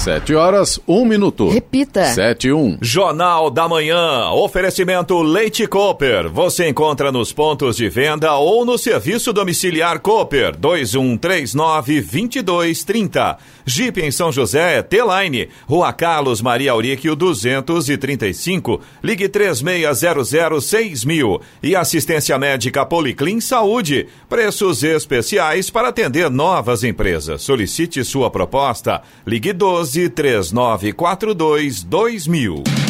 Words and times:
Sete 0.00 0.34
horas, 0.34 0.80
um 0.88 1.04
minuto. 1.04 1.50
Repita. 1.50 2.06
Sete 2.06 2.48
e 2.48 2.52
um. 2.54 2.78
Jornal 2.80 3.50
da 3.50 3.68
Manhã. 3.68 4.30
Oferecimento 4.30 5.20
Leite 5.20 5.66
Cooper. 5.66 6.30
Você 6.30 6.70
encontra 6.70 7.12
nos 7.12 7.34
pontos 7.34 7.76
de 7.76 7.86
venda 7.90 8.34
ou 8.36 8.64
no 8.64 8.78
serviço 8.78 9.30
domiciliar 9.30 10.00
Cooper. 10.00 10.56
2139-2230. 10.56 13.36
Jeep 13.66 14.00
em 14.00 14.10
São 14.10 14.32
José, 14.32 14.82
T-Line. 14.82 15.50
Rua 15.66 15.92
Carlos 15.92 16.40
Maria 16.40 16.72
Auríquio 16.72 17.14
235. 17.14 18.80
Ligue 19.04 19.28
36006000. 19.28 21.42
E 21.62 21.76
assistência 21.76 22.38
médica 22.38 22.86
Policlin 22.86 23.38
Saúde. 23.38 24.08
Preços 24.30 24.82
especiais 24.82 25.68
para 25.68 25.88
atender 25.88 26.30
novas 26.30 26.84
empresas. 26.84 27.42
Solicite 27.42 28.02
sua 28.02 28.30
proposta. 28.30 29.02
Ligue 29.26 29.52
12 29.90 30.10
3942 30.14 31.84
2000. 31.88 32.89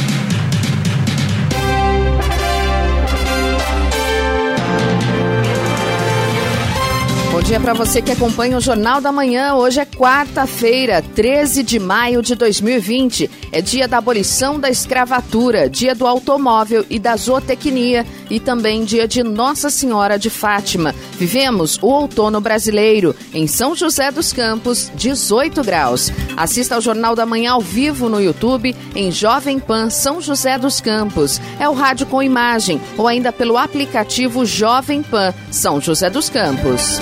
Bom 7.41 7.47
dia 7.47 7.59
para 7.59 7.73
você 7.73 8.03
que 8.03 8.13
acompanha 8.13 8.59
o 8.59 8.61
Jornal 8.61 9.01
da 9.01 9.11
Manhã. 9.11 9.55
Hoje 9.55 9.81
é 9.81 9.87
quarta-feira, 9.87 11.03
13 11.15 11.63
de 11.63 11.79
maio 11.81 12.21
de 12.21 12.35
2020. 12.35 13.31
É 13.51 13.63
dia 13.63 13.89
da 13.89 13.97
abolição 13.97 14.61
da 14.61 14.69
escravatura, 14.69 15.69
dia 15.69 15.95
do 15.95 16.07
automóvel 16.07 16.85
e 16.91 16.99
da 16.99 17.17
zootecnia 17.17 18.07
e 18.29 18.39
também 18.39 18.85
dia 18.85 19.09
de 19.09 19.23
Nossa 19.23 19.71
Senhora 19.71 20.19
de 20.19 20.29
Fátima. 20.29 20.95
Vivemos 21.13 21.79
o 21.81 21.87
outono 21.87 22.43
brasileiro. 22.43 23.17
Em 23.33 23.47
São 23.47 23.75
José 23.75 24.13
dos 24.13 24.35
Campos, 24.35 24.93
18 24.95 25.65
graus. 25.65 26.13
Assista 26.37 26.75
ao 26.75 26.81
Jornal 26.83 27.17
da 27.17 27.25
Manhã 27.25 27.53
ao 27.53 27.63
vivo 27.63 28.11
no 28.11 28.21
YouTube 28.21 28.77
em 28.95 29.11
Jovem 29.11 29.59
Pan 29.59 29.89
São 29.89 30.21
José 30.21 30.59
dos 30.59 30.79
Campos. 30.79 31.41
É 31.59 31.67
o 31.67 31.73
rádio 31.73 32.07
com 32.07 32.23
imagem 32.23 32.79
ou 32.99 33.09
ainda 33.09 33.33
pelo 33.33 33.57
aplicativo 33.57 34.45
Jovem 34.45 35.03
Pan 35.03 35.33
São 35.51 35.81
José 35.81 36.11
dos 36.11 36.29
Campos. 36.29 37.01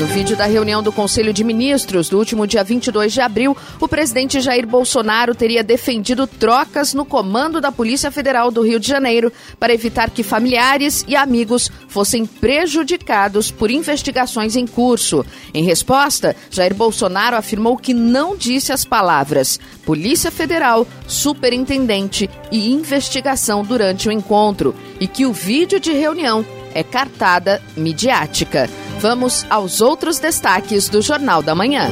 No 0.00 0.06
vídeo 0.06 0.34
da 0.34 0.46
reunião 0.46 0.82
do 0.82 0.90
Conselho 0.90 1.30
de 1.30 1.44
Ministros 1.44 2.08
do 2.08 2.16
último 2.16 2.46
dia 2.46 2.64
22 2.64 3.12
de 3.12 3.20
abril, 3.20 3.54
o 3.78 3.86
presidente 3.86 4.40
Jair 4.40 4.66
Bolsonaro 4.66 5.34
teria 5.34 5.62
defendido 5.62 6.26
trocas 6.26 6.94
no 6.94 7.04
comando 7.04 7.60
da 7.60 7.70
Polícia 7.70 8.10
Federal 8.10 8.50
do 8.50 8.62
Rio 8.62 8.80
de 8.80 8.88
Janeiro 8.88 9.30
para 9.58 9.74
evitar 9.74 10.08
que 10.08 10.22
familiares 10.22 11.04
e 11.06 11.14
amigos 11.14 11.70
fossem 11.86 12.24
prejudicados 12.24 13.50
por 13.50 13.70
investigações 13.70 14.56
em 14.56 14.66
curso. 14.66 15.22
Em 15.52 15.64
resposta, 15.64 16.34
Jair 16.50 16.74
Bolsonaro 16.74 17.36
afirmou 17.36 17.76
que 17.76 17.92
não 17.92 18.34
disse 18.34 18.72
as 18.72 18.86
palavras 18.86 19.60
Polícia 19.84 20.30
Federal, 20.30 20.86
Superintendente 21.06 22.30
e 22.50 22.72
investigação 22.72 23.62
durante 23.62 24.08
o 24.08 24.12
encontro 24.12 24.74
e 24.98 25.06
que 25.06 25.26
o 25.26 25.32
vídeo 25.34 25.78
de 25.78 25.92
reunião 25.92 26.42
é 26.74 26.82
cartada 26.82 27.60
midiática. 27.76 28.66
Vamos 29.00 29.46
aos 29.48 29.80
outros 29.80 30.18
destaques 30.18 30.90
do 30.90 31.00
Jornal 31.00 31.42
da 31.42 31.54
Manhã. 31.54 31.88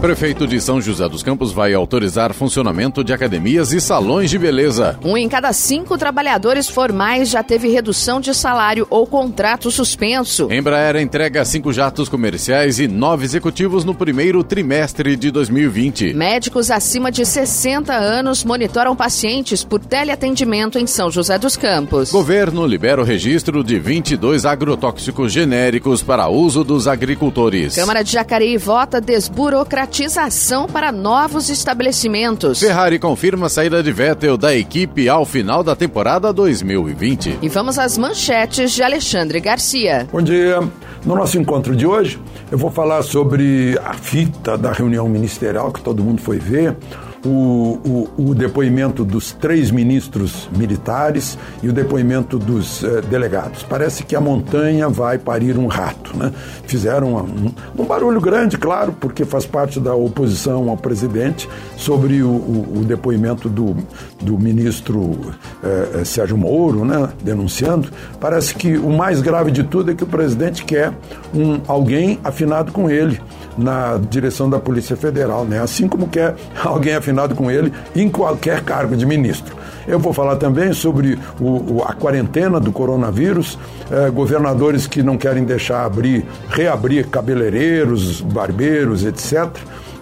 Prefeito 0.00 0.46
de 0.46 0.58
São 0.62 0.80
José 0.80 1.06
dos 1.10 1.22
Campos 1.22 1.52
vai 1.52 1.74
autorizar 1.74 2.32
funcionamento 2.32 3.04
de 3.04 3.12
academias 3.12 3.70
e 3.70 3.82
salões 3.82 4.30
de 4.30 4.38
beleza. 4.38 4.98
Um 5.04 5.14
em 5.14 5.28
cada 5.28 5.52
cinco 5.52 5.98
trabalhadores 5.98 6.70
formais 6.70 7.28
já 7.28 7.42
teve 7.42 7.68
redução 7.68 8.18
de 8.18 8.34
salário 8.34 8.86
ou 8.88 9.06
contrato 9.06 9.70
suspenso. 9.70 10.50
Embraer 10.50 10.96
entrega 10.96 11.44
cinco 11.44 11.70
jatos 11.70 12.08
comerciais 12.08 12.80
e 12.80 12.88
nove 12.88 13.26
executivos 13.26 13.84
no 13.84 13.94
primeiro 13.94 14.42
trimestre 14.42 15.16
de 15.16 15.30
2020. 15.30 16.14
Médicos 16.14 16.70
acima 16.70 17.12
de 17.12 17.26
60 17.26 17.92
anos 17.94 18.42
monitoram 18.42 18.96
pacientes 18.96 19.62
por 19.62 19.80
teleatendimento 19.80 20.78
em 20.78 20.86
São 20.86 21.10
José 21.10 21.38
dos 21.38 21.58
Campos. 21.58 22.10
Governo 22.10 22.66
libera 22.66 23.02
o 23.02 23.04
registro 23.04 23.62
de 23.62 23.78
22 23.78 24.46
agrotóxicos 24.46 25.30
genéricos 25.30 26.02
para 26.02 26.26
uso 26.28 26.64
dos 26.64 26.88
agricultores. 26.88 27.74
Câmara 27.74 28.02
de 28.02 28.12
Jacareí 28.12 28.56
vota 28.56 28.98
desburocratização 28.98 29.89
para 30.72 30.92
novos 30.92 31.50
estabelecimentos. 31.50 32.60
Ferrari 32.60 32.98
confirma 32.98 33.46
a 33.46 33.48
saída 33.48 33.82
de 33.82 33.92
Vettel 33.92 34.36
da 34.36 34.54
equipe 34.54 35.08
ao 35.08 35.26
final 35.26 35.62
da 35.62 35.74
temporada 35.74 36.32
2020. 36.32 37.38
E 37.42 37.48
vamos 37.48 37.78
às 37.78 37.98
manchetes 37.98 38.72
de 38.72 38.82
Alexandre 38.82 39.40
Garcia. 39.40 40.08
Bom 40.12 40.22
dia. 40.22 40.60
No 41.04 41.16
nosso 41.16 41.38
encontro 41.38 41.74
de 41.74 41.86
hoje, 41.86 42.20
eu 42.50 42.58
vou 42.58 42.70
falar 42.70 43.02
sobre 43.02 43.78
a 43.84 43.94
fita 43.94 44.56
da 44.56 44.70
reunião 44.70 45.08
ministerial 45.08 45.72
que 45.72 45.80
todo 45.80 46.04
mundo 46.04 46.20
foi 46.20 46.38
ver 46.38 46.76
o, 47.24 48.08
o, 48.18 48.30
o, 48.30 48.34
depoimento 48.34 49.04
dos 49.04 49.32
três 49.32 49.70
ministros 49.70 50.48
militares 50.56 51.38
e 51.62 51.68
o 51.68 51.72
depoimento 51.72 52.38
dos 52.38 52.82
eh, 52.82 53.02
delegados. 53.02 53.62
Parece 53.62 54.04
que 54.04 54.16
a 54.16 54.20
montanha 54.20 54.88
vai 54.88 55.18
parir 55.18 55.58
um 55.58 55.66
rato. 55.66 56.16
Né? 56.16 56.32
Fizeram 56.66 57.16
um, 57.16 57.82
um, 57.82 57.84
barulho 57.84 58.20
grande, 58.20 58.56
claro, 58.56 58.94
porque 58.98 59.24
faz 59.24 59.44
parte 59.44 59.78
da 59.78 59.94
oposição 59.94 60.70
ao 60.70 60.76
presidente, 60.76 61.48
sobre 61.76 62.22
o, 62.22 62.30
o 62.30 62.84
depoimento 62.86 63.48
do, 63.48 63.76
do 64.20 64.38
ministro 64.38 65.32
eh, 65.62 66.02
Sérgio 66.04 66.38
Moro, 66.38 66.84
né? 66.84 67.10
denunciando. 67.22 67.90
Parece 68.18 68.54
que 68.54 68.78
o 68.78 68.90
mais 68.90 69.20
grave 69.20 69.50
de 69.50 69.62
tudo 69.62 69.90
é 69.90 69.94
que 69.94 70.04
o 70.04 70.06
presidente 70.06 70.64
quer 70.64 70.92
um, 71.34 71.60
alguém 71.66 72.18
afinado 72.24 72.72
com 72.72 72.88
ele 72.88 73.20
na 73.60 73.98
direção 73.98 74.48
da 74.48 74.58
Polícia 74.58 74.96
Federal, 74.96 75.44
né? 75.44 75.60
assim 75.60 75.86
como 75.86 76.08
quer 76.08 76.34
alguém 76.64 76.94
afinado 76.94 77.34
com 77.34 77.50
ele 77.50 77.72
em 77.94 78.08
qualquer 78.08 78.62
cargo 78.62 78.96
de 78.96 79.06
ministro. 79.06 79.56
Eu 79.86 79.98
vou 79.98 80.12
falar 80.12 80.36
também 80.36 80.72
sobre 80.72 81.18
o, 81.40 81.82
a 81.84 81.92
quarentena 81.92 82.60
do 82.60 82.70
coronavírus, 82.70 83.58
eh, 83.90 84.10
governadores 84.10 84.86
que 84.86 85.02
não 85.02 85.16
querem 85.16 85.44
deixar 85.44 85.84
abrir, 85.84 86.24
reabrir 86.48 87.08
cabeleireiros, 87.08 88.20
barbeiros, 88.20 89.04
etc. 89.04 89.48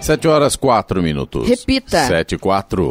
7 0.00 0.28
horas 0.28 0.54
4 0.54 1.02
minutos. 1.02 1.48
Repita. 1.48 2.06
7 2.06 2.36
e 2.36 2.38
4. 2.38 2.88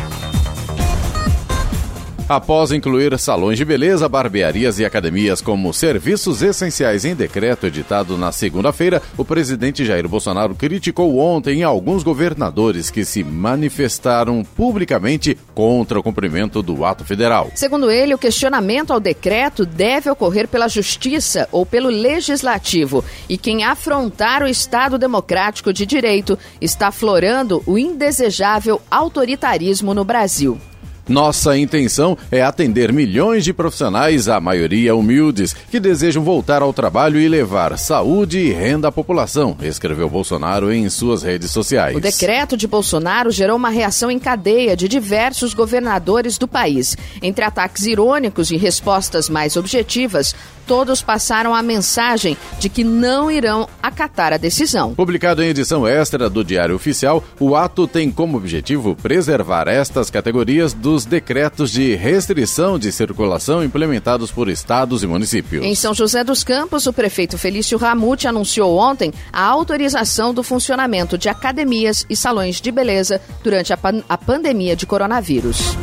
Após 2.28 2.72
incluir 2.72 3.16
salões 3.20 3.56
de 3.56 3.64
beleza, 3.64 4.10
barbearias 4.10 4.80
e 4.80 4.86
academias 4.86 5.42
como 5.42 5.72
serviços 5.72 6.42
essenciais 6.42 7.06
em 7.06 7.14
decreto 7.14 7.68
editado 7.68 8.18
na 8.18 8.32
segunda-feira, 8.32 9.00
o 9.16 9.24
presidente 9.24 9.86
Jair 9.86 10.10
Bolsonaro 10.10 10.56
criticou 10.56 11.20
ontem 11.20 11.62
alguns 11.62 12.02
governadores 12.02 12.90
que 12.90 13.06
se 13.06 13.24
manifestaram 13.24 14.44
publicamente 14.44 15.38
contra 15.54 16.00
o 16.00 16.04
cumprimento 16.04 16.64
do 16.64 16.84
ato 16.84 17.06
federal. 17.06 17.52
Segundo 17.54 17.92
ele, 17.92 18.16
o 18.16 18.18
questionamento 18.18 18.92
ao 18.92 19.00
decreto 19.00 19.64
deve 19.64 20.10
ocorrer 20.10 20.48
pela 20.48 20.68
Justiça 20.68 21.48
ou 21.52 21.64
pelo 21.64 21.90
Legislativo, 21.90 23.06
e 23.30 23.38
quem 23.38 23.64
afrontar 23.64 24.42
o 24.42 24.48
Estado 24.48 24.98
Democrático 24.98 25.72
de 25.72 25.86
Direito 25.86 26.40
está 26.60 26.92
florando 26.92 27.62
o 27.68 27.78
indesejável 27.78 28.82
autoritarismo 28.90 29.94
no 29.94 30.04
Brasil. 30.04 30.60
Nossa 31.08 31.56
intenção 31.58 32.18
é 32.32 32.42
atender 32.42 32.92
milhões 32.92 33.44
de 33.44 33.54
profissionais, 33.54 34.28
a 34.28 34.40
maioria 34.40 34.96
humildes, 34.96 35.54
que 35.54 35.80
desejam 35.80 36.24
voltar 36.24 36.62
ao 36.62 36.74
trabalho 36.74 37.20
e 37.20 37.30
levar 37.30 37.78
saúde 37.78 38.40
e 38.40 38.52
renda 38.52 38.88
à 38.88 38.92
população, 38.92 39.56
escreveu 39.62 40.10
Bolsonaro 40.10 40.74
em 40.74 40.90
suas 40.90 41.22
redes 41.22 41.52
sociais. 41.52 41.96
O 41.96 42.00
decreto 42.02 42.58
de 42.58 42.68
Bolsonaro 42.68 43.30
gerou 43.30 43.56
uma 43.56 43.70
reação 43.70 44.10
em 44.10 44.18
cadeia 44.18 44.76
de 44.76 44.88
diversos 44.88 45.54
governadores 45.54 46.38
do 46.38 46.48
país. 46.48 46.98
Entre 47.22 47.46
ataques 47.46 47.86
irônicos 47.86 48.50
e 48.50 48.58
respostas 48.58 49.30
mais 49.30 49.56
objetivas, 49.56 50.34
todos 50.66 51.02
passaram 51.02 51.54
a 51.54 51.62
mensagem 51.62 52.38
de 52.60 52.70
que 52.70 52.84
não 52.84 53.30
irão 53.30 53.70
acatar 53.82 54.34
a 54.34 54.38
decisão. 54.38 54.96
Publicado 54.96 55.44
em 55.44 55.50
edição 55.50 55.88
extra 55.88 56.30
do 56.30 56.44
Diário 56.44 56.76
Oficial, 56.76 57.24
o 57.40 57.56
ato 57.56 57.88
tem 57.88 58.12
como 58.12 58.38
objetivo 58.38 58.96
preservar 58.96 59.68
estas 59.68 60.10
categorias 60.10 60.74
dos 60.96 61.04
decretos 61.04 61.72
de 61.72 61.94
restrição 61.94 62.80
de 62.80 62.90
circulação 62.90 63.62
implementados 63.62 64.32
por 64.32 64.48
estados 64.48 65.04
e 65.04 65.08
municípios. 65.08 65.62
Em 65.66 65.76
São 65.76 65.94
José 65.94 66.24
dos 66.24 66.42
Campos, 66.42 66.88
o 66.88 66.94
prefeito 66.94 67.38
Felício 67.38 67.78
Ramute 67.78 68.30
anunciou 68.30 68.78
ontem 68.78 69.14
a 69.34 69.44
autorização 69.44 70.34
do 70.34 70.42
funcionamento 70.42 71.18
de 71.18 71.28
academias 71.28 72.06
e 72.10 72.16
salões 72.16 72.62
de 72.62 72.72
beleza 72.72 73.20
durante 73.44 73.74
a, 73.74 73.78
pan 73.78 74.04
a 74.08 74.18
pandemia 74.18 74.74
de 74.74 74.86
coronavírus. 74.86 75.76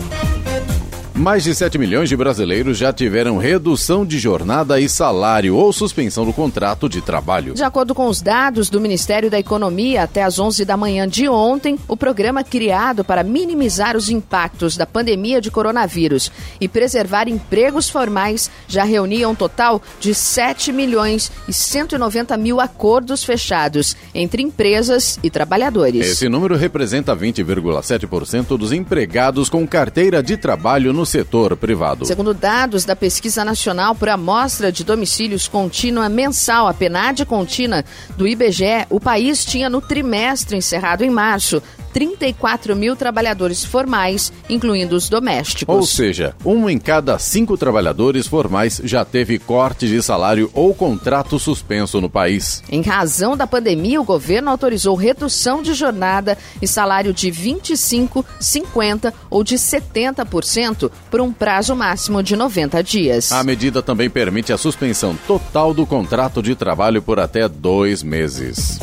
Mais 1.23 1.45
de 1.45 1.55
7 1.55 1.79
milhões 1.79 2.09
de 2.09 2.17
brasileiros 2.17 2.77
já 2.77 2.93
tiveram 2.93 3.39
redução 3.39 4.05
de 4.05 4.19
jornada 4.19 4.81
e 4.81 4.89
salário 4.89 5.55
ou 5.55 5.73
suspensão 5.73 6.27
do 6.27 6.33
contrato 6.33 6.89
de 6.89 7.01
trabalho. 7.01 7.55
De 7.55 7.63
acordo 7.63 7.95
com 7.95 8.09
os 8.09 8.21
dados 8.21 8.69
do 8.69 8.81
Ministério 8.81 9.31
da 9.31 9.39
Economia, 9.39 10.03
até 10.03 10.25
às 10.25 10.41
11 10.41 10.65
da 10.65 10.77
manhã 10.77 11.07
de 11.07 11.29
ontem, 11.29 11.79
o 11.87 11.97
programa 11.97 12.43
criado 12.43 13.05
para 13.05 13.23
minimizar 13.23 13.97
os 13.97 14.11
impactos 14.11 14.77
da 14.77 14.85
pandemia 14.85 15.41
de 15.41 15.49
coronavírus 15.49 16.33
e 16.61 16.67
preservar 16.67 17.29
empregos 17.29 17.89
formais 17.89 18.51
já 18.67 18.83
reunia 18.83 19.29
um 19.29 19.35
total 19.37 19.81
de 20.01 20.13
7 20.17 20.73
milhões 20.73 21.31
e 21.47 21.53
190 21.53 22.37
mil 22.37 22.61
acordos 22.61 23.23
fechados 23.23 23.97
entre 24.13 24.43
empresas 24.43 25.21
e 25.23 25.31
trabalhadores. 25.31 26.05
Esse 26.05 26.29
número 26.29 26.57
representa 26.57 27.15
20,7% 27.15 28.59
dos 28.59 28.73
empregados 28.73 29.49
com 29.49 29.65
carteira 29.69 30.21
de 30.21 30.37
trabalho 30.37 30.93
no 30.93 31.12
setor 31.13 31.55
privado. 31.59 32.07
Segundo 32.07 32.33
dados 32.33 32.87
da 32.87 32.97
Pesquisa 32.97 33.45
Nacional 33.45 33.95
por 33.95 34.09
Amostra 34.09 34.73
de 34.73 34.83
Domicílios 34.83 35.47
Contínua 35.47 36.09
Mensal, 36.09 36.67
a 36.67 36.73
PNAD 36.73 37.27
contínua 37.27 37.85
do 38.17 38.27
IBGE, 38.27 38.87
o 38.89 38.99
país 38.99 39.45
tinha 39.45 39.69
no 39.69 39.83
trimestre 39.83 40.57
encerrado 40.57 41.05
em 41.05 41.11
março 41.11 41.63
34 41.93 42.75
mil 42.75 42.97
trabalhadores 42.97 43.65
formais, 43.65 44.33
incluindo 44.49 44.97
os 44.97 45.09
domésticos. 45.09 45.75
Ou 45.75 45.83
seja, 45.83 46.35
um 46.45 46.69
em 46.69 46.79
cada 46.79 47.19
cinco 47.19 47.57
trabalhadores 47.57 48.27
formais 48.27 48.81
já 48.83 49.05
teve 49.05 49.39
corte 49.39 49.87
de 49.87 50.03
salário 50.03 50.51
ou 50.55 50.75
contrato 50.75 51.39
suspenso 51.39 52.01
no 52.01 52.09
país. 52.09 52.63
Em 52.71 52.83
razão 52.83 53.37
da 53.37 53.47
pandemia, 53.47 54.01
o 54.01 54.05
governo 54.05 54.51
autorizou 54.51 54.97
redução 54.97 55.63
de 55.63 55.75
jornada 55.75 56.39
e 56.61 56.67
salário 56.67 57.13
de 57.13 57.31
25, 57.31 58.25
50 58.41 59.13
ou 59.29 59.45
de 59.45 59.57
70% 59.57 60.91
por 61.11 61.21
um 61.21 61.33
prazo 61.33 61.77
máximo 61.77 62.23
de 62.23 62.37
90 62.37 62.83
dias. 62.83 63.33
A 63.33 63.45
medida 63.45 63.83
também 63.83 64.09
permite 64.09 64.53
a 64.53 64.59
suspensão 64.59 65.17
total 65.27 65.75
do 65.75 65.87
contrato 65.87 66.43
de 66.43 66.55
trabalho 66.55 67.03
por 67.03 67.21
até 67.21 67.49
dois 67.49 68.03
meses. 68.03 68.79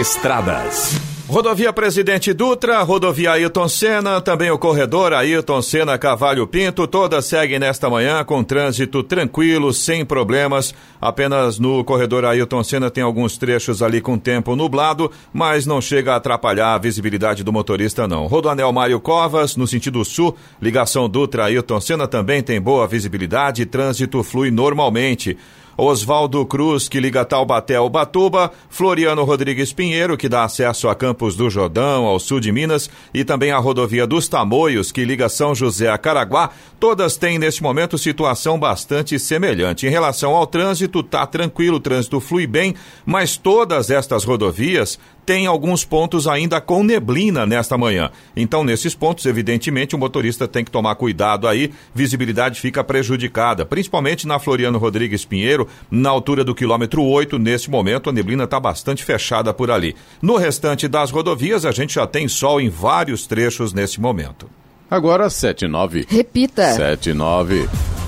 Estradas. 0.00 1.11
Rodovia 1.32 1.72
Presidente 1.72 2.34
Dutra, 2.34 2.82
rodovia 2.82 3.32
Ailton 3.32 3.66
Senna, 3.66 4.20
também 4.20 4.50
o 4.50 4.58
corredor 4.58 5.14
Ailton 5.14 5.62
Senna 5.62 5.96
Cavalho 5.96 6.46
Pinto, 6.46 6.86
todas 6.86 7.24
seguem 7.24 7.58
nesta 7.58 7.88
manhã 7.88 8.22
com 8.22 8.44
trânsito 8.44 9.02
tranquilo, 9.02 9.72
sem 9.72 10.04
problemas. 10.04 10.74
Apenas 11.00 11.58
no 11.58 11.82
corredor 11.84 12.26
Ailton 12.26 12.62
Senna 12.62 12.90
tem 12.90 13.02
alguns 13.02 13.38
trechos 13.38 13.82
ali 13.82 13.98
com 14.02 14.18
tempo 14.18 14.54
nublado, 14.54 15.10
mas 15.32 15.64
não 15.64 15.80
chega 15.80 16.12
a 16.12 16.16
atrapalhar 16.16 16.74
a 16.74 16.78
visibilidade 16.78 17.42
do 17.42 17.50
motorista 17.50 18.06
não. 18.06 18.26
Rodoanel 18.26 18.70
Mário 18.70 19.00
Covas, 19.00 19.56
no 19.56 19.66
sentido 19.66 20.04
sul, 20.04 20.36
ligação 20.60 21.08
Dutra 21.08 21.46
Ailton 21.46 21.80
Senna 21.80 22.06
também 22.06 22.42
tem 22.42 22.60
boa 22.60 22.86
visibilidade, 22.86 23.64
trânsito 23.64 24.22
flui 24.22 24.50
normalmente. 24.50 25.38
Oswaldo 25.76 26.44
Cruz, 26.46 26.88
que 26.88 27.00
liga 27.00 27.24
Taubaté 27.24 27.76
ao 27.76 27.88
Batuba, 27.88 28.50
Floriano 28.68 29.24
Rodrigues 29.24 29.72
Pinheiro, 29.72 30.16
que 30.16 30.28
dá 30.28 30.44
acesso 30.44 30.88
a 30.88 30.94
Campos 30.94 31.34
do 31.34 31.48
Jordão, 31.48 32.04
ao 32.04 32.20
sul 32.20 32.40
de 32.40 32.52
Minas, 32.52 32.90
e 33.12 33.24
também 33.24 33.50
a 33.50 33.58
rodovia 33.58 34.06
dos 34.06 34.28
Tamoios, 34.28 34.92
que 34.92 35.04
liga 35.04 35.28
São 35.28 35.54
José 35.54 35.88
a 35.88 35.98
Caraguá, 35.98 36.50
todas 36.78 37.16
têm 37.16 37.38
neste 37.38 37.62
momento 37.62 37.96
situação 37.96 38.58
bastante 38.58 39.18
semelhante. 39.18 39.86
Em 39.86 39.90
relação 39.90 40.34
ao 40.34 40.46
trânsito, 40.46 41.02
tá 41.02 41.26
tranquilo, 41.26 41.76
o 41.76 41.80
trânsito 41.80 42.20
flui 42.20 42.46
bem, 42.46 42.74
mas 43.06 43.36
todas 43.36 43.90
estas 43.90 44.24
rodovias 44.24 44.98
tem 45.24 45.46
alguns 45.46 45.84
pontos 45.84 46.26
ainda 46.26 46.60
com 46.60 46.82
neblina 46.82 47.46
nesta 47.46 47.78
manhã. 47.78 48.10
Então, 48.36 48.64
nesses 48.64 48.94
pontos, 48.94 49.26
evidentemente, 49.26 49.94
o 49.94 49.98
motorista 49.98 50.48
tem 50.48 50.64
que 50.64 50.70
tomar 50.70 50.94
cuidado 50.96 51.46
aí, 51.46 51.72
visibilidade 51.94 52.60
fica 52.60 52.82
prejudicada, 52.82 53.64
principalmente 53.64 54.26
na 54.26 54.38
Floriano 54.38 54.78
Rodrigues 54.78 55.24
Pinheiro, 55.24 55.68
na 55.90 56.10
altura 56.10 56.44
do 56.44 56.54
quilômetro 56.54 57.02
8, 57.02 57.38
neste 57.38 57.70
momento 57.70 58.10
a 58.10 58.12
neblina 58.12 58.44
está 58.44 58.58
bastante 58.58 59.04
fechada 59.04 59.52
por 59.54 59.70
ali. 59.70 59.94
No 60.20 60.36
restante 60.36 60.88
das 60.88 61.10
rodovias, 61.10 61.64
a 61.64 61.72
gente 61.72 61.94
já 61.94 62.06
tem 62.06 62.28
sol 62.28 62.60
em 62.60 62.68
vários 62.68 63.26
trechos 63.26 63.72
neste 63.72 64.00
momento. 64.00 64.48
Agora 64.90 65.30
79. 65.30 66.06
Repita. 66.08 66.72
79. 66.72 68.01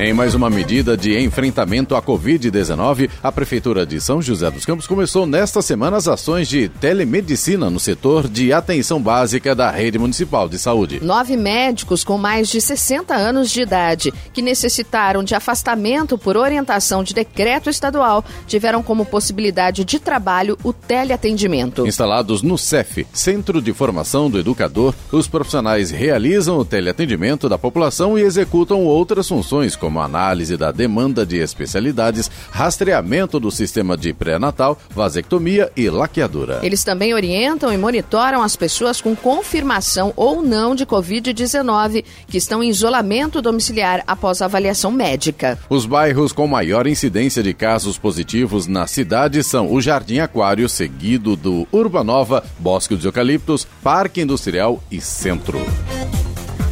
Em 0.02 0.14
mais 0.14 0.35
uma 0.35 0.49
medida 0.49 0.97
de 0.97 1.21
enfrentamento 1.21 1.95
à 1.95 2.00
Covid-19, 2.00 3.11
a 3.23 3.30
Prefeitura 3.30 3.85
de 3.85 4.00
São 4.00 4.23
José 4.23 4.50
dos 4.50 4.64
Campos 4.64 4.87
começou 4.87 5.26
nesta 5.26 5.61
semana 5.61 5.99
as 5.99 6.09
ações 6.09 6.49
de 6.49 6.71
telemedicina 6.71 7.69
no 7.69 7.78
setor 7.78 8.26
de 8.26 8.50
atenção 8.50 8.99
básica 8.99 9.54
da 9.54 9.71
rede 9.71 9.99
municipal 9.99 10.49
de 10.49 10.59
saúde. 10.59 11.04
Nove 11.04 11.37
médicos 11.37 12.02
com 12.02 12.16
mais 12.16 12.49
de 12.49 12.62
60 12.62 13.14
anos 13.14 13.50
de 13.50 13.61
idade 13.61 14.11
que 14.33 14.40
necessitaram 14.40 15.23
de 15.23 15.35
afastamento 15.35 16.16
por 16.16 16.35
orientação 16.35 17.04
de 17.04 17.12
decreto 17.12 17.69
estadual 17.69 18.25
tiveram 18.47 18.83
como 18.83 19.04
possibilidade 19.04 19.85
de 19.85 19.99
trabalho 19.99 20.57
o 20.64 20.73
teleatendimento. 20.73 21.87
Instalados 21.87 22.40
no 22.40 22.57
CEF, 22.57 23.07
Centro 23.12 23.61
de 23.61 23.75
Formação 23.75 24.30
do 24.30 24.38
Educador, 24.38 24.95
os 25.12 25.28
profissionais 25.28 25.90
realizam 25.90 26.57
o 26.57 26.64
teleatendimento 26.64 27.50
da 27.50 27.59
população 27.59 28.19
e 28.19 28.23
executam 28.23 28.83
outras 28.87 29.28
funções 29.28 29.76
como 29.76 29.89
como 29.90 30.00
análise 30.00 30.56
da 30.56 30.70
demanda 30.70 31.26
de 31.26 31.38
especialidades, 31.38 32.30
rastreamento 32.52 33.40
do 33.40 33.50
sistema 33.50 33.97
de 33.97 34.12
pré-natal, 34.12 34.78
vasectomia 34.94 35.73
e 35.76 35.90
laqueadura. 35.90 36.61
Eles 36.62 36.85
também 36.85 37.12
orientam 37.12 37.73
e 37.73 37.76
monitoram 37.76 38.40
as 38.40 38.54
pessoas 38.54 39.00
com 39.00 39.16
confirmação 39.16 40.12
ou 40.14 40.42
não 40.42 40.76
de 40.76 40.87
Covid-19 40.87 42.04
que 42.28 42.38
estão 42.38 42.62
em 42.62 42.68
isolamento 42.68 43.42
domiciliar 43.42 44.04
após 44.06 44.40
avaliação 44.40 44.92
médica. 44.92 45.59
Os 45.68 45.85
bairros 45.87 46.32
com 46.32 46.47
maior 46.47 46.87
incidência 46.87 47.42
de 47.42 47.52
casos 47.52 47.99
positivos 47.99 48.68
na 48.68 48.87
cidade 48.87 49.42
são 49.42 49.73
o 49.73 49.80
Jardim 49.80 50.20
Aquário, 50.20 50.68
seguido 50.68 51.35
do 51.35 51.66
Urbanova, 51.73 52.44
Bosque 52.61 52.94
dos 52.94 53.04
Eucaliptos, 53.04 53.66
Parque 53.82 54.20
Industrial 54.20 54.80
e 54.88 55.00
Centro. 55.00 55.61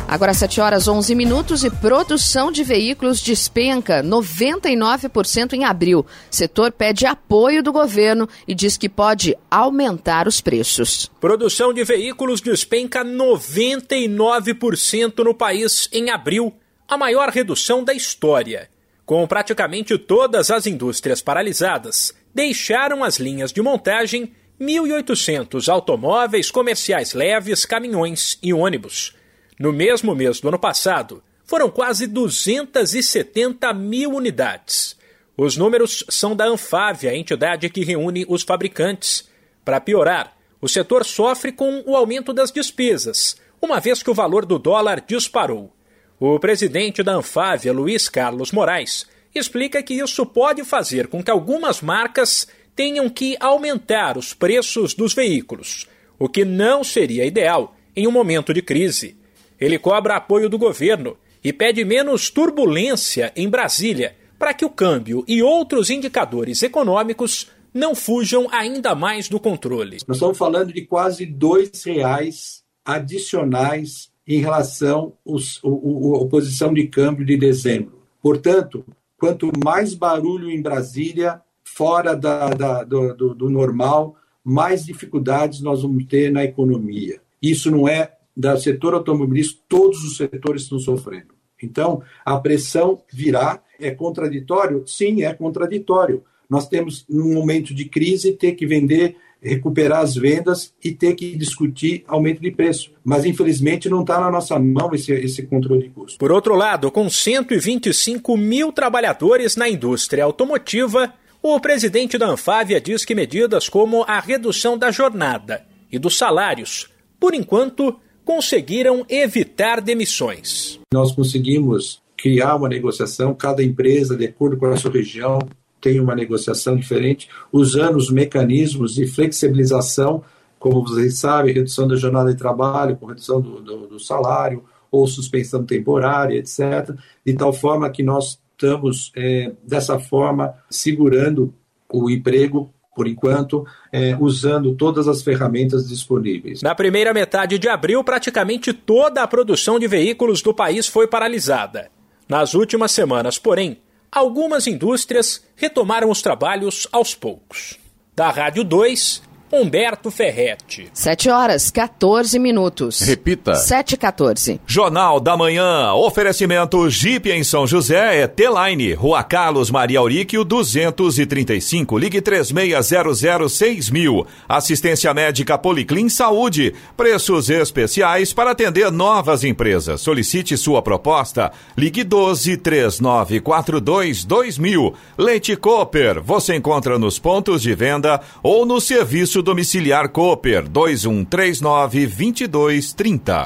Agora 0.08 0.32
7 0.32 0.60
horas 0.62 0.88
11 0.88 1.14
minutos 1.14 1.64
e 1.64 1.70
produção 1.70 2.50
de 2.50 2.64
veículos 2.64 3.20
despenca 3.20 4.02
99% 4.02 5.52
em 5.52 5.66
abril. 5.66 6.06
Setor 6.30 6.72
pede 6.72 7.04
apoio 7.04 7.62
do 7.62 7.70
governo 7.70 8.26
e 8.46 8.54
diz 8.54 8.78
que 8.78 8.88
pode 8.88 9.36
aumentar 9.50 10.26
os 10.26 10.40
preços. 10.40 11.10
Produção 11.20 11.74
de 11.74 11.84
veículos 11.84 12.40
despenca 12.40 13.04
99% 13.04 15.22
no 15.22 15.34
país 15.34 15.90
em 15.92 16.08
abril, 16.08 16.54
a 16.88 16.96
maior 16.96 17.28
redução 17.28 17.84
da 17.84 17.92
história. 17.92 18.70
Com 19.04 19.26
praticamente 19.26 19.98
todas 19.98 20.50
as 20.50 20.66
indústrias 20.66 21.20
paralisadas, 21.20 22.14
deixaram 22.34 23.04
as 23.04 23.18
linhas 23.18 23.52
de 23.52 23.60
montagem 23.60 24.32
1.800 24.58 25.68
automóveis 25.68 26.50
comerciais 26.50 27.12
leves, 27.12 27.66
caminhões 27.66 28.38
e 28.42 28.54
ônibus. 28.54 29.17
No 29.58 29.72
mesmo 29.72 30.14
mês 30.14 30.40
do 30.40 30.48
ano 30.48 30.58
passado, 30.58 31.22
foram 31.44 31.70
quase 31.70 32.06
270 32.06 33.72
mil 33.74 34.12
unidades. 34.12 34.96
Os 35.36 35.56
números 35.56 36.04
são 36.08 36.36
da 36.36 36.44
Anfávia, 36.44 37.10
a 37.10 37.16
entidade 37.16 37.68
que 37.68 37.84
reúne 37.84 38.24
os 38.28 38.42
fabricantes. 38.42 39.28
Para 39.64 39.80
piorar, 39.80 40.36
o 40.60 40.68
setor 40.68 41.04
sofre 41.04 41.52
com 41.52 41.82
o 41.86 41.96
aumento 41.96 42.32
das 42.32 42.52
despesas, 42.52 43.36
uma 43.60 43.80
vez 43.80 44.02
que 44.02 44.10
o 44.10 44.14
valor 44.14 44.44
do 44.46 44.58
dólar 44.58 45.00
disparou. 45.06 45.72
O 46.20 46.38
presidente 46.38 47.02
da 47.02 47.14
Anfávia, 47.14 47.72
Luiz 47.72 48.08
Carlos 48.08 48.52
Moraes, 48.52 49.06
explica 49.34 49.82
que 49.82 49.94
isso 49.94 50.24
pode 50.24 50.64
fazer 50.64 51.06
com 51.08 51.22
que 51.22 51.30
algumas 51.30 51.80
marcas 51.80 52.46
tenham 52.74 53.08
que 53.08 53.36
aumentar 53.40 54.16
os 54.16 54.32
preços 54.32 54.94
dos 54.94 55.14
veículos, 55.14 55.88
o 56.18 56.28
que 56.28 56.44
não 56.44 56.84
seria 56.84 57.24
ideal 57.24 57.76
em 57.94 58.06
um 58.06 58.12
momento 58.12 58.54
de 58.54 58.62
crise. 58.62 59.17
Ele 59.60 59.78
cobra 59.78 60.16
apoio 60.16 60.48
do 60.48 60.58
governo 60.58 61.16
e 61.42 61.52
pede 61.52 61.84
menos 61.84 62.30
turbulência 62.30 63.32
em 63.34 63.48
Brasília 63.48 64.16
para 64.38 64.54
que 64.54 64.64
o 64.64 64.70
câmbio 64.70 65.24
e 65.26 65.42
outros 65.42 65.90
indicadores 65.90 66.62
econômicos 66.62 67.50
não 67.74 67.94
fujam 67.94 68.46
ainda 68.50 68.94
mais 68.94 69.28
do 69.28 69.40
controle. 69.40 69.98
Nós 70.06 70.16
estamos 70.16 70.38
falando 70.38 70.72
de 70.72 70.82
quase 70.82 71.26
dois 71.26 71.82
reais 71.84 72.62
adicionais 72.84 74.10
em 74.26 74.40
relação 74.40 75.14
à 75.26 76.28
posição 76.28 76.72
de 76.72 76.86
câmbio 76.86 77.24
de 77.24 77.36
dezembro. 77.36 78.02
Portanto, 78.22 78.84
quanto 79.18 79.50
mais 79.62 79.94
barulho 79.94 80.50
em 80.50 80.60
Brasília, 80.60 81.40
fora 81.64 82.14
da, 82.14 82.50
da, 82.50 82.84
do, 82.84 83.34
do 83.34 83.50
normal, 83.50 84.16
mais 84.44 84.84
dificuldades 84.84 85.60
nós 85.60 85.82
vamos 85.82 86.04
ter 86.06 86.30
na 86.30 86.44
economia. 86.44 87.20
Isso 87.40 87.70
não 87.70 87.88
é 87.88 88.17
do 88.38 88.56
setor 88.56 88.94
automobilístico, 88.94 89.60
todos 89.68 90.04
os 90.04 90.16
setores 90.16 90.62
estão 90.62 90.78
sofrendo. 90.78 91.34
Então, 91.60 92.00
a 92.24 92.38
pressão 92.38 93.02
virá. 93.12 93.60
É 93.80 93.90
contraditório? 93.90 94.84
Sim, 94.86 95.24
é 95.24 95.34
contraditório. 95.34 96.22
Nós 96.48 96.68
temos, 96.68 97.04
num 97.08 97.34
momento 97.34 97.74
de 97.74 97.84
crise, 97.84 98.32
ter 98.32 98.52
que 98.52 98.64
vender, 98.64 99.16
recuperar 99.42 100.00
as 100.00 100.14
vendas 100.14 100.72
e 100.82 100.92
ter 100.92 101.14
que 101.14 101.36
discutir 101.36 102.04
aumento 102.06 102.40
de 102.40 102.50
preço. 102.50 102.92
Mas, 103.04 103.24
infelizmente, 103.24 103.88
não 103.88 104.02
está 104.02 104.20
na 104.20 104.30
nossa 104.30 104.56
mão 104.58 104.94
esse, 104.94 105.12
esse 105.12 105.42
controle 105.42 105.82
de 105.82 105.90
custo. 105.90 106.18
Por 106.18 106.30
outro 106.30 106.54
lado, 106.54 106.92
com 106.92 107.10
125 107.10 108.36
mil 108.36 108.72
trabalhadores 108.72 109.56
na 109.56 109.68
indústria 109.68 110.24
automotiva, 110.24 111.12
o 111.42 111.58
presidente 111.60 112.16
da 112.16 112.28
Anfávia 112.28 112.80
diz 112.80 113.04
que 113.04 113.14
medidas 113.14 113.68
como 113.68 114.04
a 114.04 114.20
redução 114.20 114.78
da 114.78 114.90
jornada 114.90 115.66
e 115.90 115.98
dos 115.98 116.16
salários, 116.16 116.88
por 117.20 117.34
enquanto, 117.34 117.98
conseguiram 118.28 119.06
evitar 119.08 119.80
demissões. 119.80 120.78
Nós 120.92 121.12
conseguimos 121.12 122.02
criar 122.14 122.56
uma 122.56 122.68
negociação, 122.68 123.34
cada 123.34 123.64
empresa, 123.64 124.14
de 124.14 124.26
acordo 124.26 124.58
com 124.58 124.66
a 124.66 124.76
sua 124.76 124.90
região, 124.90 125.38
tem 125.80 125.98
uma 125.98 126.14
negociação 126.14 126.76
diferente, 126.76 127.30
usando 127.50 127.96
os 127.96 128.10
mecanismos 128.10 128.96
de 128.96 129.06
flexibilização, 129.06 130.22
como 130.58 130.82
vocês 130.82 131.18
sabem, 131.18 131.54
redução 131.54 131.88
da 131.88 131.96
jornada 131.96 132.30
de 132.30 132.36
trabalho, 132.36 132.96
com 132.96 133.06
redução 133.06 133.40
do, 133.40 133.62
do, 133.62 133.86
do 133.86 133.98
salário, 133.98 134.62
ou 134.90 135.06
suspensão 135.06 135.64
temporária, 135.64 136.36
etc., 136.36 136.94
de 137.24 137.32
tal 137.32 137.54
forma 137.54 137.88
que 137.88 138.02
nós 138.02 138.38
estamos, 138.52 139.10
é, 139.16 139.52
dessa 139.66 139.98
forma, 139.98 140.52
segurando 140.68 141.54
o 141.90 142.10
emprego 142.10 142.70
por 142.98 143.06
enquanto, 143.06 143.64
é, 143.92 144.16
usando 144.18 144.74
todas 144.74 145.06
as 145.06 145.22
ferramentas 145.22 145.88
disponíveis. 145.88 146.62
Na 146.62 146.74
primeira 146.74 147.14
metade 147.14 147.56
de 147.56 147.68
abril, 147.68 148.02
praticamente 148.02 148.72
toda 148.72 149.22
a 149.22 149.28
produção 149.28 149.78
de 149.78 149.86
veículos 149.86 150.42
do 150.42 150.52
país 150.52 150.88
foi 150.88 151.06
paralisada. 151.06 151.92
Nas 152.28 152.54
últimas 152.54 152.90
semanas, 152.90 153.38
porém, 153.38 153.78
algumas 154.10 154.66
indústrias 154.66 155.44
retomaram 155.54 156.10
os 156.10 156.20
trabalhos 156.20 156.88
aos 156.90 157.14
poucos. 157.14 157.78
Da 158.16 158.30
Rádio 158.30 158.64
2, 158.64 159.22
Humberto 159.50 160.10
Ferretti. 160.10 160.90
7 160.92 161.30
horas 161.30 161.70
14 161.70 162.38
minutos. 162.38 163.00
Repita. 163.00 163.54
7 163.54 163.94
e 163.94 163.96
14. 163.96 164.60
Jornal 164.66 165.18
da 165.18 165.38
Manhã. 165.38 165.94
Oferecimento 165.94 166.88
Jeep 166.90 167.30
em 167.30 167.42
São 167.42 167.66
José 167.66 168.20
é 168.20 168.26
T-Line. 168.26 168.92
Rua 168.92 169.22
Carlos 169.22 169.70
Maria 169.70 170.00
Auríquio 170.00 170.44
235. 170.44 171.96
Ligue 171.96 172.20
3600 172.20 173.90
mil. 173.90 174.26
Assistência 174.46 175.14
médica 175.14 175.56
Policlin 175.56 176.10
Saúde. 176.10 176.74
Preços 176.94 177.48
especiais 177.48 178.34
para 178.34 178.50
atender 178.50 178.92
novas 178.92 179.44
empresas. 179.44 180.02
Solicite 180.02 180.58
sua 180.58 180.82
proposta. 180.82 181.50
Ligue 181.74 182.04
12 182.04 182.58
3942 182.58 184.24
2000. 184.24 184.94
Leite 185.16 185.56
Cooper. 185.56 186.22
Você 186.22 186.54
encontra 186.54 186.98
nos 186.98 187.18
pontos 187.18 187.62
de 187.62 187.74
venda 187.74 188.20
ou 188.42 188.66
no 188.66 188.78
serviço 188.78 189.37
Serviço 189.38 189.42
Domiciliar 189.42 190.08
Cooper 190.08 190.68
2139 190.68 192.06
2230. 192.06 193.44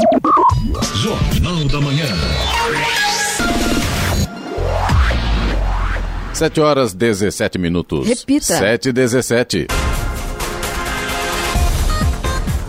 Jornal 0.94 1.64
da 1.68 1.80
Manhã. 1.80 2.06
7 6.32 6.60
horas 6.60 6.94
17 6.94 7.58
minutos. 7.58 8.06
Repita. 8.08 8.44
7 8.44 8.88
e 8.88 8.92
17. 8.92 9.66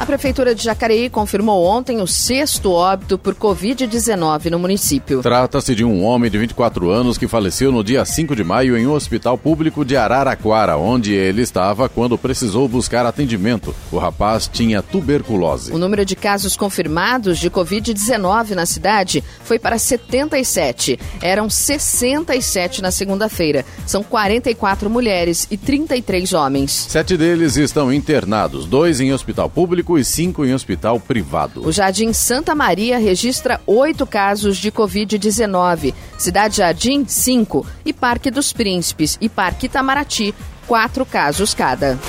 A 0.03 0.05
Prefeitura 0.05 0.53
de 0.53 0.61
Jacareí 0.61 1.09
confirmou 1.09 1.63
ontem 1.63 2.01
o 2.01 2.05
sexto 2.05 2.73
óbito 2.73 3.17
por 3.17 3.33
Covid-19 3.33 4.49
no 4.49 4.59
município. 4.59 5.21
Trata-se 5.21 5.73
de 5.73 5.85
um 5.85 6.03
homem 6.03 6.29
de 6.29 6.37
24 6.37 6.89
anos 6.89 7.17
que 7.17 7.25
faleceu 7.25 7.71
no 7.71 7.81
dia 7.81 8.03
5 8.03 8.35
de 8.35 8.43
maio 8.43 8.77
em 8.77 8.85
um 8.85 8.91
hospital 8.91 9.37
público 9.37 9.85
de 9.85 9.95
Araraquara, 9.95 10.75
onde 10.75 11.13
ele 11.13 11.41
estava 11.41 11.87
quando 11.87 12.17
precisou 12.17 12.67
buscar 12.67 13.05
atendimento. 13.05 13.73
O 13.93 13.97
rapaz 13.97 14.45
tinha 14.51 14.81
tuberculose. 14.81 15.71
O 15.71 15.77
número 15.77 16.03
de 16.03 16.17
casos 16.17 16.57
confirmados 16.57 17.39
de 17.39 17.49
Covid-19 17.49 18.55
na 18.55 18.65
cidade 18.65 19.23
foi 19.45 19.57
para 19.57 19.77
77. 19.77 20.99
Eram 21.21 21.49
67 21.49 22.81
na 22.81 22.91
segunda-feira. 22.91 23.63
São 23.87 24.03
44 24.03 24.89
mulheres 24.89 25.47
e 25.49 25.55
33 25.55 26.33
homens. 26.33 26.87
Sete 26.89 27.15
deles 27.15 27.55
estão 27.55 27.93
internados, 27.93 28.65
dois 28.65 28.99
em 28.99 29.13
hospital 29.13 29.49
público 29.49 29.92
e 29.97 30.05
cinco 30.05 30.45
em 30.45 30.53
hospital 30.53 30.99
privado. 30.99 31.65
O 31.65 31.71
Jardim 31.71 32.13
Santa 32.13 32.53
Maria 32.55 32.97
registra 32.97 33.59
oito 33.65 34.05
casos 34.05 34.57
de 34.57 34.71
Covid-19. 34.71 35.93
Cidade 36.17 36.57
Jardim, 36.57 37.05
cinco. 37.07 37.65
E 37.85 37.93
Parque 37.93 38.31
dos 38.31 38.53
Príncipes 38.53 39.17
e 39.21 39.29
Parque 39.29 39.67
Itamaraty, 39.67 40.33
quatro 40.67 41.05
casos 41.05 41.53
cada. 41.53 41.99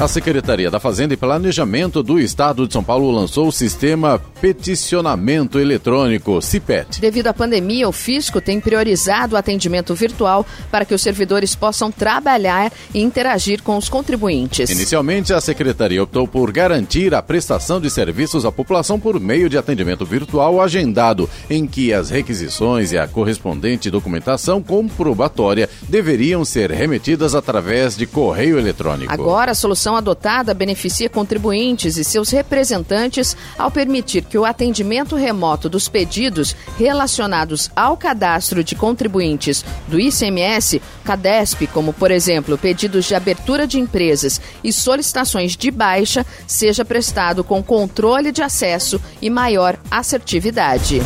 A 0.00 0.08
Secretaria 0.08 0.70
da 0.70 0.80
Fazenda 0.80 1.12
e 1.12 1.16
Planejamento 1.16 2.02
do 2.02 2.18
Estado 2.18 2.66
de 2.66 2.72
São 2.72 2.82
Paulo 2.82 3.10
lançou 3.10 3.48
o 3.48 3.52
sistema 3.52 4.18
Peticionamento 4.40 5.58
Eletrônico, 5.58 6.40
CIPET. 6.40 7.02
Devido 7.02 7.26
à 7.26 7.34
pandemia, 7.34 7.86
o 7.86 7.92
fisco 7.92 8.40
tem 8.40 8.58
priorizado 8.58 9.34
o 9.34 9.38
atendimento 9.38 9.94
virtual 9.94 10.46
para 10.70 10.86
que 10.86 10.94
os 10.94 11.02
servidores 11.02 11.54
possam 11.54 11.92
trabalhar 11.92 12.72
e 12.94 13.02
interagir 13.02 13.62
com 13.62 13.76
os 13.76 13.90
contribuintes. 13.90 14.70
Inicialmente, 14.70 15.34
a 15.34 15.40
Secretaria 15.42 16.02
optou 16.02 16.26
por 16.26 16.50
garantir 16.50 17.14
a 17.14 17.20
prestação 17.20 17.78
de 17.78 17.90
serviços 17.90 18.46
à 18.46 18.50
população 18.50 18.98
por 18.98 19.20
meio 19.20 19.50
de 19.50 19.58
atendimento 19.58 20.06
virtual 20.06 20.62
agendado, 20.62 21.28
em 21.50 21.66
que 21.66 21.92
as 21.92 22.08
requisições 22.08 22.90
e 22.92 22.96
a 22.96 23.06
correspondente 23.06 23.90
documentação 23.90 24.62
comprobatória 24.62 25.68
deveriam 25.90 26.42
ser 26.42 26.70
remetidas 26.70 27.34
através 27.34 27.98
de 27.98 28.06
correio 28.06 28.58
eletrônico. 28.58 29.12
Agora, 29.12 29.52
a 29.52 29.54
solução 29.54 29.89
adotada 29.96 30.54
beneficia 30.54 31.08
contribuintes 31.08 31.96
e 31.96 32.04
seus 32.04 32.30
representantes 32.30 33.36
ao 33.58 33.70
permitir 33.70 34.24
que 34.24 34.38
o 34.38 34.44
atendimento 34.44 35.16
remoto 35.16 35.68
dos 35.68 35.88
pedidos 35.88 36.54
relacionados 36.78 37.70
ao 37.74 37.96
cadastro 37.96 38.62
de 38.62 38.74
contribuintes 38.74 39.64
do 39.88 39.98
ICMS, 39.98 40.80
CADESP, 41.04 41.66
como 41.68 41.92
por 41.92 42.10
exemplo 42.10 42.58
pedidos 42.58 43.06
de 43.06 43.14
abertura 43.14 43.66
de 43.66 43.78
empresas 43.78 44.40
e 44.62 44.72
solicitações 44.72 45.56
de 45.56 45.70
baixa, 45.70 46.24
seja 46.46 46.84
prestado 46.84 47.42
com 47.42 47.62
controle 47.62 48.32
de 48.32 48.42
acesso 48.42 49.00
e 49.20 49.28
maior 49.28 49.78
assertividade. 49.90 51.00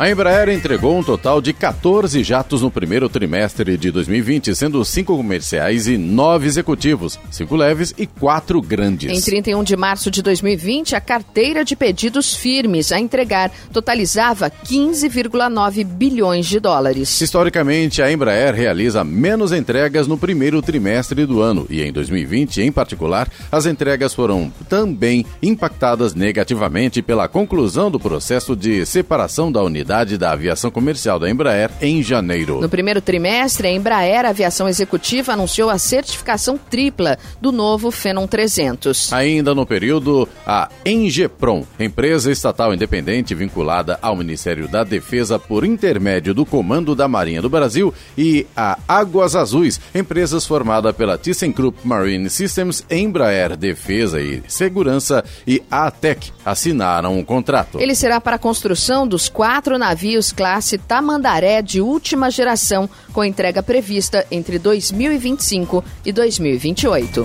A 0.00 0.10
Embraer 0.10 0.48
entregou 0.48 0.98
um 0.98 1.04
total 1.04 1.42
de 1.42 1.52
14 1.52 2.24
jatos 2.24 2.62
no 2.62 2.70
primeiro 2.70 3.06
trimestre 3.06 3.76
de 3.76 3.90
2020, 3.90 4.54
sendo 4.54 4.82
cinco 4.82 5.14
comerciais 5.14 5.86
e 5.86 5.98
nove 5.98 6.46
executivos, 6.46 7.20
cinco 7.30 7.54
leves 7.54 7.92
e 7.98 8.06
quatro 8.06 8.62
grandes. 8.62 9.12
Em 9.12 9.20
31 9.20 9.62
de 9.62 9.76
março 9.76 10.10
de 10.10 10.22
2020, 10.22 10.96
a 10.96 11.02
carteira 11.02 11.62
de 11.62 11.76
pedidos 11.76 12.34
firmes 12.34 12.92
a 12.92 12.98
entregar 12.98 13.52
totalizava 13.74 14.50
15,9 14.50 15.84
bilhões 15.84 16.46
de 16.46 16.58
dólares. 16.58 17.20
Historicamente, 17.20 18.00
a 18.00 18.10
Embraer 18.10 18.54
realiza 18.54 19.04
menos 19.04 19.52
entregas 19.52 20.06
no 20.06 20.16
primeiro 20.16 20.62
trimestre 20.62 21.26
do 21.26 21.42
ano 21.42 21.66
e 21.68 21.82
em 21.82 21.92
2020, 21.92 22.62
em 22.62 22.72
particular, 22.72 23.28
as 23.52 23.66
entregas 23.66 24.14
foram 24.14 24.50
também 24.66 25.26
impactadas 25.42 26.14
negativamente 26.14 27.02
pela 27.02 27.28
conclusão 27.28 27.90
do 27.90 28.00
processo 28.00 28.56
de 28.56 28.86
separação 28.86 29.52
da 29.52 29.62
unidade 29.62 29.89
da 29.90 30.30
aviação 30.30 30.70
comercial 30.70 31.18
da 31.18 31.28
Embraer 31.28 31.68
em 31.80 32.00
janeiro. 32.00 32.60
No 32.60 32.68
primeiro 32.68 33.00
trimestre, 33.00 33.66
a 33.66 33.72
Embraer 33.72 34.24
Aviação 34.24 34.68
Executiva 34.68 35.32
anunciou 35.32 35.68
a 35.68 35.78
certificação 35.78 36.56
tripla 36.56 37.18
do 37.40 37.50
novo 37.50 37.90
Phenom 37.90 38.24
300. 38.24 39.12
Ainda 39.12 39.52
no 39.52 39.66
período, 39.66 40.28
a 40.46 40.68
Engeprom, 40.86 41.64
empresa 41.78 42.30
estatal 42.30 42.72
independente 42.72 43.34
vinculada 43.34 43.98
ao 44.00 44.14
Ministério 44.14 44.68
da 44.68 44.84
Defesa 44.84 45.40
por 45.40 45.64
intermédio 45.64 46.32
do 46.32 46.46
Comando 46.46 46.94
da 46.94 47.08
Marinha 47.08 47.42
do 47.42 47.50
Brasil, 47.50 47.92
e 48.16 48.46
a 48.56 48.78
Águas 48.86 49.34
Azuis, 49.34 49.80
empresas 49.92 50.46
formada 50.46 50.92
pela 50.92 51.18
ThyssenKrupp 51.18 51.80
Marine 51.82 52.30
Systems, 52.30 52.84
Embraer 52.88 53.56
Defesa 53.56 54.20
e 54.20 54.40
Segurança 54.46 55.24
e 55.44 55.60
a 55.68 55.88
ATEC 55.88 56.30
assinaram 56.44 57.18
um 57.18 57.24
contrato. 57.24 57.80
Ele 57.80 57.94
será 57.94 58.20
para 58.20 58.36
a 58.36 58.38
construção 58.38 59.06
dos 59.06 59.28
quatro 59.28 59.79
navios 59.80 60.30
classe 60.30 60.76
Tamandaré 60.76 61.62
de 61.62 61.80
última 61.80 62.30
geração, 62.30 62.88
com 63.12 63.24
entrega 63.24 63.62
prevista 63.62 64.26
entre 64.30 64.58
2025 64.58 65.82
e 66.04 66.12
2028. 66.12 67.24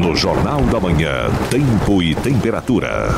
No 0.00 0.14
Jornal 0.14 0.62
da 0.62 0.78
Manhã, 0.78 1.28
Tempo 1.50 2.00
e 2.00 2.14
Temperatura. 2.14 3.08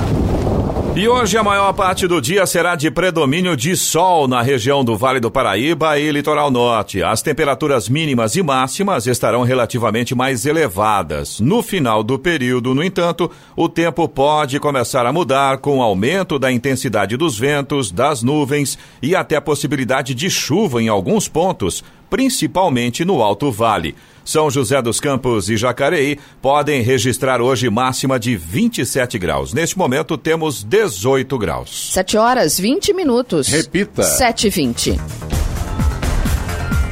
E 0.96 1.09
hoje 1.09 1.38
a 1.38 1.42
maior 1.42 1.72
parte 1.72 2.09
do 2.09 2.20
dia 2.20 2.44
será 2.44 2.74
de 2.74 2.90
predomínio 2.90 3.57
de 3.57 3.76
sol 3.76 4.26
na 4.26 4.42
região 4.42 4.85
do 4.85 4.96
Vale 4.96 5.20
do 5.20 5.31
Paraíba 5.31 5.96
e 5.96 6.11
Litoral 6.11 6.50
Norte. 6.50 7.00
As 7.00 7.22
temperaturas 7.22 7.88
mínimas 7.88 8.35
e 8.35 8.42
máximas 8.42 9.07
estarão 9.07 9.44
relativamente 9.44 10.16
mais 10.16 10.44
elevadas. 10.44 11.38
No 11.38 11.62
final 11.62 12.03
do 12.03 12.18
período, 12.18 12.74
no 12.74 12.83
entanto, 12.83 13.31
o 13.55 13.68
tempo 13.68 14.09
pode 14.09 14.59
começar 14.59 15.07
a 15.07 15.12
mudar 15.12 15.59
com 15.59 15.79
o 15.79 15.83
aumento 15.83 16.40
da 16.40 16.50
intensidade 16.50 17.16
dos 17.16 17.38
ventos, 17.38 17.92
das 17.92 18.20
nuvens 18.20 18.76
e 19.00 19.14
até 19.14 19.37
a 19.37 19.40
possibilidade 19.40 20.12
de 20.12 20.29
chuva 20.29 20.83
em 20.83 20.88
alguns 20.88 21.29
pontos, 21.29 21.85
principalmente 22.11 23.05
no 23.05 23.22
Alto 23.22 23.53
Vale. 23.53 23.94
São 24.30 24.48
José 24.48 24.80
dos 24.80 25.00
Campos 25.00 25.48
e 25.50 25.56
Jacareí 25.56 26.16
podem 26.40 26.82
registrar 26.82 27.42
hoje 27.42 27.68
máxima 27.68 28.16
de 28.16 28.36
27 28.36 29.18
graus. 29.18 29.52
Neste 29.52 29.76
momento 29.76 30.16
temos 30.16 30.62
18 30.62 31.36
graus. 31.36 31.90
7 31.92 32.16
horas 32.16 32.56
20 32.56 32.94
minutos. 32.94 33.48
Repita. 33.48 34.04
7 34.04 34.46
e 34.46 34.50
20. 34.50 35.00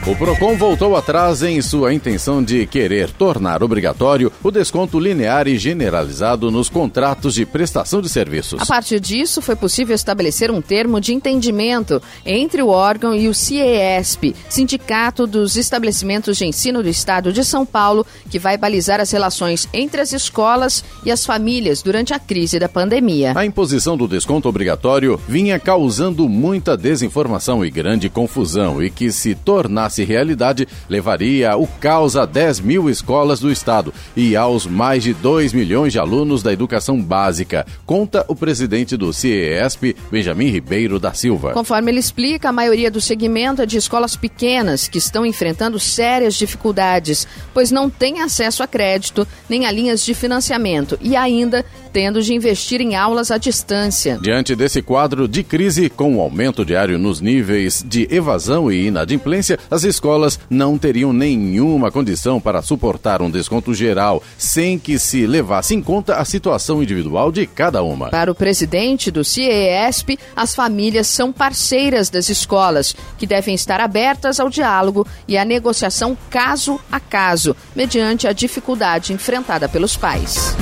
O 0.08 0.16
Procon 0.16 0.56
voltou 0.56 0.96
atrás 0.96 1.42
em 1.42 1.60
sua 1.60 1.92
intenção 1.92 2.42
de 2.42 2.66
querer 2.66 3.10
tornar 3.10 3.62
obrigatório 3.62 4.32
o 4.42 4.50
desconto 4.50 4.98
linear 4.98 5.46
e 5.46 5.58
generalizado 5.58 6.50
nos 6.50 6.70
contratos 6.70 7.34
de 7.34 7.44
prestação 7.44 8.00
de 8.00 8.08
serviços. 8.08 8.62
A 8.62 8.64
partir 8.64 9.00
disso, 9.00 9.42
foi 9.42 9.54
possível 9.54 9.94
estabelecer 9.94 10.50
um 10.50 10.62
termo 10.62 10.98
de 10.98 11.12
entendimento 11.12 12.00
entre 12.24 12.62
o 12.62 12.68
órgão 12.68 13.14
e 13.14 13.28
o 13.28 13.34
CIESP, 13.34 14.34
Sindicato 14.48 15.26
dos 15.26 15.56
Estabelecimentos 15.56 16.38
de 16.38 16.46
Ensino 16.46 16.82
do 16.82 16.88
Estado 16.88 17.30
de 17.30 17.44
São 17.44 17.66
Paulo, 17.66 18.06
que 18.30 18.38
vai 18.38 18.56
balizar 18.56 19.00
as 19.00 19.10
relações 19.10 19.68
entre 19.74 20.00
as 20.00 20.14
escolas 20.14 20.82
e 21.04 21.10
as 21.10 21.26
famílias 21.26 21.82
durante 21.82 22.14
a 22.14 22.18
crise 22.18 22.58
da 22.58 22.66
pandemia. 22.66 23.34
A 23.36 23.44
imposição 23.44 23.94
do 23.94 24.08
desconto 24.08 24.48
obrigatório 24.48 25.20
vinha 25.28 25.58
causando 25.60 26.26
muita 26.30 26.78
desinformação 26.78 27.62
e 27.62 27.70
grande 27.70 28.08
confusão 28.08 28.82
e 28.82 28.88
que 28.88 29.12
se 29.12 29.34
tornasse 29.34 29.97
realidade 30.04 30.66
levaria 30.88 31.56
o 31.56 31.66
caos 31.66 32.16
a 32.16 32.24
10 32.24 32.60
mil 32.60 32.90
escolas 32.90 33.40
do 33.40 33.50
estado 33.50 33.92
e 34.16 34.36
aos 34.36 34.66
mais 34.66 35.02
de 35.02 35.12
2 35.14 35.52
milhões 35.52 35.92
de 35.92 35.98
alunos 35.98 36.42
da 36.42 36.52
educação 36.52 37.00
básica, 37.00 37.66
conta 37.86 38.24
o 38.28 38.34
presidente 38.34 38.96
do 38.96 39.12
CIESP, 39.12 39.96
Benjamin 40.10 40.48
Ribeiro 40.48 40.98
da 40.98 41.12
Silva. 41.12 41.52
Conforme 41.52 41.90
ele 41.90 42.00
explica, 42.00 42.48
a 42.48 42.52
maioria 42.52 42.90
do 42.90 43.00
segmento 43.00 43.62
é 43.62 43.66
de 43.66 43.76
escolas 43.76 44.16
pequenas 44.16 44.88
que 44.88 44.98
estão 44.98 45.24
enfrentando 45.24 45.78
sérias 45.78 46.34
dificuldades, 46.34 47.26
pois 47.52 47.70
não 47.70 47.90
têm 47.90 48.20
acesso 48.20 48.62
a 48.62 48.66
crédito 48.66 49.26
nem 49.48 49.66
a 49.66 49.70
linhas 49.70 50.04
de 50.04 50.14
financiamento 50.14 50.98
e 51.00 51.16
ainda 51.16 51.64
tendo 51.92 52.22
de 52.22 52.34
investir 52.34 52.80
em 52.80 52.94
aulas 52.94 53.30
à 53.30 53.38
distância. 53.38 54.18
Diante 54.22 54.54
desse 54.54 54.82
quadro 54.82 55.26
de 55.26 55.42
crise, 55.42 55.88
com 55.88 56.16
o 56.16 56.20
aumento 56.20 56.64
diário 56.64 56.98
nos 56.98 57.20
níveis 57.20 57.84
de 57.86 58.06
evasão 58.10 58.70
e 58.70 58.86
inadimplência, 58.86 59.58
as 59.70 59.77
escolas 59.84 60.38
não 60.48 60.78
teriam 60.78 61.12
nenhuma 61.12 61.90
condição 61.90 62.40
para 62.40 62.62
suportar 62.62 63.22
um 63.22 63.30
desconto 63.30 63.74
geral, 63.74 64.22
sem 64.36 64.78
que 64.78 64.98
se 64.98 65.26
levasse 65.26 65.74
em 65.74 65.82
conta 65.82 66.16
a 66.16 66.24
situação 66.24 66.82
individual 66.82 67.30
de 67.32 67.46
cada 67.46 67.82
uma. 67.82 68.10
Para 68.10 68.30
o 68.30 68.34
presidente 68.34 69.10
do 69.10 69.24
CIESP, 69.24 70.18
as 70.34 70.54
famílias 70.54 71.06
são 71.06 71.32
parceiras 71.32 72.10
das 72.10 72.28
escolas, 72.28 72.94
que 73.16 73.26
devem 73.26 73.54
estar 73.54 73.80
abertas 73.80 74.40
ao 74.40 74.48
diálogo 74.48 75.06
e 75.26 75.36
à 75.36 75.44
negociação 75.44 76.16
caso 76.30 76.80
a 76.90 77.00
caso, 77.00 77.54
mediante 77.74 78.26
a 78.26 78.32
dificuldade 78.32 79.12
enfrentada 79.12 79.68
pelos 79.68 79.96
pais. 79.96 80.56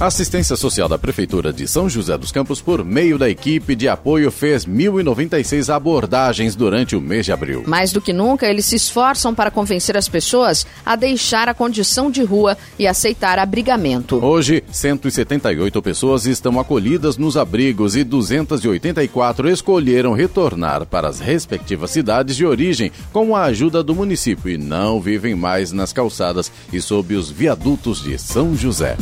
A 0.00 0.06
assistência 0.06 0.54
social 0.54 0.88
da 0.88 0.96
Prefeitura 0.96 1.52
de 1.52 1.66
São 1.66 1.88
José 1.88 2.16
dos 2.16 2.30
Campos, 2.30 2.60
por 2.60 2.84
meio 2.84 3.18
da 3.18 3.28
equipe 3.28 3.74
de 3.74 3.88
apoio, 3.88 4.30
fez 4.30 4.64
1.096 4.64 5.74
abordagens 5.74 6.54
durante 6.54 6.94
o 6.94 7.00
mês 7.00 7.26
de 7.26 7.32
abril. 7.32 7.64
Mais 7.66 7.90
do 7.90 8.00
que 8.00 8.12
nunca, 8.12 8.46
eles 8.46 8.66
se 8.66 8.76
esforçam 8.76 9.34
para 9.34 9.50
convencer 9.50 9.96
as 9.96 10.08
pessoas 10.08 10.64
a 10.86 10.94
deixar 10.94 11.48
a 11.48 11.54
condição 11.54 12.12
de 12.12 12.22
rua 12.22 12.56
e 12.78 12.86
aceitar 12.86 13.40
abrigamento. 13.40 14.24
Hoje, 14.24 14.62
178 14.70 15.82
pessoas 15.82 16.26
estão 16.26 16.60
acolhidas 16.60 17.16
nos 17.16 17.36
abrigos 17.36 17.96
e 17.96 18.04
284 18.04 19.50
escolheram 19.50 20.12
retornar 20.12 20.86
para 20.86 21.08
as 21.08 21.18
respectivas 21.18 21.90
cidades 21.90 22.36
de 22.36 22.46
origem 22.46 22.92
com 23.12 23.34
a 23.34 23.42
ajuda 23.46 23.82
do 23.82 23.96
município 23.96 24.48
e 24.48 24.56
não 24.56 25.00
vivem 25.00 25.34
mais 25.34 25.72
nas 25.72 25.92
calçadas 25.92 26.52
e 26.72 26.80
sob 26.80 27.16
os 27.16 27.32
viadutos 27.32 28.00
de 28.00 28.16
São 28.16 28.54
José. 28.54 28.96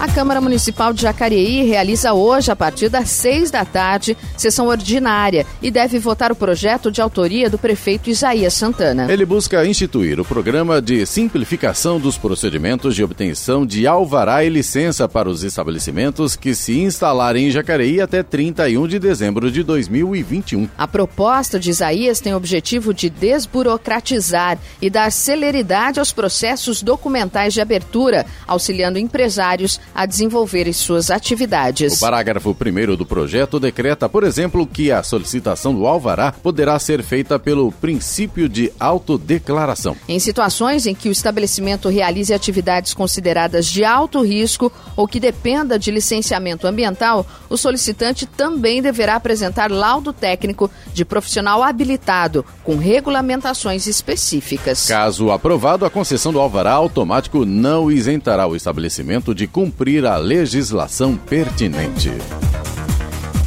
A 0.00 0.06
Câmara 0.06 0.40
Municipal 0.40 0.92
de 0.92 1.02
Jacareí 1.02 1.64
realiza 1.64 2.12
hoje, 2.12 2.52
a 2.52 2.56
partir 2.56 2.88
das 2.88 3.10
seis 3.10 3.50
da 3.50 3.64
tarde, 3.64 4.16
sessão 4.36 4.68
ordinária 4.68 5.44
e 5.60 5.72
deve 5.72 5.98
votar 5.98 6.30
o 6.30 6.36
projeto 6.36 6.88
de 6.88 7.00
autoria 7.00 7.50
do 7.50 7.58
prefeito 7.58 8.08
Isaías 8.08 8.54
Santana. 8.54 9.12
Ele 9.12 9.26
busca 9.26 9.66
instituir 9.66 10.20
o 10.20 10.24
programa 10.24 10.80
de 10.80 11.04
simplificação 11.04 11.98
dos 11.98 12.16
procedimentos 12.16 12.94
de 12.94 13.02
obtenção 13.02 13.66
de 13.66 13.88
alvará 13.88 14.44
e 14.44 14.48
licença 14.48 15.08
para 15.08 15.28
os 15.28 15.42
estabelecimentos 15.42 16.36
que 16.36 16.54
se 16.54 16.78
instalarem 16.78 17.48
em 17.48 17.50
Jacareí 17.50 18.00
até 18.00 18.22
31 18.22 18.86
de 18.86 19.00
dezembro 19.00 19.50
de 19.50 19.64
2021. 19.64 20.68
A 20.78 20.86
proposta 20.86 21.58
de 21.58 21.70
Isaías 21.70 22.20
tem 22.20 22.34
o 22.34 22.36
objetivo 22.36 22.94
de 22.94 23.10
desburocratizar 23.10 24.58
e 24.80 24.88
dar 24.88 25.10
celeridade 25.10 25.98
aos 25.98 26.12
processos 26.12 26.82
documentais 26.84 27.52
de 27.52 27.60
abertura, 27.60 28.24
auxiliando 28.46 28.96
empresários 28.96 29.80
a 29.94 30.06
desenvolverem 30.06 30.72
suas 30.72 31.10
atividades. 31.10 31.96
O 31.96 32.00
parágrafo 32.00 32.50
1 32.50 32.96
do 32.96 33.06
projeto 33.06 33.58
decreta, 33.58 34.08
por 34.08 34.22
exemplo, 34.22 34.66
que 34.66 34.92
a 34.92 35.02
solicitação 35.02 35.74
do 35.74 35.86
alvará 35.86 36.30
poderá 36.30 36.78
ser 36.78 37.02
feita 37.02 37.38
pelo 37.38 37.72
princípio 37.72 38.48
de 38.48 38.72
autodeclaração. 38.78 39.96
Em 40.08 40.18
situações 40.18 40.86
em 40.86 40.94
que 40.94 41.08
o 41.08 41.12
estabelecimento 41.12 41.88
realize 41.88 42.32
atividades 42.32 42.94
consideradas 42.94 43.66
de 43.66 43.84
alto 43.84 44.22
risco 44.22 44.70
ou 44.94 45.08
que 45.08 45.18
dependa 45.18 45.78
de 45.78 45.90
licenciamento 45.90 46.66
ambiental, 46.66 47.26
o 47.48 47.56
solicitante 47.56 48.26
também 48.26 48.80
deverá 48.80 49.16
apresentar 49.16 49.70
laudo 49.70 50.12
técnico 50.12 50.70
de 50.92 51.04
profissional 51.04 51.62
habilitado, 51.62 52.44
com 52.62 52.76
regulamentações 52.76 53.86
específicas. 53.86 54.86
Caso 54.86 55.30
aprovado, 55.30 55.84
a 55.84 55.90
concessão 55.90 56.32
do 56.32 56.40
alvará 56.40 56.72
automático 56.72 57.44
não 57.44 57.90
isentará 57.90 58.46
o 58.46 58.54
estabelecimento 58.54 59.34
de 59.34 59.46
cumprir 59.46 59.77
cumprir 59.78 60.04
a 60.04 60.16
legislação 60.16 61.16
pertinente. 61.16 62.10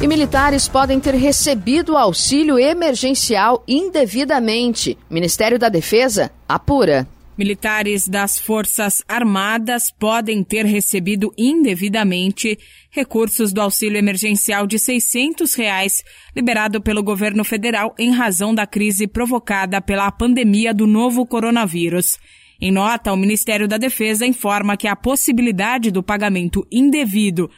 E 0.00 0.06
militares 0.06 0.66
podem 0.66 0.98
ter 0.98 1.14
recebido 1.14 1.94
auxílio 1.94 2.58
emergencial 2.58 3.62
indevidamente. 3.68 4.96
Ministério 5.10 5.58
da 5.58 5.68
Defesa 5.68 6.32
apura. 6.48 7.06
Militares 7.36 8.08
das 8.08 8.38
Forças 8.38 9.02
Armadas 9.06 9.90
podem 9.90 10.42
ter 10.42 10.64
recebido 10.64 11.34
indevidamente 11.36 12.58
recursos 12.90 13.52
do 13.52 13.60
auxílio 13.60 13.98
emergencial 13.98 14.66
de 14.66 14.78
600 14.78 15.54
reais 15.54 16.02
liberado 16.34 16.80
pelo 16.80 17.02
governo 17.02 17.44
federal 17.44 17.94
em 17.98 18.10
razão 18.10 18.54
da 18.54 18.66
crise 18.66 19.06
provocada 19.06 19.82
pela 19.82 20.10
pandemia 20.10 20.72
do 20.72 20.86
novo 20.86 21.26
coronavírus. 21.26 22.18
Em 22.64 22.70
nota, 22.70 23.12
o 23.12 23.16
Ministério 23.16 23.66
da 23.66 23.76
Defesa 23.76 24.24
informa 24.24 24.76
que 24.76 24.86
a 24.86 24.94
possibilidade 24.94 25.90
do 25.90 26.00
pagamento 26.00 26.64
indevido 26.70 27.50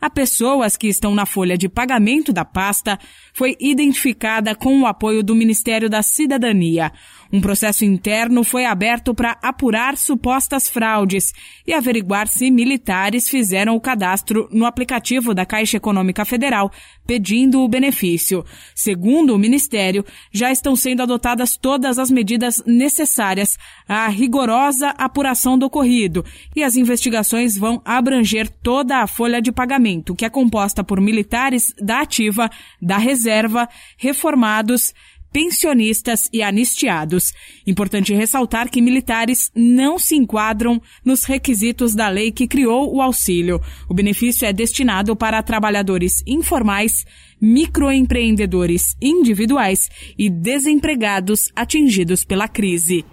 a 0.00 0.08
pessoas 0.08 0.76
que 0.76 0.86
estão 0.86 1.12
na 1.16 1.26
folha 1.26 1.58
de 1.58 1.68
pagamento 1.68 2.32
da 2.32 2.44
pasta 2.44 2.96
foi 3.32 3.56
identificada 3.58 4.54
com 4.54 4.80
o 4.80 4.86
apoio 4.86 5.20
do 5.20 5.34
Ministério 5.34 5.90
da 5.90 6.00
Cidadania. 6.00 6.92
Um 7.32 7.40
processo 7.40 7.82
interno 7.82 8.44
foi 8.44 8.66
aberto 8.66 9.14
para 9.14 9.38
apurar 9.42 9.96
supostas 9.96 10.68
fraudes 10.68 11.32
e 11.66 11.72
averiguar 11.72 12.28
se 12.28 12.50
militares 12.50 13.26
fizeram 13.26 13.74
o 13.74 13.80
cadastro 13.80 14.50
no 14.52 14.66
aplicativo 14.66 15.32
da 15.32 15.46
Caixa 15.46 15.78
Econômica 15.78 16.26
Federal 16.26 16.70
pedindo 17.06 17.62
o 17.62 17.68
benefício. 17.68 18.44
Segundo 18.74 19.34
o 19.34 19.38
Ministério, 19.38 20.04
já 20.30 20.52
estão 20.52 20.76
sendo 20.76 21.02
adotadas 21.02 21.56
todas 21.56 21.98
as 21.98 22.10
medidas 22.10 22.62
necessárias 22.66 23.58
à 23.88 24.08
rigorosa 24.08 24.90
apuração 24.90 25.56
do 25.56 25.64
ocorrido 25.64 26.22
e 26.54 26.62
as 26.62 26.76
investigações 26.76 27.56
vão 27.56 27.80
abranger 27.82 28.46
toda 28.62 28.98
a 28.98 29.06
folha 29.06 29.40
de 29.40 29.50
pagamento, 29.50 30.14
que 30.14 30.26
é 30.26 30.28
composta 30.28 30.84
por 30.84 31.00
militares 31.00 31.74
da 31.80 32.00
ativa, 32.00 32.50
da 32.80 32.98
reserva, 32.98 33.66
reformados, 33.96 34.92
pensionistas 35.32 36.28
e 36.32 36.42
anistiados. 36.42 37.32
Importante 37.66 38.12
ressaltar 38.12 38.68
que 38.68 38.82
militares 38.82 39.50
não 39.54 39.98
se 39.98 40.14
enquadram 40.14 40.80
nos 41.04 41.24
requisitos 41.24 41.94
da 41.94 42.08
lei 42.08 42.30
que 42.30 42.46
criou 42.46 42.94
o 42.94 43.00
auxílio. 43.00 43.60
O 43.88 43.94
benefício 43.94 44.46
é 44.46 44.52
destinado 44.52 45.16
para 45.16 45.42
trabalhadores 45.42 46.22
informais, 46.26 47.04
microempreendedores 47.40 48.96
individuais 49.00 49.88
e 50.18 50.28
desempregados 50.28 51.50
atingidos 51.56 52.24
pela 52.24 52.46
crise. 52.46 53.04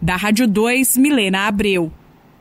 Da 0.00 0.16
Rádio 0.16 0.46
2, 0.46 0.96
Milena 0.96 1.46
Abreu. 1.46 1.92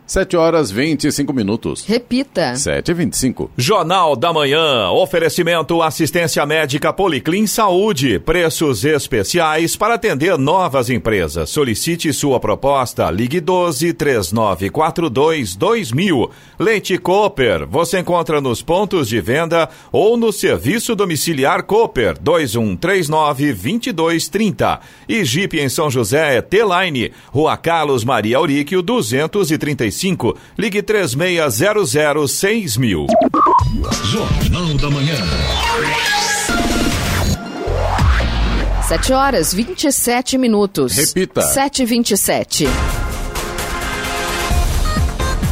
7 0.08 0.38
horas 0.38 0.72
25 0.72 1.34
minutos. 1.34 1.84
Repita. 1.86 2.56
7 2.56 2.91
e 2.91 2.93
25. 2.93 3.52
Jornal 3.58 4.15
da 4.15 4.32
Manhã. 4.32 4.89
Oferecimento 4.89 5.82
assistência 5.82 6.46
médica 6.46 6.93
Policlin 6.93 7.46
Saúde. 7.46 8.17
Preços 8.17 8.86
especiais 8.86 9.76
para 9.76 9.96
atender 9.96 10.38
novas 10.38 10.89
empresas. 10.89 11.50
Solicite 11.50 12.13
sua 12.13 12.39
proposta. 12.39 13.12
Ligue 13.12 13.41
12 13.41 13.91
3942 13.93 15.58
2000. 15.58 16.32
Leite 16.58 16.98
Cooper. 16.98 17.67
Você 17.67 18.00
encontra 18.00 18.39
nos 18.39 18.62
pontos 18.62 19.10
de 19.10 19.20
venda 19.20 19.67
ou 19.91 20.15
no 20.15 20.32
serviço 20.32 20.96
domiciliar 20.96 21.63
Cooper 21.63 22.17
2139 22.17 23.54
2230. 23.54 24.80
E 25.10 25.26
Jeep 25.26 25.60
em 25.60 25.67
São 25.67 25.91
José 25.91 26.38
é 26.38 26.41
T-Line. 26.41 27.12
Rua 27.30 27.58
Carlos 27.58 28.06
Maria 28.06 28.38
Auríquio 28.38 28.82
235 28.82 29.97
35. 29.98 30.38
Ligue 30.58 30.82
3600 30.84 32.32
6000. 32.32 33.08
Jornal 34.04 34.74
da 34.76 34.90
Manhã. 34.90 35.16
7 38.88 39.14
horas 39.14 39.54
27 39.54 40.38
minutos. 40.38 40.96
Repita. 40.96 41.42
7 41.42 41.84
e 41.84 41.86
27 41.86 42.68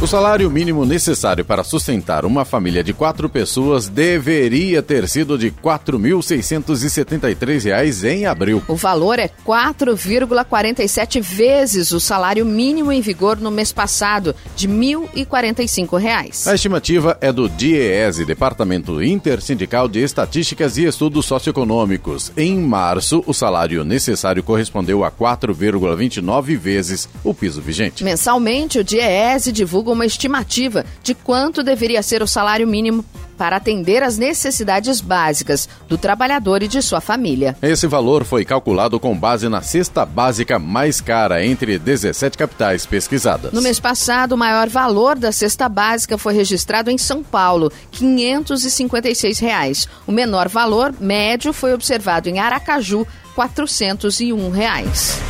o 0.06 0.08
salário 0.08 0.48
mínimo 0.48 0.86
necessário 0.86 1.44
para 1.44 1.64
sustentar 1.64 2.24
uma 2.24 2.44
família 2.44 2.84
de 2.84 2.92
quatro 2.92 3.28
pessoas 3.28 3.88
deveria 3.88 4.80
ter 4.80 5.08
sido 5.08 5.36
de 5.36 5.48
R$ 5.48 5.54
4.673 5.60 8.04
em 8.04 8.24
abril. 8.24 8.62
O 8.68 8.76
valor 8.76 9.18
é 9.18 9.28
4,47 9.44 11.20
vezes 11.20 11.90
o 11.90 11.98
salário 11.98 12.46
mínimo 12.46 12.92
em 12.92 13.00
vigor 13.00 13.36
no 13.38 13.50
mês 13.50 13.72
passado, 13.72 14.32
de 14.54 14.68
R$ 14.68 14.74
1.045. 14.74 16.46
A 16.46 16.54
estimativa 16.54 17.18
é 17.20 17.32
do 17.32 17.48
DIEESE, 17.48 18.24
Departamento 18.24 19.02
Intersindical 19.02 19.88
de 19.88 19.98
Estatísticas 19.98 20.78
e 20.78 20.84
Estudos 20.84 21.26
Socioeconômicos. 21.26 22.30
Em 22.36 22.56
março, 22.60 23.24
o 23.26 23.34
salário 23.34 23.82
necessário 23.82 24.44
correspondeu 24.44 25.02
a 25.02 25.10
4,29 25.10 26.56
vezes 26.56 27.08
o 27.24 27.34
piso 27.34 27.60
vigente. 27.60 28.04
Mensalmente, 28.04 28.78
o 28.78 28.84
DIEESE 28.84 29.50
divulga 29.50 29.86
divulga 29.86 29.95
uma 29.96 30.06
estimativa 30.06 30.84
de 31.02 31.14
quanto 31.14 31.62
deveria 31.62 32.02
ser 32.02 32.22
o 32.22 32.26
salário 32.26 32.66
mínimo 32.68 33.04
para 33.36 33.56
atender 33.56 34.02
às 34.02 34.16
necessidades 34.16 35.00
básicas 35.00 35.68
do 35.88 35.98
trabalhador 35.98 36.62
e 36.62 36.68
de 36.68 36.80
sua 36.80 37.00
família. 37.00 37.56
Esse 37.60 37.86
valor 37.86 38.24
foi 38.24 38.44
calculado 38.44 38.98
com 38.98 39.16
base 39.16 39.48
na 39.48 39.60
cesta 39.60 40.04
básica 40.06 40.58
mais 40.58 41.00
cara 41.00 41.44
entre 41.44 41.78
17 41.78 42.36
capitais 42.38 42.86
pesquisadas. 42.86 43.52
No 43.52 43.62
mês 43.62 43.78
passado, 43.78 44.32
o 44.32 44.38
maior 44.38 44.68
valor 44.68 45.18
da 45.18 45.32
cesta 45.32 45.68
básica 45.68 46.16
foi 46.16 46.34
registrado 46.34 46.90
em 46.90 46.98
São 46.98 47.22
Paulo, 47.22 47.70
556 47.90 49.38
reais. 49.38 49.88
O 50.06 50.12
menor 50.12 50.48
valor 50.48 50.94
médio 50.98 51.52
foi 51.52 51.74
observado 51.74 52.28
em 52.28 52.38
Aracaju, 52.38 53.06
401 53.34 54.50
reais. 54.50 55.20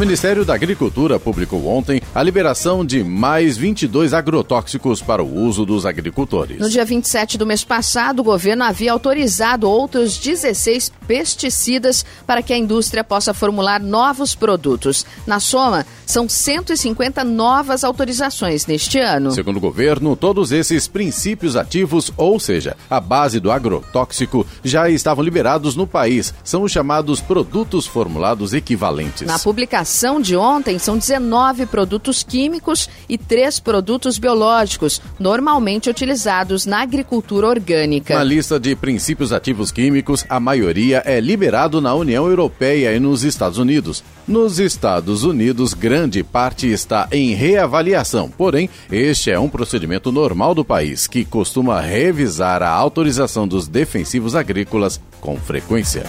Ministério 0.00 0.46
da 0.46 0.54
Agricultura 0.54 1.18
publicou 1.20 1.66
ontem 1.66 2.00
a 2.14 2.22
liberação 2.22 2.86
de 2.86 3.04
mais 3.04 3.58
22 3.58 4.14
agrotóxicos 4.14 5.02
para 5.02 5.22
o 5.22 5.44
uso 5.44 5.66
dos 5.66 5.84
agricultores. 5.84 6.58
No 6.58 6.70
dia 6.70 6.86
27 6.86 7.36
do 7.36 7.44
mês 7.44 7.64
passado, 7.64 8.20
o 8.20 8.24
governo 8.24 8.64
havia 8.64 8.92
autorizado 8.92 9.68
outros 9.68 10.16
16 10.16 10.90
pesticidas 11.06 12.06
para 12.26 12.40
que 12.40 12.52
a 12.52 12.56
indústria 12.56 13.04
possa 13.04 13.34
formular 13.34 13.78
novos 13.78 14.34
produtos. 14.34 15.04
Na 15.26 15.38
soma, 15.38 15.84
são 16.06 16.26
150 16.26 17.22
novas 17.24 17.84
autorizações 17.84 18.66
neste 18.66 18.98
ano. 18.98 19.32
Segundo 19.32 19.58
o 19.58 19.60
governo, 19.60 20.16
todos 20.16 20.50
esses 20.50 20.88
princípios 20.88 21.56
ativos, 21.56 22.10
ou 22.16 22.40
seja, 22.40 22.74
a 22.88 23.00
base 23.00 23.38
do 23.38 23.50
agrotóxico, 23.50 24.46
já 24.64 24.88
estavam 24.88 25.22
liberados 25.22 25.76
no 25.76 25.86
país. 25.86 26.32
São 26.42 26.62
os 26.62 26.72
chamados 26.72 27.20
produtos 27.20 27.86
formulados 27.86 28.54
equivalentes. 28.54 29.26
Na 29.26 29.38
publicação 29.38 29.79
de 30.20 30.36
ontem, 30.36 30.78
são 30.78 30.98
19 30.98 31.66
produtos 31.66 32.22
químicos 32.22 32.88
e 33.08 33.16
3 33.16 33.60
produtos 33.60 34.18
biológicos, 34.18 35.00
normalmente 35.18 35.88
utilizados 35.88 36.66
na 36.66 36.82
agricultura 36.82 37.48
orgânica. 37.48 38.14
Na 38.14 38.24
lista 38.24 38.60
de 38.60 38.76
princípios 38.76 39.32
ativos 39.32 39.70
químicos, 39.72 40.24
a 40.28 40.38
maioria 40.38 41.02
é 41.04 41.20
liberado 41.20 41.80
na 41.80 41.94
União 41.94 42.26
Europeia 42.26 42.94
e 42.94 43.00
nos 43.00 43.22
Estados 43.22 43.58
Unidos. 43.58 44.04
Nos 44.26 44.58
Estados 44.58 45.24
Unidos, 45.24 45.74
grande 45.74 46.22
parte 46.22 46.70
está 46.70 47.08
em 47.10 47.34
reavaliação, 47.34 48.30
porém, 48.30 48.70
este 48.90 49.30
é 49.30 49.38
um 49.38 49.48
procedimento 49.48 50.12
normal 50.12 50.54
do 50.54 50.64
país, 50.64 51.06
que 51.06 51.24
costuma 51.24 51.80
revisar 51.80 52.62
a 52.62 52.70
autorização 52.70 53.48
dos 53.48 53.66
defensivos 53.66 54.36
agrícolas 54.36 55.00
com 55.20 55.36
frequência. 55.36 56.04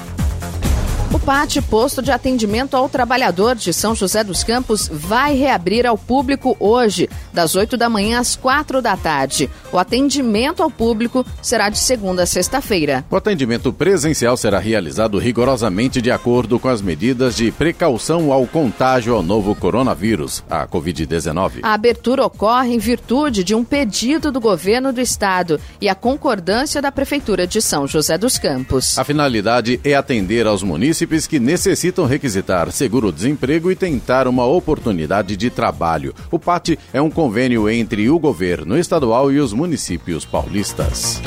O 1.14 1.20
PAT, 1.20 1.58
posto 1.70 2.02
de 2.02 2.10
atendimento 2.10 2.74
ao 2.78 2.88
trabalhador 2.88 3.54
de 3.54 3.74
São 3.74 3.94
José 3.94 4.24
dos 4.24 4.46
Campos, 4.46 4.90
vai 4.90 5.36
reabrir 5.36 5.86
ao 5.86 5.98
público 5.98 6.56
hoje, 6.58 7.10
das 7.34 7.54
8 7.54 7.76
da 7.76 7.90
manhã 7.90 8.18
às 8.18 8.38
4 8.38 8.82
da 8.82 8.96
tarde. 8.96 9.50
O 9.74 9.78
atendimento 9.78 10.64
ao 10.64 10.72
público 10.72 11.26
será 11.42 11.70
de 11.70 11.78
segunda 11.78 12.24
a 12.24 12.26
sexta-feira. 12.26 13.04
O 13.12 13.18
atendimento 13.18 13.74
presencial 13.74 14.38
será 14.38 14.58
realizado 14.58 15.18
rigorosamente 15.20 16.02
de 16.02 16.10
acordo 16.10 16.58
com 16.58 16.70
as 16.70 16.82
medidas 16.82 17.36
de 17.36 17.52
precaução 17.52 18.32
ao 18.32 18.48
contágio 18.48 19.14
ao 19.14 19.22
novo 19.22 19.54
coronavírus, 19.54 20.42
a 20.50 20.66
Covid-19. 20.66 21.60
A 21.62 21.74
abertura 21.74 22.26
ocorre 22.26 22.74
em 22.74 22.80
virtude 22.80 23.44
de 23.44 23.54
um 23.54 23.66
pedido 23.66 24.32
do 24.32 24.40
governo 24.40 24.94
do 24.94 25.02
estado 25.02 25.60
e 25.82 25.90
a 25.90 25.96
concordância 25.96 26.82
da 26.82 26.90
Prefeitura 26.92 27.46
de 27.46 27.62
São 27.62 27.86
José 27.86 28.18
dos 28.18 28.38
Campos. 28.38 28.98
A 28.98 29.04
finalidade 29.04 29.78
é 29.84 29.94
atender 29.94 30.48
aos 30.48 30.64
munícipes 30.64 31.01
munícipes 31.02 31.26
que 31.26 31.40
necessitam 31.40 32.06
requisitar 32.06 32.72
seguro-desemprego 32.72 33.72
e 33.72 33.76
tentar 33.76 34.28
uma 34.28 34.46
oportunidade 34.46 35.36
de 35.36 35.50
trabalho. 35.50 36.14
O 36.30 36.38
PAT 36.38 36.78
é 36.94 37.02
um 37.02 37.10
convênio 37.10 37.68
entre 37.70 38.08
o 38.10 38.20
governo 38.20 38.78
estadual 38.78 39.32
e 39.32 39.40
os 39.40 39.52
municípios 39.52 40.26
paulistas. 40.26 41.20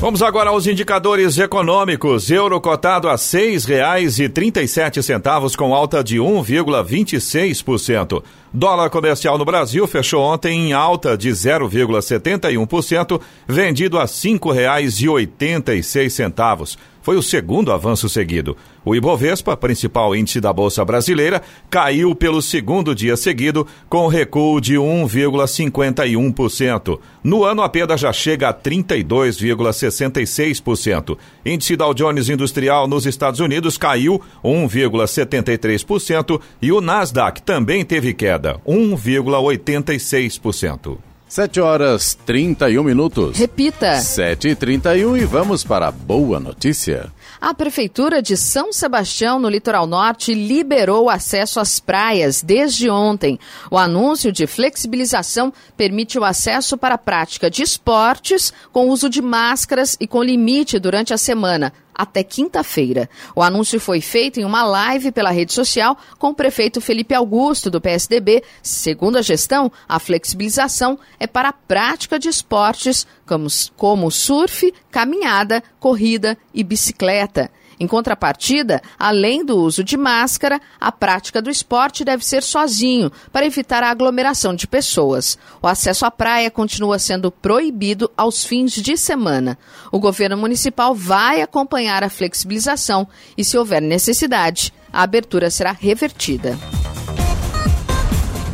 Vamos 0.00 0.22
agora 0.22 0.48
aos 0.50 0.66
indicadores 0.66 1.38
econômicos. 1.38 2.28
Euro 2.30 2.60
cotado 2.60 3.08
a 3.08 3.12
R$ 3.12 3.18
6,37 3.18 5.56
com 5.56 5.74
alta 5.74 6.04
de 6.04 6.18
1,26%. 6.18 8.22
Dólar 8.52 8.90
comercial 8.90 9.38
no 9.38 9.44
Brasil 9.44 9.86
fechou 9.86 10.20
ontem 10.22 10.68
em 10.68 10.72
alta 10.72 11.16
de 11.16 11.30
0,71%, 11.30 13.20
vendido 13.48 13.98
a 13.98 14.02
R$ 14.02 14.08
5,86 14.08 16.76
foi 17.04 17.16
o 17.18 17.22
segundo 17.22 17.70
avanço 17.70 18.08
seguido. 18.08 18.56
O 18.82 18.96
Ibovespa, 18.96 19.54
principal 19.54 20.16
índice 20.16 20.40
da 20.40 20.50
Bolsa 20.54 20.82
Brasileira, 20.86 21.42
caiu 21.68 22.14
pelo 22.14 22.40
segundo 22.40 22.94
dia 22.94 23.14
seguido, 23.14 23.66
com 23.90 24.08
recuo 24.08 24.58
de 24.58 24.76
1,51%. 24.76 26.98
No 27.22 27.44
ano, 27.44 27.60
a 27.60 27.68
perda 27.68 27.98
já 27.98 28.10
chega 28.10 28.48
a 28.48 28.54
32,66%. 28.54 31.18
Índice 31.44 31.76
Dow 31.76 31.92
Jones 31.92 32.30
Industrial 32.30 32.88
nos 32.88 33.04
Estados 33.04 33.38
Unidos 33.38 33.76
caiu 33.76 34.18
1,73% 34.42 36.40
e 36.62 36.72
o 36.72 36.80
Nasdaq 36.80 37.42
também 37.42 37.84
teve 37.84 38.14
queda, 38.14 38.58
1,86%. 38.66 41.13
7 41.34 41.60
horas 41.60 42.16
31 42.24 42.84
minutos. 42.84 43.36
Repita. 43.36 43.96
7 43.96 44.50
e 44.50 44.54
31 44.54 45.16
e 45.16 45.24
vamos 45.24 45.64
para 45.64 45.88
a 45.88 45.90
boa 45.90 46.38
notícia. 46.38 47.12
A 47.40 47.52
Prefeitura 47.52 48.22
de 48.22 48.36
São 48.36 48.72
Sebastião, 48.72 49.38
no 49.38 49.48
litoral 49.48 49.86
norte, 49.86 50.34
liberou 50.34 51.10
acesso 51.10 51.60
às 51.60 51.78
praias 51.80 52.42
desde 52.42 52.88
ontem. 52.88 53.38
O 53.70 53.78
anúncio 53.78 54.32
de 54.32 54.46
flexibilização 54.46 55.52
permite 55.76 56.18
o 56.18 56.24
acesso 56.24 56.76
para 56.76 56.94
a 56.94 56.98
prática 56.98 57.50
de 57.50 57.62
esportes 57.62 58.52
com 58.72 58.88
uso 58.88 59.08
de 59.08 59.20
máscaras 59.20 59.96
e 60.00 60.06
com 60.06 60.22
limite 60.22 60.78
durante 60.78 61.12
a 61.12 61.18
semana, 61.18 61.72
até 61.94 62.22
quinta-feira. 62.22 63.08
O 63.34 63.42
anúncio 63.42 63.78
foi 63.78 64.00
feito 64.00 64.40
em 64.40 64.44
uma 64.44 64.64
live 64.64 65.12
pela 65.12 65.30
rede 65.30 65.52
social 65.52 65.96
com 66.18 66.30
o 66.30 66.34
prefeito 66.34 66.80
Felipe 66.80 67.14
Augusto, 67.14 67.70
do 67.70 67.80
PSDB. 67.80 68.42
Segundo 68.62 69.16
a 69.16 69.22
gestão, 69.22 69.70
a 69.88 69.98
flexibilização 69.98 70.98
é 71.20 71.26
para 71.26 71.50
a 71.50 71.52
prática 71.52 72.18
de 72.18 72.28
esportes 72.28 73.06
como, 73.26 73.46
como 73.76 74.10
surf, 74.10 74.72
caminhada, 74.90 75.62
corrida 75.78 76.36
e 76.52 76.62
bicicleta. 76.62 77.50
Em 77.78 77.86
contrapartida, 77.86 78.80
além 78.98 79.44
do 79.44 79.56
uso 79.56 79.82
de 79.82 79.96
máscara, 79.96 80.60
a 80.80 80.92
prática 80.92 81.42
do 81.42 81.50
esporte 81.50 82.04
deve 82.04 82.24
ser 82.24 82.42
sozinho, 82.42 83.10
para 83.32 83.46
evitar 83.46 83.82
a 83.82 83.90
aglomeração 83.90 84.54
de 84.54 84.66
pessoas. 84.66 85.36
O 85.60 85.66
acesso 85.66 86.06
à 86.06 86.10
praia 86.10 86.50
continua 86.50 86.98
sendo 86.98 87.30
proibido 87.30 88.10
aos 88.16 88.44
fins 88.44 88.72
de 88.72 88.96
semana. 88.96 89.58
O 89.90 89.98
governo 89.98 90.36
municipal 90.36 90.94
vai 90.94 91.42
acompanhar 91.42 92.04
a 92.04 92.10
flexibilização 92.10 93.08
e, 93.36 93.44
se 93.44 93.58
houver 93.58 93.82
necessidade, 93.82 94.72
a 94.92 95.02
abertura 95.02 95.50
será 95.50 95.72
revertida. 95.72 96.56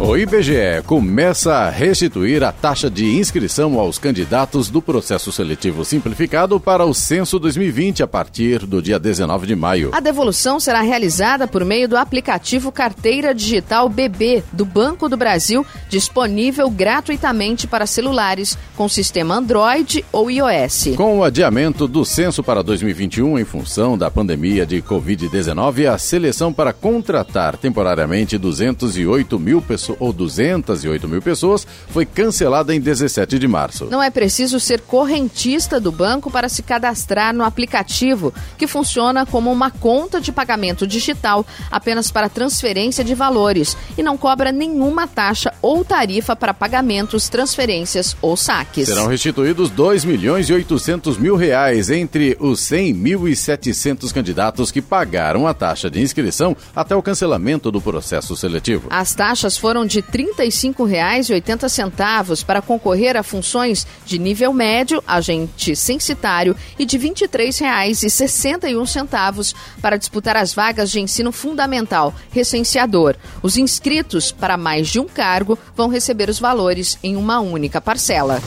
O 0.03 0.17
IBGE 0.17 0.83
começa 0.87 1.53
a 1.53 1.69
restituir 1.69 2.43
a 2.43 2.51
taxa 2.51 2.89
de 2.89 3.05
inscrição 3.19 3.79
aos 3.79 3.99
candidatos 3.99 4.71
do 4.71 4.81
processo 4.81 5.31
seletivo 5.31 5.85
simplificado 5.85 6.59
para 6.59 6.87
o 6.87 6.95
censo 6.95 7.39
2020 7.39 8.03
a 8.03 8.07
partir 8.07 8.65
do 8.65 8.81
dia 8.81 8.99
19 8.99 9.47
de 9.47 9.55
maio. 9.55 9.91
A 9.93 10.01
devolução 10.01 10.59
será 10.59 10.81
realizada 10.81 11.47
por 11.47 11.67
meio 11.67 11.87
do 11.87 11.99
aplicativo 11.99 12.73
Carteira 12.73 13.35
Digital 13.35 13.91
BB 13.91 14.43
do 14.51 14.65
Banco 14.65 15.07
do 15.07 15.19
Brasil, 15.19 15.67
disponível 15.91 16.71
gratuitamente 16.71 17.67
para 17.67 17.87
celulares 17.87 18.57
com 18.79 18.89
sistema 18.89 19.35
Android 19.35 20.03
ou 20.11 20.31
iOS. 20.31 20.95
Com 20.97 21.19
o 21.19 21.25
adiamento 21.25 21.87
do 21.87 22.07
censo 22.07 22.43
para 22.43 22.63
2021 22.63 23.39
em 23.39 23.45
função 23.45 23.99
da 23.99 24.11
pandemia 24.11 24.65
de 24.65 24.81
Covid-19, 24.81 25.93
a 25.93 25.99
seleção 25.99 26.55
para 26.55 26.73
contratar 26.73 27.59
temporariamente 27.59 28.39
208 28.39 29.39
mil 29.39 29.61
pessoas 29.61 29.90
ou 29.99 30.13
208 30.13 31.09
mil 31.09 31.23
pessoas, 31.23 31.67
foi 31.89 32.05
cancelada 32.05 32.75
em 32.75 32.81
17 32.81 33.39
de 33.39 33.49
março. 33.49 33.87
Não 33.87 34.03
é 34.03 34.11
preciso 34.11 34.61
ser 34.61 34.81
correntista 34.81 35.81
do 35.81 35.91
banco 35.91 36.31
para 36.31 36.49
se 36.49 36.63
cadastrar 36.63 37.35
no 37.35 37.45
aplicativo, 37.45 38.33
que 38.57 38.67
funciona 38.67 39.27
como 39.27 39.51
uma 39.51 39.71
conta 39.71 40.21
de 40.21 40.33
pagamento 40.33 40.87
digital 40.87 41.47
apenas 41.71 42.11
para 42.11 42.29
transferência 42.29 43.05
de 43.05 43.15
valores 43.15 43.77
e 43.97 44.03
não 44.03 44.17
cobra 44.17 44.53
nenhuma 44.53 45.07
taxa 45.07 45.53
ou 45.63 45.85
tarifa 45.85 46.35
para 46.37 46.55
pagamentos, 46.55 47.29
transferências 47.29 48.17
ou 48.21 48.37
saques. 48.37 48.89
Serão 48.89 49.07
restituídos 49.07 49.71
2 49.71 50.05
milhões 50.05 50.49
e 50.49 50.53
800 50.53 51.19
mil 51.19 51.37
reais 51.37 51.91
entre 51.91 52.37
os 52.41 52.61
100.700 52.61 54.13
candidatos 54.13 54.71
que 54.71 54.83
pagaram 54.83 55.47
a 55.47 55.55
taxa 55.55 55.91
de 55.91 56.01
inscrição 56.01 56.57
até 56.75 56.95
o 56.95 57.03
cancelamento 57.03 57.71
do 57.71 57.81
processo 57.81 58.37
seletivo. 58.37 58.89
As 58.91 59.15
taxas 59.15 59.57
foram 59.57 59.80
de 59.87 60.01
R$ 60.01 60.07
35,80 60.35 62.45
para 62.45 62.63
concorrer 62.63 63.17
a 63.17 63.23
funções 63.23 63.87
de 64.05 64.19
nível 64.19 64.53
médio, 64.53 65.01
agente 65.07 65.77
censitário, 65.77 66.57
e 66.79 66.85
de 66.85 66.97
R$ 66.97 67.11
23,61 67.11 69.55
para 69.81 69.97
disputar 69.97 70.37
as 70.37 70.53
vagas 70.53 70.91
de 70.91 71.01
ensino 71.01 71.31
fundamental, 71.33 72.15
recenseador. 72.31 73.17
Os 73.43 73.57
inscritos 73.57 74.31
para 74.33 74.57
mais 74.57 74.89
de 74.89 75.01
um 75.01 75.07
cargo 75.07 75.59
vão 75.77 75.89
receber 75.89 76.29
os 76.29 76.39
valores 76.39 76.99
em 77.03 77.17
uma 77.17 77.41
única 77.41 77.81
parcela. 77.81 78.41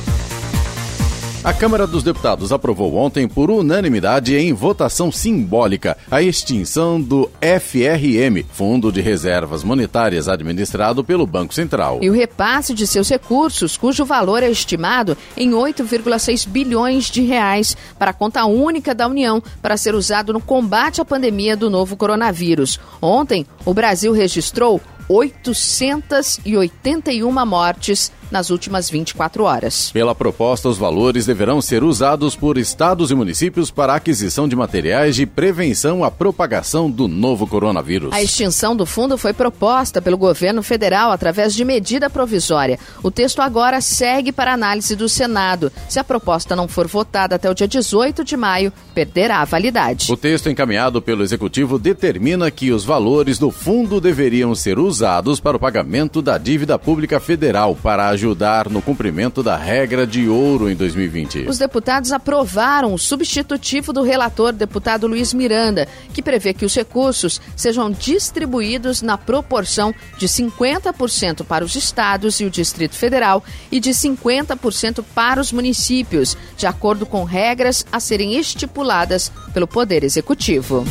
A 1.43 1.53
Câmara 1.53 1.85
dos 1.85 2.03
Deputados 2.03 2.53
aprovou 2.53 2.95
ontem, 2.95 3.27
por 3.27 3.51
unanimidade, 3.51 4.33
em 4.33 4.53
votação 4.53 5.11
simbólica, 5.11 5.97
a 6.09 6.21
extinção 6.21 7.01
do 7.01 7.29
FRM, 7.41 8.45
Fundo 8.49 8.93
de 8.93 9.01
Reservas 9.01 9.61
Monetárias 9.61 10.29
administrado 10.29 11.03
pelo 11.03 11.27
Banco 11.27 11.53
Central. 11.53 11.99
E 12.01 12.09
o 12.09 12.13
repasse 12.13 12.73
de 12.73 12.87
seus 12.87 13.09
recursos, 13.09 13.75
cujo 13.75 14.05
valor 14.05 14.41
é 14.41 14.49
estimado 14.49 15.17
em 15.35 15.51
8,6 15.51 16.47
bilhões 16.47 17.11
de 17.11 17.21
reais 17.21 17.75
para 17.99 18.11
a 18.11 18.13
conta 18.13 18.45
única 18.45 18.95
da 18.95 19.05
União 19.05 19.43
para 19.61 19.75
ser 19.75 19.95
usado 19.95 20.31
no 20.31 20.39
combate 20.39 21.01
à 21.01 21.05
pandemia 21.05 21.57
do 21.57 21.69
novo 21.69 21.97
coronavírus. 21.97 22.79
Ontem, 23.01 23.45
o 23.65 23.73
Brasil 23.73 24.13
registrou 24.13 24.79
881 25.09 27.45
mortes 27.45 28.09
nas 28.33 28.49
últimas 28.49 28.89
24 28.89 29.43
horas. 29.43 29.91
Pela 29.91 30.15
proposta, 30.15 30.67
os 30.67 30.77
valores 30.77 31.27
deverão 31.27 31.61
ser 31.61 31.83
usados 31.83 32.35
por 32.35 32.57
estados 32.57 33.11
e 33.11 33.15
municípios 33.15 33.69
para 33.69 33.93
a 33.93 33.97
aquisição 33.97 34.47
de 34.47 34.55
materiais 34.55 35.15
de 35.15 35.27
prevenção 35.27 36.03
à 36.03 36.09
propagação 36.09 36.89
do 36.89 37.07
novo 37.07 37.45
coronavírus. 37.45 38.11
A 38.11 38.23
extinção 38.23 38.75
do 38.75 38.87
fundo 38.87 39.19
foi 39.19 39.33
proposta 39.33 40.01
pelo 40.01 40.17
governo 40.17 40.63
federal 40.63 41.11
através 41.11 41.53
de 41.53 41.63
medida 41.63 42.09
provisória. 42.09 42.79
O 43.03 43.11
texto 43.11 43.39
agora 43.39 43.79
segue 43.81 44.31
para 44.31 44.53
análise 44.53 44.95
do 44.95 45.07
Senado. 45.07 45.71
Se 45.87 45.99
a 45.99 46.03
proposta 46.03 46.55
não 46.55 46.67
for 46.67 46.87
votada 46.87 47.35
até 47.35 47.47
o 47.49 47.53
dia 47.53 47.67
18 47.67 48.23
de 48.23 48.35
maio, 48.35 48.73
perderá 48.95 49.41
a 49.41 49.45
validade. 49.45 50.11
O 50.11 50.17
texto 50.17 50.49
encaminhado 50.49 51.03
pelo 51.03 51.21
executivo 51.21 51.77
determina 51.77 52.49
que 52.49 52.71
os 52.71 52.83
valores 52.83 53.37
do 53.37 53.51
fundo 53.51 54.01
deveriam 54.01 54.55
ser 54.55 54.79
usados 54.79 55.39
para 55.39 55.55
o 55.55 55.59
pagamento 55.59 56.19
da 56.19 56.39
dívida 56.39 56.79
pública 56.79 57.19
federal 57.19 57.75
para 57.75 58.07
ajudar 58.07 58.22
ajudar 58.23 58.69
no 58.69 58.81
cumprimento 58.81 59.43
da 59.43 59.57
regra 59.57 60.07
de 60.07 60.29
ouro 60.29 60.69
em 60.69 60.75
2020. 60.75 61.45
Os 61.49 61.57
deputados 61.57 62.13
aprovaram 62.13 62.93
o 62.93 62.97
substitutivo 62.97 63.91
do 63.91 64.01
relator, 64.01 64.53
deputado 64.53 65.07
Luiz 65.07 65.33
Miranda, 65.33 65.87
que 66.13 66.21
prevê 66.21 66.53
que 66.53 66.63
os 66.63 66.73
recursos 66.73 67.41
sejam 67.53 67.91
distribuídos 67.91 69.01
na 69.01 69.17
proporção 69.17 69.93
de 70.17 70.27
50% 70.27 71.43
para 71.43 71.65
os 71.65 71.75
estados 71.75 72.39
e 72.39 72.45
o 72.45 72.49
Distrito 72.49 72.95
Federal 72.95 73.43
e 73.69 73.79
de 73.79 73.89
50% 73.89 75.03
para 75.13 75.41
os 75.41 75.51
municípios, 75.51 76.37
de 76.55 76.65
acordo 76.65 77.05
com 77.05 77.25
regras 77.25 77.85
a 77.91 77.99
serem 77.99 78.35
estipuladas 78.35 79.29
pelo 79.53 79.67
Poder 79.67 80.03
Executivo. 80.03 80.85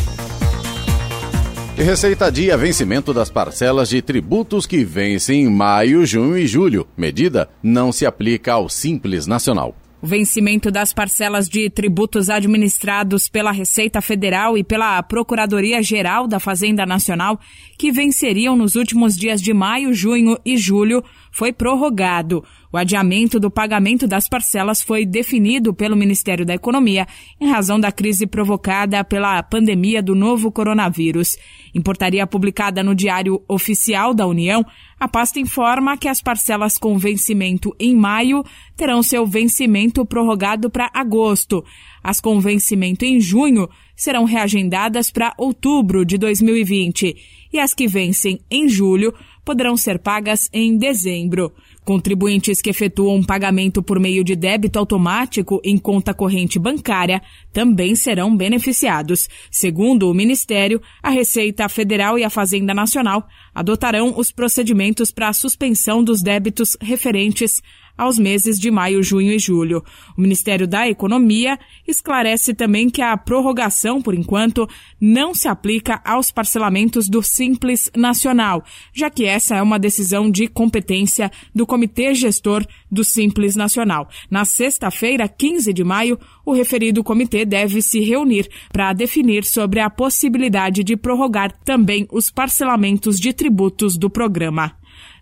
E 1.77 1.83
Receita 1.83 2.31
Dia 2.31 2.55
vencimento 2.55 3.15
das 3.15 3.31
parcelas 3.31 3.89
de 3.89 4.03
tributos 4.03 4.67
que 4.67 4.85
vencem 4.85 5.45
em 5.45 5.51
maio, 5.51 6.05
junho 6.05 6.37
e 6.37 6.47
julho. 6.47 6.87
Medida 6.95 7.49
não 7.63 7.91
se 7.91 8.05
aplica 8.05 8.53
ao 8.53 8.69
Simples 8.69 9.27
Nacional. 9.27 9.75
O 10.03 10.07
vencimento 10.07 10.71
das 10.71 10.93
parcelas 10.93 11.49
de 11.49 11.71
tributos 11.71 12.29
administrados 12.29 13.29
pela 13.29 13.53
Receita 13.53 14.03
Federal 14.03 14.59
e 14.59 14.65
pela 14.65 15.03
Procuradoria-Geral 15.03 16.27
da 16.27 16.39
Fazenda 16.39 16.85
Nacional, 16.85 17.41
que 17.79 17.91
venceriam 17.91 18.55
nos 18.55 18.75
últimos 18.75 19.17
dias 19.17 19.41
de 19.41 19.55
maio, 19.55 19.95
junho 19.95 20.37
e 20.45 20.57
julho, 20.57 21.03
foi 21.31 21.53
prorrogado. 21.53 22.45
O 22.73 22.79
adiamento 22.79 23.39
do 23.39 23.51
pagamento 23.51 24.07
das 24.07 24.27
parcelas 24.27 24.81
foi 24.81 25.05
definido 25.05 25.75
pelo 25.75 25.95
Ministério 25.95 26.47
da 26.47 26.55
Economia 26.55 27.07
em 27.39 27.47
razão 27.47 27.79
da 27.79 27.93
crise 27.93 28.27
provocada 28.27 29.05
pela 29.05 29.43
pandemia 29.43 30.03
do 30.03 30.15
novo 30.15 30.51
coronavírus. 30.51 31.37
Em 31.75 31.83
portaria 31.83 32.27
publicada 32.27 32.83
no 32.83 32.95
Diário 32.95 33.43
Oficial 33.47 34.15
da 34.15 34.27
União, 34.27 34.65
a 34.99 35.07
pasta 35.07 35.39
informa 35.39 35.99
que 35.99 36.09
as 36.09 36.23
parcelas 36.23 36.79
com 36.79 36.97
vencimento 36.97 37.77
em 37.79 37.95
maio 37.95 38.43
terão 38.75 39.03
seu 39.03 39.27
vencimento 39.27 40.07
prorrogado 40.07 40.71
para 40.71 40.91
agosto. 40.95 41.63
As 42.03 42.21
com 42.21 42.41
vencimento 42.41 43.05
em 43.05 43.21
junho 43.21 43.69
serão 43.95 44.25
reagendadas 44.25 45.11
para 45.11 45.35
outubro 45.37 46.07
de 46.07 46.17
2020 46.17 47.17
e 47.53 47.59
as 47.59 47.75
que 47.75 47.87
vencem 47.87 48.41
em 48.51 48.67
julho 48.67 49.13
poderão 49.45 49.77
ser 49.77 49.99
pagas 49.99 50.49
em 50.53 50.77
dezembro. 50.77 51.53
Contribuintes 51.85 52.62
que 52.62 52.71
efetuam 52.71 53.16
um 53.16 53.25
pagamento 53.25 53.83
por 53.83 53.99
meio 53.99 54.23
de 54.23 54.37
débito 54.37 54.79
automático 54.79 55.61
em 55.64 55.77
conta 55.77 56.14
corrente 56.14 56.57
bancária 56.57 57.21
também 57.53 57.97
serão 57.97 58.37
beneficiados. 58.37 59.29
Segundo 59.51 60.09
o 60.09 60.14
Ministério, 60.14 60.81
a 61.03 61.11
Receita 61.11 61.68
Federal 61.68 62.16
e 62.16 62.23
a 62.23 62.31
Fazenda 62.31 62.73
Nacional 62.73 63.27
adotarão 63.53 64.14
os 64.16 64.31
procedimentos 64.31 65.11
para 65.11 65.29
a 65.29 65.33
suspensão 65.33 66.05
dos 66.05 66.23
débitos 66.23 66.77
referentes 66.81 67.61
aos 67.96 68.18
meses 68.18 68.59
de 68.59 68.70
maio, 68.70 69.02
junho 69.02 69.33
e 69.33 69.38
julho. 69.38 69.83
O 70.16 70.20
Ministério 70.20 70.66
da 70.66 70.88
Economia 70.88 71.59
esclarece 71.87 72.55
também 72.55 72.88
que 72.88 73.02
a 73.02 73.16
prorrogação, 73.16 74.00
por 74.00 74.14
enquanto, 74.14 74.68
não 75.00 75.35
se 75.35 75.48
aplica 75.48 76.00
aos 76.05 76.31
parcelamentos 76.31 77.09
do 77.09 77.22
Simples 77.22 77.90
Nacional, 77.96 78.64
já 78.92 79.11
que 79.11 79.24
essa 79.24 79.57
é 79.57 79.62
uma 79.62 79.78
decisão 79.78 80.31
de 80.31 80.48
competência 80.48 81.31
do 81.55 81.66
Comitê 81.66 82.14
Gestor 82.14 82.66
do 82.90 83.05
Simples 83.05 83.57
Nacional. 83.57 84.09
Na 84.31 84.44
sexta-feira, 84.44 85.28
15 85.28 85.72
de 85.72 85.85
maio, 85.85 86.18
o 86.44 86.52
referido 86.52 87.05
comitê 87.05 87.44
deve 87.44 87.81
se 87.83 88.00
reunir 88.00 88.48
para 88.72 88.92
definir 88.92 89.44
sobre 89.44 89.81
a 89.81 89.90
possibilidade 89.90 90.83
de 90.83 90.96
prorrogar 90.96 91.52
também 91.64 92.07
os 92.11 92.31
parcelamentos 92.31 93.18
de 93.18 93.33
tributos 93.33 93.96
do 93.96 94.11
programa. 94.11 94.72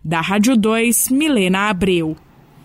Da 0.02 0.20
Rádio 0.20 0.56
2, 0.56 1.10
Milena 1.10 1.68
Abreu. 1.68 2.16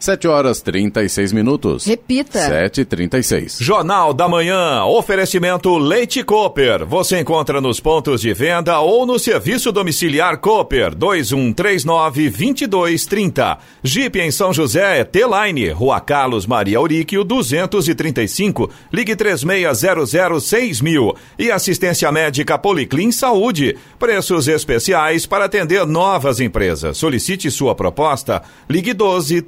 7 0.06 0.28
horas 0.28 0.62
36 0.62 1.34
minutos. 1.34 1.86
Repita. 1.86 2.38
7h36. 2.38 3.58
Jornal 3.60 4.14
da 4.14 4.28
Manhã. 4.28 4.86
Oferecimento 4.86 5.76
Leite 5.80 6.24
Cooper. 6.24 6.86
Você 6.86 7.20
encontra 7.20 7.60
nos 7.60 7.80
pontos 7.80 8.22
de 8.22 8.32
venda 8.32 8.80
ou 8.80 9.04
no 9.04 9.18
serviço 9.18 9.72
domiciliar 9.72 10.38
Cooper 10.38 10.96
2139-2230. 10.96 13.58
Jeep 13.82 14.20
em 14.20 14.30
São 14.30 14.54
José 14.54 15.00
é 15.00 15.04
T-Line. 15.04 15.70
Rua 15.70 16.00
Carlos 16.00 16.46
Maria 16.46 16.78
Auríquio 16.78 17.24
235. 17.24 18.70
Ligue 18.94 19.16
36006000. 19.16 21.16
E 21.40 21.50
assistência 21.50 22.12
médica 22.12 22.60
Policlin 22.60 23.12
Saúde. 23.12 23.76
Preços 23.98 24.48
especiais 24.48 25.26
para 25.26 25.46
atender 25.46 25.84
novas 25.88 26.40
empresas. 26.40 26.96
Solicite 26.96 27.50
sua 27.50 27.74
proposta. 27.74 28.44
Ligue 28.70 28.94
12 28.94 29.42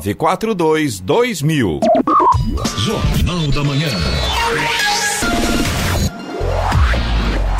3942 0.00 1.00
2000. 1.00 1.80
Jornal 2.84 3.48
da 3.52 3.64
Manhã. 3.64 3.88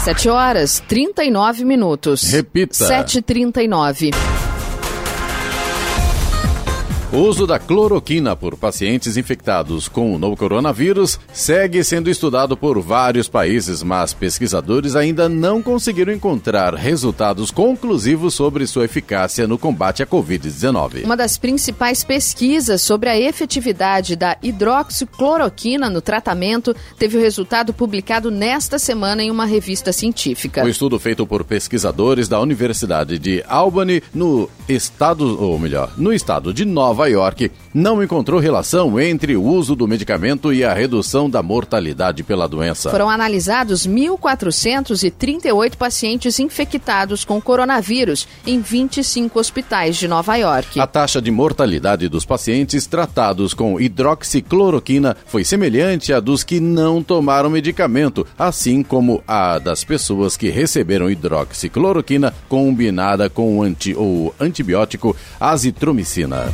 7 0.00 0.28
horas 0.28 0.82
39 0.86 1.64
minutos. 1.64 2.30
Repita. 2.30 2.74
7h39. 2.74 4.12
O 7.12 7.18
uso 7.18 7.46
da 7.46 7.56
cloroquina 7.56 8.34
por 8.34 8.56
pacientes 8.56 9.16
infectados 9.16 9.86
com 9.86 10.12
o 10.12 10.18
novo 10.18 10.36
coronavírus 10.36 11.20
segue 11.32 11.84
sendo 11.84 12.10
estudado 12.10 12.56
por 12.56 12.80
vários 12.80 13.28
países, 13.28 13.80
mas 13.80 14.12
pesquisadores 14.12 14.96
ainda 14.96 15.28
não 15.28 15.62
conseguiram 15.62 16.12
encontrar 16.12 16.74
resultados 16.74 17.52
conclusivos 17.52 18.34
sobre 18.34 18.66
sua 18.66 18.86
eficácia 18.86 19.46
no 19.46 19.56
combate 19.56 20.02
à 20.02 20.06
Covid-19. 20.06 21.04
Uma 21.04 21.16
das 21.16 21.38
principais 21.38 22.02
pesquisas 22.02 22.82
sobre 22.82 23.08
a 23.08 23.16
efetividade 23.16 24.16
da 24.16 24.36
hidroxicloroquina 24.42 25.88
no 25.88 26.02
tratamento 26.02 26.74
teve 26.98 27.16
o 27.16 27.20
resultado 27.20 27.72
publicado 27.72 28.32
nesta 28.32 28.80
semana 28.80 29.22
em 29.22 29.30
uma 29.30 29.46
revista 29.46 29.92
científica. 29.92 30.64
O 30.64 30.68
estudo 30.68 30.98
feito 30.98 31.24
por 31.24 31.44
pesquisadores 31.44 32.26
da 32.26 32.40
Universidade 32.40 33.16
de 33.16 33.44
Albany, 33.46 34.02
no 34.12 34.50
estado, 34.68 35.40
ou 35.40 35.56
melhor, 35.56 35.92
no 35.96 36.12
estado 36.12 36.52
de 36.52 36.64
Nova 36.64 36.95
York, 37.04 37.52
não 37.74 38.02
encontrou 38.02 38.40
relação 38.40 38.98
entre 38.98 39.36
o 39.36 39.42
uso 39.42 39.76
do 39.76 39.86
medicamento 39.86 40.52
e 40.52 40.64
a 40.64 40.72
redução 40.72 41.28
da 41.28 41.42
mortalidade 41.42 42.22
pela 42.22 42.48
doença. 42.48 42.90
Foram 42.90 43.10
analisados 43.10 43.86
1.438 43.86 45.76
pacientes 45.76 46.38
infectados 46.38 47.24
com 47.24 47.40
coronavírus 47.40 48.26
em 48.46 48.60
25 48.60 49.38
hospitais 49.38 49.96
de 49.96 50.08
Nova 50.08 50.36
York. 50.36 50.80
A 50.80 50.86
taxa 50.86 51.20
de 51.20 51.30
mortalidade 51.30 52.08
dos 52.08 52.24
pacientes 52.24 52.86
tratados 52.86 53.52
com 53.52 53.80
hidroxicloroquina 53.80 55.16
foi 55.26 55.44
semelhante 55.44 56.12
à 56.12 56.20
dos 56.20 56.42
que 56.42 56.60
não 56.60 57.02
tomaram 57.02 57.50
medicamento, 57.50 58.26
assim 58.38 58.82
como 58.82 59.22
a 59.26 59.58
das 59.58 59.84
pessoas 59.84 60.36
que 60.36 60.48
receberam 60.48 61.10
hidroxicloroquina 61.10 62.32
combinada 62.48 63.28
com 63.28 63.58
o 63.58 63.62
anti, 63.62 63.94
ou 63.94 64.34
antibiótico 64.40 65.16
azitromicina. 65.40 66.46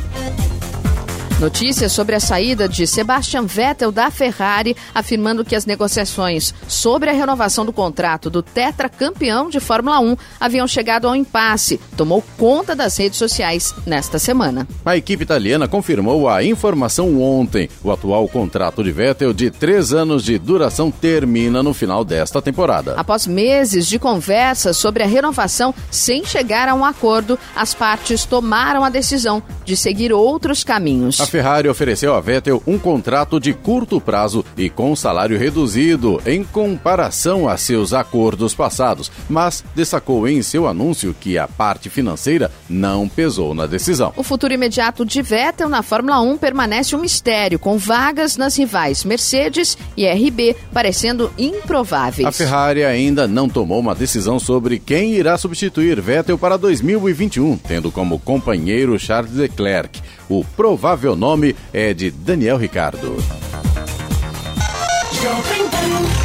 Notícias 1.43 1.91
sobre 1.91 2.15
a 2.15 2.21
saída 2.21 2.69
de 2.69 2.87
Sebastian 2.87 3.45
Vettel 3.45 3.91
da 3.91 4.09
Ferrari, 4.09 4.77
afirmando 4.95 5.43
que 5.43 5.57
as 5.57 5.65
negociações 5.65 6.53
sobre 6.69 7.09
a 7.09 7.13
renovação 7.13 7.65
do 7.65 7.73
contrato 7.73 8.29
do 8.29 8.41
tetracampeão 8.41 9.49
de 9.49 9.59
Fórmula 9.59 9.99
1 9.99 10.15
haviam 10.39 10.65
chegado 10.65 11.05
ao 11.05 11.13
impasse, 11.13 11.81
tomou 11.97 12.23
conta 12.37 12.73
das 12.73 12.95
redes 12.95 13.17
sociais 13.17 13.75
nesta 13.85 14.17
semana. 14.17 14.65
A 14.85 14.95
equipe 14.95 15.21
italiana 15.21 15.67
confirmou 15.67 16.29
a 16.29 16.41
informação 16.41 17.21
ontem. 17.21 17.69
O 17.83 17.91
atual 17.91 18.25
contrato 18.29 18.81
de 18.81 18.93
Vettel 18.93 19.33
de 19.33 19.51
três 19.51 19.91
anos 19.91 20.23
de 20.23 20.37
duração 20.37 20.89
termina 20.89 21.61
no 21.61 21.73
final 21.73 22.05
desta 22.05 22.41
temporada. 22.41 22.93
Após 22.95 23.27
meses 23.27 23.85
de 23.85 23.99
conversas 23.99 24.77
sobre 24.77 25.03
a 25.03 25.07
renovação 25.07 25.75
sem 25.91 26.23
chegar 26.23 26.69
a 26.69 26.73
um 26.73 26.85
acordo, 26.85 27.37
as 27.53 27.73
partes 27.73 28.23
tomaram 28.23 28.81
a 28.85 28.89
decisão 28.89 29.43
de 29.65 29.75
seguir 29.75 30.13
outros 30.13 30.63
caminhos. 30.63 31.19
A 31.19 31.32
Ferrari 31.33 31.67
ofereceu 31.67 32.13
a 32.13 32.21
Vettel 32.21 32.61
um 32.67 32.77
contrato 32.77 33.39
de 33.39 33.55
curto 33.55 33.99
prazo 33.99 34.45
e 34.55 34.69
com 34.69 34.95
salário 34.95 35.35
reduzido 35.35 36.21
em 36.27 36.43
comparação 36.43 37.49
a 37.49 37.57
seus 37.57 37.91
acordos 37.91 38.53
passados, 38.53 39.11
mas 39.27 39.63
destacou 39.73 40.27
em 40.27 40.43
seu 40.43 40.67
anúncio 40.67 41.15
que 41.19 41.35
a 41.39 41.47
parte 41.47 41.89
financeira 41.89 42.51
não 42.69 43.09
pesou 43.09 43.55
na 43.55 43.65
decisão. 43.65 44.13
O 44.15 44.21
futuro 44.21 44.53
imediato 44.53 45.03
de 45.03 45.23
Vettel 45.23 45.69
na 45.69 45.81
Fórmula 45.81 46.21
1 46.21 46.37
permanece 46.37 46.95
um 46.95 46.99
mistério, 46.99 47.57
com 47.57 47.79
vagas 47.79 48.37
nas 48.37 48.55
rivais 48.55 49.03
Mercedes 49.03 49.75
e 49.97 50.05
RB 50.05 50.55
parecendo 50.71 51.33
improváveis. 51.35 52.27
A 52.27 52.31
Ferrari 52.31 52.83
ainda 52.83 53.27
não 53.27 53.49
tomou 53.49 53.79
uma 53.79 53.95
decisão 53.95 54.37
sobre 54.37 54.77
quem 54.77 55.15
irá 55.15 55.35
substituir 55.35 55.99
Vettel 55.99 56.37
para 56.37 56.57
2021, 56.57 57.57
tendo 57.57 57.91
como 57.91 58.19
companheiro 58.19 58.99
Charles 58.99 59.33
Leclerc. 59.33 59.99
O 60.29 60.43
provável 60.43 61.15
nome 61.15 61.55
é 61.73 61.93
de 61.93 62.09
Daniel 62.09 62.57
Ricardo. 62.57 63.17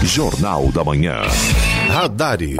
Jornal 0.02 0.70
da 0.72 0.84
Manhã. 0.84 1.22
Radares. 1.88 2.58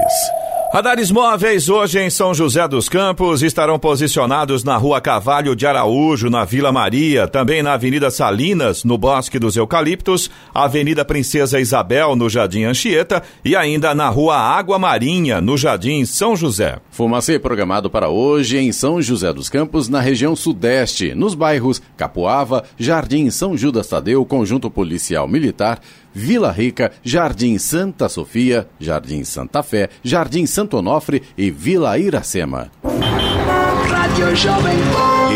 Radares 0.71 1.09
móveis 1.09 1.67
hoje 1.67 1.99
em 1.99 2.11
São 2.11 2.31
José 2.31 2.67
dos 2.67 2.87
Campos 2.87 3.41
estarão 3.41 3.79
posicionados 3.79 4.63
na 4.63 4.77
Rua 4.77 5.01
Cavalho 5.01 5.55
de 5.55 5.65
Araújo, 5.65 6.29
na 6.29 6.45
Vila 6.45 6.71
Maria, 6.71 7.27
também 7.27 7.63
na 7.63 7.73
Avenida 7.73 8.11
Salinas, 8.11 8.83
no 8.83 8.95
Bosque 8.95 9.39
dos 9.39 9.57
Eucaliptos, 9.57 10.29
Avenida 10.53 11.03
Princesa 11.03 11.59
Isabel, 11.59 12.15
no 12.15 12.29
Jardim 12.29 12.65
Anchieta 12.65 13.23
e 13.43 13.55
ainda 13.55 13.95
na 13.95 14.09
Rua 14.09 14.37
Água 14.37 14.77
Marinha, 14.77 15.41
no 15.41 15.57
Jardim 15.57 16.05
São 16.05 16.35
José. 16.35 16.77
Fumacê 16.91 17.39
programado 17.39 17.89
para 17.89 18.09
hoje 18.09 18.59
em 18.59 18.71
São 18.71 19.01
José 19.01 19.33
dos 19.33 19.49
Campos, 19.49 19.89
na 19.89 19.99
região 19.99 20.35
sudeste, 20.35 21.15
nos 21.15 21.33
bairros 21.33 21.81
Capoava, 21.97 22.63
Jardim 22.77 23.31
São 23.31 23.57
Judas 23.57 23.87
Tadeu, 23.87 24.23
Conjunto 24.23 24.69
Policial 24.69 25.27
Militar, 25.27 25.79
Vila 26.13 26.51
Rica, 26.51 26.91
Jardim 27.03 27.57
Santa 27.57 28.09
Sofia, 28.09 28.67
Jardim 28.79 29.23
Santa 29.23 29.63
Fé, 29.63 29.89
Jardim 30.03 30.45
Santo 30.45 30.77
Onofre 30.77 31.21
e 31.37 31.49
Vila 31.49 31.97
Iracema. 31.97 32.71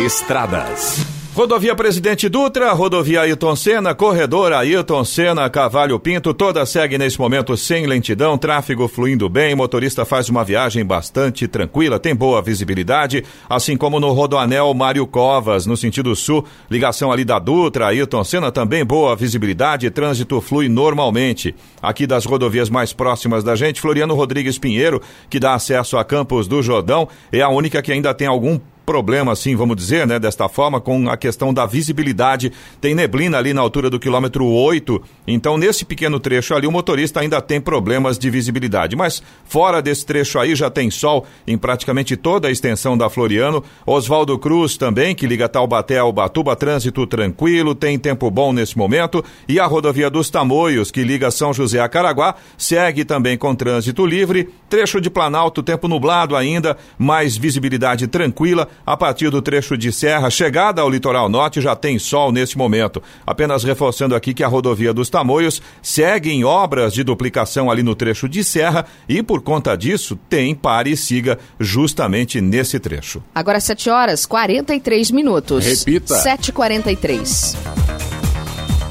Estradas. 0.06 1.23
Rodovia 1.36 1.74
Presidente 1.74 2.30
Dutra, 2.30 2.72
rodovia 2.74 3.22
Ailton 3.22 3.56
Senna, 3.56 3.96
corredor 3.96 4.54
Ailton 4.54 5.04
Senna, 5.04 5.50
Cavalho 5.50 6.00
Pinto, 6.00 6.32
toda 6.32 6.64
segue 6.64 6.96
nesse 6.96 7.20
momento 7.20 7.58
sem 7.58 7.88
lentidão, 7.88 8.38
tráfego 8.38 8.88
fluindo 8.88 9.28
bem, 9.28 9.56
motorista 9.56 10.06
faz 10.06 10.30
uma 10.30 10.44
viagem 10.44 10.86
bastante 10.86 11.48
tranquila, 11.48 11.98
tem 11.98 12.14
boa 12.14 12.40
visibilidade, 12.40 13.24
assim 13.50 13.76
como 13.76 14.00
no 14.00 14.12
Rodoanel 14.12 14.72
Mário 14.76 15.08
Covas, 15.08 15.66
no 15.66 15.76
sentido 15.76 16.16
sul, 16.16 16.46
ligação 16.70 17.12
ali 17.12 17.26
da 17.26 17.40
Dutra, 17.40 17.88
Ailton 17.88 18.24
Senna, 18.24 18.52
também 18.52 18.86
boa 18.86 19.16
visibilidade, 19.16 19.90
trânsito 19.90 20.40
flui 20.40 20.70
normalmente. 20.70 21.56
Aqui 21.82 22.06
das 22.06 22.26
rodovias 22.26 22.70
mais 22.70 22.94
próximas 22.94 23.44
da 23.44 23.56
gente, 23.56 23.82
Floriano 23.82 24.14
Rodrigues 24.14 24.60
Pinheiro, 24.60 25.02
que 25.32 25.40
dá 25.40 25.56
acesso 25.56 25.98
a 25.98 26.06
Campos 26.06 26.48
do 26.48 26.62
Jordão, 26.62 27.10
é 27.32 27.42
a 27.42 27.50
única 27.50 27.82
que 27.82 27.92
ainda 27.92 28.14
tem 28.14 28.28
algum 28.28 28.60
problema, 28.86 29.32
assim, 29.32 29.56
vamos 29.56 29.76
dizer, 29.76 30.06
né, 30.06 30.20
desta 30.20 30.48
forma, 30.50 30.80
com 30.80 31.10
a 31.10 31.18
questão 31.18 31.54
da 31.54 31.66
visibilidade. 31.66 32.52
Tem 32.80 32.94
neblina 32.94 33.38
ali 33.38 33.54
na 33.54 33.62
altura 33.62 33.90
do 33.90 34.00
quilômetro 34.00 34.46
8, 34.46 35.02
então 35.28 35.58
nesse 35.58 35.86
pequeno 35.86 36.20
trecho 36.20 36.54
ali 36.54 36.68
o 36.68 36.72
motorista 36.72 37.20
ainda 37.20 37.42
tem 37.42 37.60
problemas 37.60 38.18
de 38.18 38.30
visibilidade. 38.30 38.96
Mas 38.96 39.24
fora 39.46 39.82
desse 39.82 40.06
trecho 40.06 40.38
aí 40.40 40.56
já 40.56 40.70
tem 40.70 40.92
sol 40.92 41.26
em 41.48 41.58
praticamente 41.58 42.16
toda 42.16 42.48
a 42.48 42.52
extensão 42.52 42.98
da 42.98 43.10
Floriano. 43.10 43.64
Oswaldo 43.86 44.38
Cruz 44.38 44.78
também, 44.78 45.16
que 45.16 45.28
liga 45.28 45.50
Taubaté 45.50 45.98
ao 45.98 46.12
Batuba, 46.12 46.56
trânsito 46.56 47.08
tranquilo, 47.08 47.74
tem 47.74 47.98
tempo 47.98 48.30
bom 48.30 48.52
nesse 48.52 48.78
momento. 48.78 49.24
E 49.48 49.60
a 49.60 49.66
rodovia 49.66 50.10
dos 50.10 50.30
Tamoios, 50.30 50.92
que 50.92 51.04
liga 51.04 51.32
São 51.32 51.54
José 51.54 51.80
a 51.80 51.88
Caraguá, 51.88 52.36
segue 52.58 53.06
também 53.06 53.38
com 53.38 53.56
trânsito 53.56 54.06
livre. 54.06 54.50
Trecho 54.70 55.00
de 55.00 55.10
Planalto, 55.10 55.64
tempo 55.64 55.88
nublado 55.88 56.36
ainda, 56.36 56.78
mais 56.98 57.38
visibilidade 57.38 58.08
tranquila 58.08 58.68
a 58.86 58.98
partir 58.98 59.30
do 59.30 59.42
trecho 59.42 59.78
de 59.78 59.92
serra, 59.92 60.30
chegada 60.30 60.82
ao 60.82 60.90
litoral 60.90 61.30
norte, 61.30 61.62
já 61.62 61.76
tem 61.76 61.98
sol 62.00 62.32
nesse 62.32 62.58
momento. 62.58 63.02
Apenas 63.26 63.64
reforçando 63.64 64.16
aqui 64.16 64.34
que 64.34 64.44
a 64.44 64.48
rodovia 64.48 64.94
dos 64.94 65.10
Tamoios 65.10 65.62
segue 65.82 66.32
em 66.32 66.44
obras 66.44 66.94
de 66.94 67.04
duplicação 67.04 67.70
ali 67.70 67.84
no 67.84 67.96
trecho 67.96 68.28
de 68.28 68.44
serra 68.44 68.86
e, 69.08 69.22
por 69.24 69.42
conta 69.42 69.76
disso, 69.76 70.18
tem 70.30 70.54
pare 70.54 70.92
e 70.92 70.98
siga 70.98 71.40
justamente 71.60 72.42
nesse 72.42 72.80
trecho. 72.80 73.24
Agora 73.34 73.60
7 73.60 73.90
horas 73.90 74.26
43 74.26 75.12
minutos. 75.12 75.66
Repita. 75.66 76.16
7h43. 76.16 78.03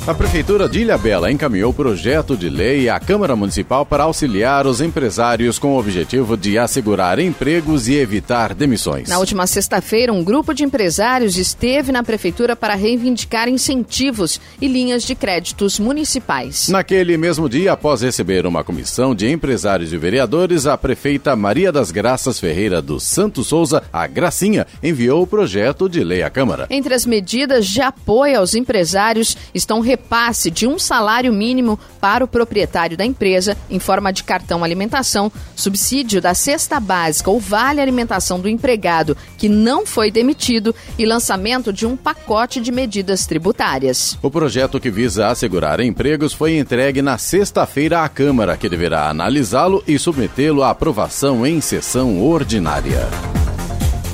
A 0.05 0.13
Prefeitura 0.13 0.69
de 0.69 0.81
Ilhabela 0.81 1.31
encaminhou 1.31 1.73
projeto 1.73 2.37
de 2.37 2.49
lei 2.49 2.89
à 2.89 2.99
Câmara 2.99 3.37
Municipal 3.37 3.87
para 3.87 4.03
auxiliar 4.03 4.67
os 4.67 4.81
empresários 4.81 5.61
com 5.61 5.77
o 5.77 5.79
objetivo 5.79 6.37
de 6.37 6.59
assegurar 6.59 7.21
empregos 7.21 7.87
e 7.87 7.95
evitar 7.95 8.53
demissões. 8.53 9.09
Na 9.09 9.21
última 9.21 9.47
sexta-feira, 9.47 10.13
um 10.13 10.25
grupo 10.25 10.53
de 10.53 10.65
empresários 10.65 11.37
esteve 11.39 11.93
na 11.93 12.03
Prefeitura 12.03 12.57
para 12.57 12.75
reivindicar 12.75 13.49
incentivos 13.49 14.41
e 14.61 14.67
linhas 14.67 15.05
de 15.05 15.15
créditos 15.15 15.79
municipais. 15.79 16.67
Naquele 16.67 17.17
mesmo 17.17 17.49
dia, 17.49 17.71
após 17.71 18.03
receber 18.03 18.45
uma 18.45 18.65
comissão 18.65 19.15
de 19.15 19.31
empresários 19.31 19.93
e 19.93 19.97
vereadores, 19.97 20.67
a 20.67 20.77
prefeita 20.77 21.37
Maria 21.37 21.71
das 21.71 21.93
Graças 21.93 22.41
Ferreira 22.41 22.83
dos 22.83 23.05
Santos 23.05 23.47
Souza, 23.47 23.85
a 23.93 24.05
Gracinha, 24.09 24.67
enviou 24.83 25.23
o 25.23 25.29
projeto 25.29 25.89
de 25.89 26.03
lei 26.03 26.25
à 26.25 26.29
Câmara. 26.29 26.67
Entre 26.71 26.93
as 26.93 27.07
medidas 27.07 27.69
de 27.69 27.81
apoio 27.81 28.41
aos 28.41 28.57
empresários 28.57 29.37
estão 29.55 29.81
repasse 29.93 30.51
de 30.51 30.67
um 30.67 30.79
salário 30.79 31.31
mínimo 31.33 31.79
para 32.01 32.25
o 32.25 32.29
proprietário 32.29 32.97
da 32.97 33.05
empresa 33.05 33.57
em 33.69 33.79
forma 33.79 34.11
de 34.11 34.25
cartão 34.25 34.65
alimentação, 34.65 35.31
subsídio 35.55 36.21
da 36.21 36.33
cesta 36.33 36.81
básica 36.81 37.31
ou 37.31 37.39
vale 37.39 37.81
alimentação 37.81 38.41
do 38.41 38.49
empregado 38.49 39.17
que 39.37 39.51
não 39.51 39.85
foi 39.85 40.11
demitido 40.11 40.75
e 40.99 41.05
lançamento 41.05 41.73
de 41.73 41.87
um 41.87 41.95
pacote 41.95 42.61
de 42.61 42.73
medidas 42.73 43.27
tributárias. 43.27 44.19
O 44.23 44.31
projeto 44.31 44.81
que 44.81 44.91
visa 44.91 45.29
assegurar 45.29 45.79
empregos 45.81 46.33
foi 46.33 46.57
entregue 46.57 47.03
na 47.03 47.19
sexta-feira 47.19 48.03
à 48.03 48.09
Câmara, 48.09 48.57
que 48.57 48.69
deverá 48.69 49.11
analisá-lo 49.11 49.85
e 49.87 49.99
submetê-lo 49.99 50.63
à 50.63 50.71
aprovação 50.71 51.47
em 51.47 51.61
sessão 51.61 52.23
ordinária. 52.23 53.09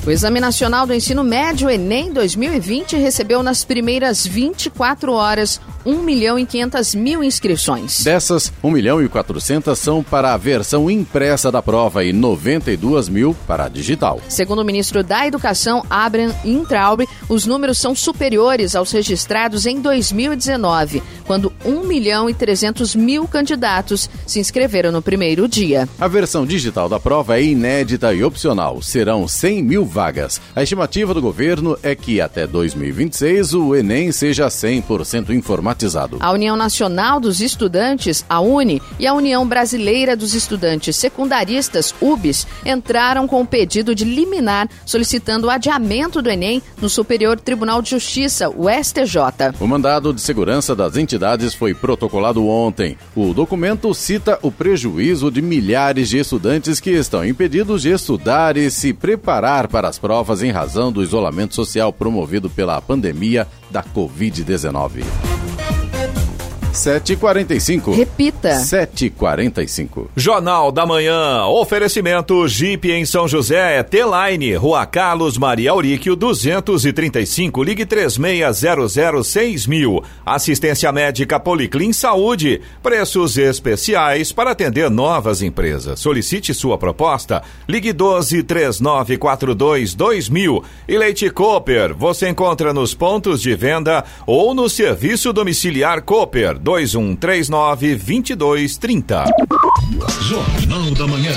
O 0.05 0.09
Exame 0.09 0.39
Nacional 0.39 0.87
do 0.87 0.93
Ensino 0.93 1.23
Médio 1.23 1.69
Enem 1.69 2.11
2020 2.11 2.95
recebeu 2.95 3.43
nas 3.43 3.63
primeiras 3.63 4.25
24 4.25 5.11
horas 5.11 5.59
1 5.85 6.01
milhão 6.03 6.37
e 6.37 6.45
500 6.45 6.95
mil 6.95 7.23
inscrições. 7.23 8.03
Dessas, 8.03 8.51
1 8.63 8.71
milhão 8.71 9.01
e 9.01 9.07
400 9.07 9.77
são 9.77 10.03
para 10.03 10.33
a 10.33 10.37
versão 10.37 10.89
impressa 10.89 11.51
da 11.51 11.61
prova 11.61 12.03
e 12.03 12.11
92 12.11 13.07
mil 13.07 13.35
para 13.47 13.65
a 13.65 13.69
digital. 13.69 14.19
Segundo 14.27 14.59
o 14.59 14.65
ministro 14.65 15.03
da 15.03 15.25
Educação, 15.25 15.85
Abraham 15.89 16.33
Intraub, 16.43 17.07
os 17.27 17.45
números 17.45 17.77
são 17.77 17.95
superiores 17.95 18.75
aos 18.75 18.91
registrados 18.91 19.65
em 19.65 19.79
2019, 19.79 21.01
quando 21.25 21.53
1 21.65 21.83
milhão 21.85 22.29
e 22.29 22.33
300 22.33 22.95
mil 22.95 23.27
candidatos 23.27 24.09
se 24.25 24.39
inscreveram 24.39 24.91
no 24.91 25.01
primeiro 25.01 25.47
dia. 25.47 25.87
A 25.99 26.07
versão 26.07 26.45
digital 26.45 26.89
da 26.89 26.99
prova 26.99 27.37
é 27.37 27.43
inédita 27.43 28.13
e 28.13 28.23
opcional. 28.23 28.81
Serão 28.81 29.27
100 29.27 29.63
mil 29.63 29.85
vagas. 29.85 30.41
A 30.55 30.63
estimativa 30.63 31.13
do 31.13 31.21
governo 31.21 31.77
é 31.81 31.95
que 31.95 32.19
até 32.19 32.45
2026 32.45 33.53
o 33.53 33.75
Enem 33.75 34.11
seja 34.11 34.47
100% 34.47 35.29
informativo 35.29 35.68
informatizado. 35.69 36.17
A 36.19 36.31
União 36.31 36.55
Nacional 36.55 37.19
dos 37.19 37.41
Estudantes, 37.41 38.25
a 38.29 38.39
UNE, 38.39 38.81
e 38.97 39.05
a 39.05 39.13
União 39.13 39.47
Brasileira 39.47 40.15
dos 40.15 40.33
Estudantes 40.33 40.95
Secundaristas, 40.95 41.93
UBS, 42.01 42.47
entraram 42.65 43.27
com 43.27 43.41
o 43.41 43.45
pedido 43.45 43.93
de 43.93 44.03
liminar 44.03 44.69
solicitando 44.85 45.47
o 45.47 45.49
adiamento 45.49 46.21
do 46.21 46.29
Enem 46.29 46.61
no 46.81 46.89
Superior 46.89 47.39
Tribunal 47.39 47.81
de 47.81 47.91
Justiça, 47.91 48.49
o 48.49 48.69
STJ. 48.69 49.55
O 49.59 49.67
mandado 49.67 50.13
de 50.13 50.21
segurança 50.21 50.75
das 50.75 50.95
entidades 50.97 51.53
foi 51.53 51.73
protocolado 51.73 52.45
ontem. 52.47 52.97
O 53.15 53.33
documento 53.33 53.93
cita 53.93 54.39
o 54.41 54.51
prejuízo 54.51 55.31
de 55.31 55.41
milhares 55.41 56.09
de 56.09 56.17
estudantes 56.17 56.79
que 56.79 56.91
estão 56.91 57.25
impedidos 57.25 57.83
de 57.83 57.89
estudar 57.89 58.57
e 58.57 58.69
se 58.71 58.93
preparar 58.93 59.67
para 59.67 59.87
as 59.87 59.99
provas 59.99 60.41
em 60.41 60.51
razão 60.51 60.91
do 60.91 61.03
isolamento 61.03 61.55
social 61.55 61.91
promovido 61.93 62.49
pela 62.49 62.81
pandemia 62.81 63.47
da 63.69 63.83
Covid-19. 63.83 65.38
7h45. 66.79 67.93
Repita. 67.93 68.61
7h45. 68.61 70.07
Jornal 70.15 70.71
da 70.71 70.85
Manhã. 70.85 71.43
Oferecimento 71.45 72.47
Jeep 72.47 72.89
em 72.89 73.05
São 73.05 73.27
José, 73.27 73.83
T-Line, 73.83 74.55
Rua 74.55 74.85
Carlos 74.85 75.37
Maria 75.37 75.71
Auríquio, 75.71 76.15
235. 76.15 77.63
Ligue 77.63 77.85
36006000. 77.85 80.03
Assistência 80.25 80.89
médica 80.91 81.39
Policlin 81.39 81.91
Saúde. 81.91 82.61
Preços 82.81 83.37
especiais 83.37 84.31
para 84.31 84.51
atender 84.51 84.89
novas 84.89 85.41
empresas. 85.41 85.99
Solicite 85.99 86.53
sua 86.53 86.77
proposta. 86.77 87.43
Ligue 87.67 87.91
12 87.91 88.43
3942 88.43 89.93
2000. 89.93 90.63
E 90.87 90.97
Leite 90.97 91.29
Cooper. 91.29 91.93
Você 91.93 92.29
encontra 92.29 92.73
nos 92.73 92.93
pontos 92.93 93.41
de 93.41 93.53
venda 93.53 94.05
ou 94.25 94.53
no 94.53 94.69
serviço 94.69 95.33
domiciliar 95.33 96.01
Cooper 96.03 96.57
2139 96.69 97.95
2230. 97.95 99.25
Jornal 100.21 100.91
da 100.91 101.07
Manhã. 101.07 101.33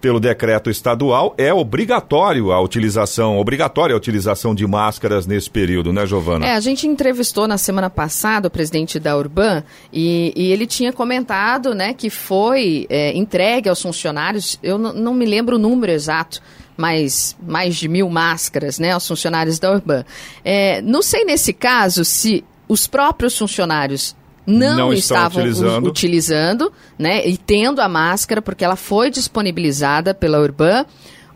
pelo 0.00 0.18
decreto 0.18 0.70
estadual, 0.70 1.34
é 1.36 1.52
obrigatório 1.52 2.52
a 2.52 2.60
utilização, 2.60 3.38
obrigatória 3.38 3.94
a 3.94 3.96
utilização 3.96 4.54
de 4.54 4.66
máscaras 4.66 5.26
nesse 5.26 5.50
período, 5.50 5.92
né, 5.92 6.06
Giovana? 6.06 6.46
É, 6.46 6.54
a 6.54 6.60
gente 6.60 6.86
entrevistou 6.86 7.46
na 7.46 7.58
semana 7.58 7.90
passada 7.90 8.48
o 8.48 8.50
presidente 8.50 8.98
da 8.98 9.16
Urban 9.16 9.62
e, 9.92 10.32
e 10.34 10.52
ele 10.52 10.66
tinha 10.66 10.92
comentado, 10.92 11.74
né, 11.74 11.92
que 11.92 12.08
foi 12.08 12.86
é, 12.88 13.16
entregue 13.16 13.68
aos 13.68 13.82
funcionários, 13.82 14.58
eu 14.62 14.78
não 14.78 15.14
me 15.14 15.26
lembro 15.26 15.56
o 15.56 15.58
número 15.58 15.92
exato, 15.92 16.40
mas 16.76 17.36
mais 17.46 17.76
de 17.76 17.88
mil 17.88 18.08
máscaras, 18.08 18.78
né, 18.78 18.92
aos 18.92 19.06
funcionários 19.06 19.58
da 19.58 19.70
Urban. 19.70 20.04
É, 20.42 20.80
não 20.82 21.02
sei 21.02 21.24
nesse 21.24 21.52
caso 21.52 22.04
se 22.04 22.42
os 22.66 22.86
próprios 22.86 23.36
funcionários 23.36 24.16
não, 24.46 24.76
Não 24.76 24.92
estavam 24.92 25.38
utilizando. 25.42 25.86
utilizando, 25.88 26.72
né, 26.98 27.26
e 27.26 27.36
tendo 27.36 27.80
a 27.80 27.88
máscara, 27.88 28.40
porque 28.42 28.64
ela 28.64 28.76
foi 28.76 29.10
disponibilizada 29.10 30.14
pela 30.14 30.38
Urban, 30.40 30.84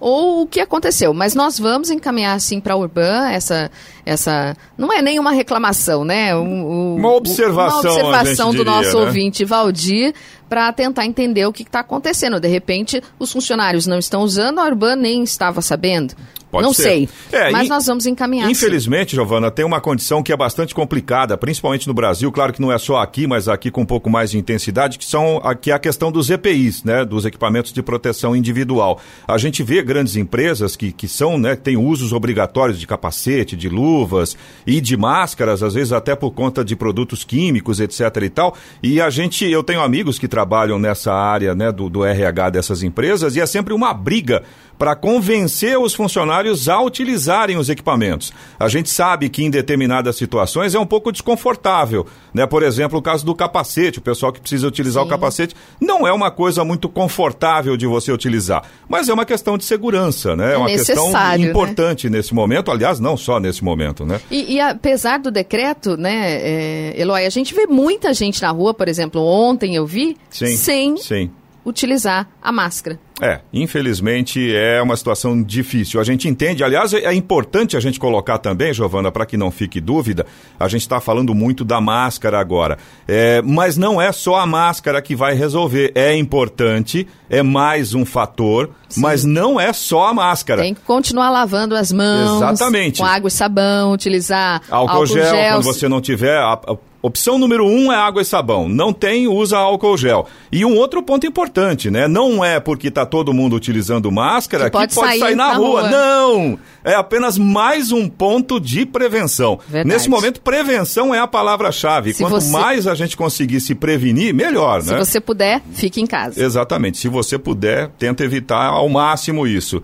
ou 0.00 0.42
o 0.42 0.46
que 0.46 0.60
aconteceu. 0.60 1.14
Mas 1.14 1.34
nós 1.34 1.58
vamos 1.58 1.88
encaminhar, 1.90 2.38
sim, 2.40 2.60
para 2.60 2.74
a 2.74 2.76
Urban 2.76 3.30
essa, 3.30 3.70
essa... 4.04 4.54
Não 4.76 4.92
é 4.92 5.00
nenhuma 5.00 5.32
reclamação, 5.32 6.04
né? 6.04 6.34
O- 6.36 6.40
o- 6.42 6.96
Uma 6.96 7.14
observação, 7.14 7.80
Uma 7.80 7.90
observação 7.90 8.50
do 8.50 8.58
diria, 8.58 8.70
nosso 8.72 8.98
né? 8.98 9.04
ouvinte 9.06 9.44
Valdir, 9.46 10.12
para 10.48 10.70
tentar 10.72 11.06
entender 11.06 11.46
o 11.46 11.52
que 11.52 11.62
está 11.62 11.80
acontecendo. 11.80 12.38
De 12.38 12.48
repente, 12.48 13.02
os 13.18 13.32
funcionários 13.32 13.86
não 13.86 13.98
estão 13.98 14.22
usando, 14.22 14.58
a 14.58 14.64
Urban 14.66 14.96
nem 14.96 15.22
estava 15.22 15.62
sabendo. 15.62 16.14
Pode 16.54 16.66
não 16.66 16.72
ser. 16.74 16.82
sei. 16.82 17.08
É, 17.32 17.50
mas 17.50 17.66
in- 17.66 17.68
nós 17.68 17.86
vamos 17.86 18.06
encaminhar. 18.06 18.46
sim. 18.46 18.52
Infelizmente, 18.52 19.14
Giovana, 19.14 19.50
tem 19.50 19.64
uma 19.64 19.80
condição 19.80 20.22
que 20.22 20.32
é 20.32 20.36
bastante 20.36 20.74
complicada, 20.74 21.36
principalmente 21.36 21.86
no 21.86 21.94
Brasil, 21.94 22.30
claro 22.32 22.52
que 22.52 22.60
não 22.60 22.72
é 22.72 22.78
só 22.78 22.96
aqui, 22.98 23.26
mas 23.26 23.48
aqui 23.48 23.70
com 23.70 23.82
um 23.82 23.86
pouco 23.86 24.08
mais 24.10 24.30
de 24.30 24.38
intensidade, 24.38 24.98
que 24.98 25.04
são 25.04 25.38
aqui 25.44 25.70
a 25.70 25.78
questão 25.78 26.10
dos 26.12 26.30
EPIs, 26.30 26.82
né, 26.84 27.04
dos 27.04 27.24
equipamentos 27.24 27.72
de 27.72 27.82
proteção 27.82 28.34
individual. 28.36 29.00
A 29.26 29.38
gente 29.38 29.62
vê 29.62 29.82
grandes 29.82 30.16
empresas 30.16 30.76
que, 30.76 30.92
que 30.92 31.06
são, 31.08 31.38
né, 31.38 31.54
têm 31.56 31.76
usos 31.76 32.12
obrigatórios 32.12 32.78
de 32.78 32.86
capacete, 32.86 33.56
de 33.56 33.68
luvas 33.68 34.36
e 34.66 34.80
de 34.80 34.96
máscaras, 34.96 35.62
às 35.62 35.74
vezes 35.74 35.92
até 35.92 36.14
por 36.16 36.30
conta 36.32 36.64
de 36.64 36.74
produtos 36.76 37.24
químicos, 37.24 37.80
etc 37.80 38.00
e 38.22 38.28
tal. 38.30 38.56
E 38.82 39.00
a 39.00 39.10
gente, 39.10 39.44
eu 39.44 39.62
tenho 39.62 39.80
amigos 39.82 40.18
que 40.18 40.28
trabalham 40.28 40.78
nessa 40.78 41.12
área, 41.12 41.54
né, 41.54 41.70
do, 41.72 41.88
do 41.88 42.04
RH 42.04 42.50
dessas 42.50 42.82
empresas 42.82 43.36
e 43.36 43.40
é 43.40 43.46
sempre 43.46 43.72
uma 43.74 43.92
briga 43.92 44.42
para 44.76 44.96
convencer 44.96 45.78
os 45.78 45.94
funcionários 45.94 46.43
a 46.68 46.80
utilizarem 46.80 47.56
os 47.56 47.68
equipamentos. 47.68 48.32
A 48.58 48.68
gente 48.68 48.90
sabe 48.90 49.28
que 49.28 49.44
em 49.44 49.50
determinadas 49.50 50.16
situações 50.16 50.74
é 50.74 50.78
um 50.78 50.86
pouco 50.86 51.10
desconfortável, 51.10 52.06
né? 52.32 52.46
Por 52.46 52.62
exemplo, 52.62 52.98
o 52.98 53.02
caso 53.02 53.24
do 53.24 53.34
capacete, 53.34 53.98
o 53.98 54.02
pessoal 54.02 54.32
que 54.32 54.40
precisa 54.40 54.66
utilizar 54.66 55.02
o 55.02 55.08
capacete 55.08 55.54
não 55.80 56.06
é 56.06 56.12
uma 56.12 56.30
coisa 56.30 56.64
muito 56.64 56.88
confortável 56.88 57.76
de 57.76 57.86
você 57.86 58.12
utilizar, 58.12 58.64
mas 58.88 59.08
é 59.08 59.14
uma 59.14 59.24
questão 59.24 59.58
de 59.58 59.64
segurança, 59.64 60.36
né? 60.36 60.54
É 60.54 60.56
uma 60.56 60.68
questão 60.68 61.12
né? 61.12 61.38
importante 61.38 62.08
nesse 62.08 62.34
momento, 62.34 62.70
aliás, 62.70 63.00
não 63.00 63.16
só 63.16 63.38
nesse 63.40 63.62
momento, 63.62 64.04
né? 64.04 64.20
E, 64.30 64.54
e 64.54 64.60
apesar 64.60 65.18
do 65.18 65.30
decreto, 65.30 65.96
né, 65.96 66.38
é, 66.40 67.00
Eloy, 67.00 67.26
a 67.26 67.30
gente 67.30 67.54
vê 67.54 67.66
muita 67.66 68.12
gente 68.14 68.40
na 68.42 68.50
rua, 68.50 68.74
por 68.74 68.88
exemplo, 68.88 69.20
ontem 69.22 69.74
eu 69.74 69.86
vi, 69.86 70.16
Sim. 70.30 70.56
sem 70.56 70.96
Sim. 70.96 71.30
utilizar 71.64 72.28
a 72.42 72.52
máscara. 72.52 72.98
É, 73.22 73.40
infelizmente 73.52 74.52
é 74.54 74.82
uma 74.82 74.96
situação 74.96 75.40
difícil. 75.40 76.00
A 76.00 76.04
gente 76.04 76.28
entende, 76.28 76.64
aliás, 76.64 76.92
é 76.92 77.14
importante 77.14 77.76
a 77.76 77.80
gente 77.80 78.00
colocar 78.00 78.38
também, 78.38 78.74
Giovana, 78.74 79.12
para 79.12 79.24
que 79.24 79.36
não 79.36 79.52
fique 79.52 79.80
dúvida, 79.80 80.26
a 80.58 80.66
gente 80.66 80.80
está 80.80 81.00
falando 81.00 81.32
muito 81.32 81.64
da 81.64 81.80
máscara 81.80 82.40
agora. 82.40 82.76
É, 83.06 83.40
mas 83.42 83.76
não 83.76 84.02
é 84.02 84.10
só 84.10 84.36
a 84.36 84.46
máscara 84.46 85.00
que 85.00 85.14
vai 85.14 85.34
resolver. 85.34 85.92
É 85.94 86.16
importante, 86.16 87.06
é 87.30 87.40
mais 87.40 87.94
um 87.94 88.04
fator, 88.04 88.70
mas 88.96 89.24
não 89.24 89.60
é 89.60 89.72
só 89.72 90.08
a 90.08 90.14
máscara. 90.14 90.62
Tem 90.62 90.74
que 90.74 90.80
continuar 90.80 91.30
lavando 91.30 91.76
as 91.76 91.92
mãos. 91.92 92.42
Exatamente. 92.42 92.98
Com 92.98 93.06
água 93.06 93.28
e 93.28 93.30
sabão, 93.30 93.92
utilizar 93.92 94.60
Álcool, 94.68 95.06
gel, 95.06 95.52
quando 95.52 95.62
você 95.62 95.88
não 95.88 96.00
tiver. 96.00 96.36
A, 96.36 96.54
a 96.54 96.76
opção 97.06 97.38
número 97.38 97.66
um 97.66 97.92
é 97.92 97.96
água 97.96 98.22
e 98.22 98.24
sabão. 98.24 98.68
Não 98.68 98.92
tem, 98.92 99.28
usa 99.28 99.58
álcool 99.58 99.96
gel. 99.96 100.26
E 100.50 100.64
um 100.64 100.76
outro 100.76 101.02
ponto 101.02 101.26
importante, 101.26 101.90
né? 101.90 102.08
Não 102.08 102.44
é 102.44 102.58
porque 102.60 102.88
está 102.88 103.04
todo 103.04 103.32
mundo 103.32 103.54
utilizando 103.56 104.10
máscara 104.10 104.64
Que 104.64 104.70
que 104.70 104.76
pode 104.78 104.94
sair 104.94 105.18
sair, 105.18 105.34
na, 105.34 105.48
na 105.48 105.54
rua. 105.54 105.80
rua. 105.82 105.90
Não! 105.90 106.58
É 106.84 106.94
apenas 106.94 107.36
mais 107.38 107.92
um 107.92 108.08
ponto 108.08 108.60
de 108.60 108.84
prevenção. 108.86 109.58
Verdade. 109.68 109.88
Nesse 109.88 110.08
momento, 110.08 110.40
prevenção 110.40 111.14
é 111.14 111.18
a 111.18 111.26
palavra-chave. 111.26 112.12
Se 112.12 112.22
Quanto 112.22 112.40
você- 112.40 112.50
mais 112.52 112.86
a 112.86 112.94
gente 112.94 113.16
conseguir 113.16 113.60
se 113.60 113.74
prevenir, 113.74 114.34
melhor, 114.34 114.82
Se 114.82 114.92
né? 114.92 114.98
você 114.98 115.20
puder, 115.20 115.62
fique 115.72 116.00
em 116.00 116.06
casa. 116.06 116.42
Exatamente. 116.42 116.98
Se 116.98 117.08
você 117.08 117.38
puder, 117.38 117.88
tenta 117.98 118.22
evitar 118.24 118.66
ao 118.68 118.88
máximo 118.88 119.46
isso. 119.46 119.82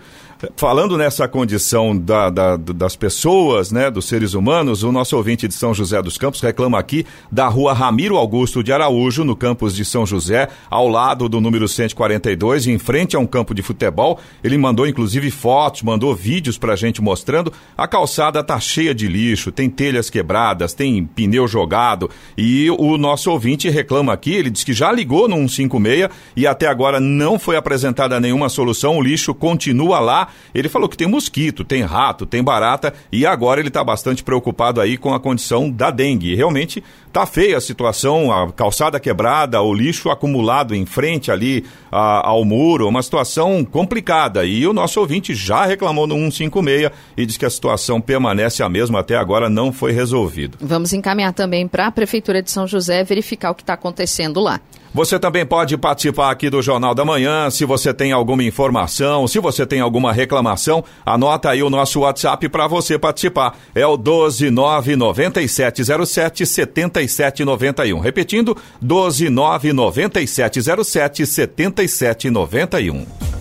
Falando 0.57 0.97
nessa 0.97 1.29
condição 1.29 1.95
da- 1.95 2.31
da- 2.31 2.57
das 2.57 2.97
pessoas, 2.97 3.71
né, 3.71 3.91
dos 3.91 4.07
seres 4.07 4.33
humanos, 4.33 4.83
o 4.83 4.91
nosso 4.91 5.15
ouvinte 5.15 5.47
de 5.47 5.53
São 5.53 5.75
José 5.75 6.01
dos 6.01 6.17
Campos 6.17 6.41
reclama 6.41 6.79
aqui 6.79 7.05
da 7.31 7.47
rua 7.47 7.75
Ramiro 7.75 8.17
Augusto 8.17 8.63
de 8.63 8.73
Araújo, 8.73 9.23
no 9.23 9.37
campus 9.37 9.77
de 9.77 9.85
São 9.85 10.07
José, 10.07 10.49
ao 10.71 10.89
lado 10.89 11.29
do 11.29 11.43
número 11.43 11.69
142, 11.69 12.67
em 12.67 12.79
frente 12.79 13.15
a 13.15 13.19
um 13.19 13.27
campo 13.27 13.55
de 13.55 13.63
futebol. 13.63 14.19
Ele 14.43 14.57
mandou 14.57 14.87
inclusive 14.87 15.31
fotos, 15.31 15.83
mandou 15.83 16.15
vídeos 16.15 16.57
pra 16.57 16.75
gente 16.75 17.03
mostrando. 17.03 17.53
A 17.77 17.87
calçada 17.87 18.43
tá 18.43 18.59
cheia 18.59 18.95
de 18.95 19.09
lixo, 19.09 19.53
tem 19.53 19.69
telhas 19.69 20.09
quebradas, 20.09 20.73
tem 20.73 21.05
pneu 21.05 21.47
jogado. 21.47 22.09
E 22.39 22.71
o 22.71 22.97
nosso 22.97 23.31
ouvinte 23.31 23.69
reclama 23.69 24.15
aqui, 24.15 24.33
ele 24.33 24.49
diz 24.49 24.65
que 24.65 24.73
já 24.73 24.91
ligou 24.91 25.29
no 25.29 25.37
156 25.47 26.09
e 26.35 26.47
até 26.47 26.67
agora 26.67 26.99
não 26.99 27.39
foi 27.39 27.57
apresentada 27.57 28.19
nenhuma 28.19 28.49
solução. 28.49 28.97
O 28.97 29.03
lixo 29.03 29.35
continua 29.35 30.01
lá 30.01 30.29
Ele 30.55 30.69
falou 30.69 30.89
que 30.89 30.97
tem 30.97 31.07
mosquito, 31.07 31.65
tem 31.65 31.83
rato, 31.83 32.27
tem 32.27 32.43
barata 32.43 32.93
e 33.11 33.27
agora 33.27 33.61
ele 33.61 33.69
está 33.69 33.83
bastante 33.83 34.23
preocupado 34.23 34.81
aí 34.81 34.97
com 34.97 35.13
a 35.13 35.21
condição 35.21 35.71
da 35.71 35.91
dengue. 35.91 36.35
Realmente 36.35 36.83
tá 37.13 37.27
feia 37.27 37.57
a 37.57 37.61
situação, 37.61 38.33
a 38.33 38.53
calçada 38.53 39.01
quebrada, 39.01 39.61
o 39.61 39.75
lixo 39.75 40.11
acumulado 40.11 40.75
em 40.75 40.87
frente 40.87 41.31
ali 41.31 41.65
a, 41.91 42.29
ao 42.29 42.45
muro, 42.45 42.89
uma 42.89 43.03
situação 43.03 43.65
complicada. 43.65 44.45
E 44.45 44.67
o 44.67 44.73
nosso 44.73 45.01
ouvinte 45.01 45.35
já 45.35 45.65
reclamou 45.65 46.07
no 46.07 46.15
156 46.15 46.91
e 47.17 47.27
diz 47.27 47.37
que 47.37 47.47
a 47.47 47.51
situação 47.51 48.01
permanece 48.01 48.63
a 48.63 48.69
mesma 48.69 49.01
até 49.01 49.17
agora, 49.17 49.49
não 49.49 49.73
foi 49.73 49.93
resolvido. 49.93 50.59
Vamos 50.61 50.93
encaminhar 50.93 51.33
também 51.33 51.67
para 51.67 51.87
a 51.87 51.91
Prefeitura 51.91 52.43
de 52.43 52.51
São 52.51 52.67
José 52.67 53.03
verificar 53.05 53.51
o 53.51 53.55
que 53.55 53.63
está 53.63 53.75
acontecendo 53.75 54.41
lá. 54.41 54.61
Você 54.93 55.21
também 55.21 55.47
pode 55.47 55.79
participar 55.79 56.33
aqui 56.33 56.51
do 56.51 56.61
Jornal 56.61 56.93
da 56.95 57.05
Manhã. 57.05 57.49
Se 57.49 57.65
você 57.65 57.95
tem 57.95 58.11
alguma 58.11 58.43
informação, 58.43 59.29
se 59.29 59.39
você 59.39 59.65
tem 59.65 59.81
alguma 59.81 60.13
reclamação, 60.13 60.83
anota 61.07 61.51
aí 61.51 61.63
o 61.63 61.71
nosso 61.71 62.01
WhatsApp 62.01 62.49
para 62.49 62.67
você 62.67 62.99
participar. 62.99 63.57
É 63.73 63.87
o 63.87 63.97
1299707 63.97 66.45
7791. 66.45 68.01
Repetindo, 68.01 68.57
1299707 68.83 71.25
7791. 71.25 73.40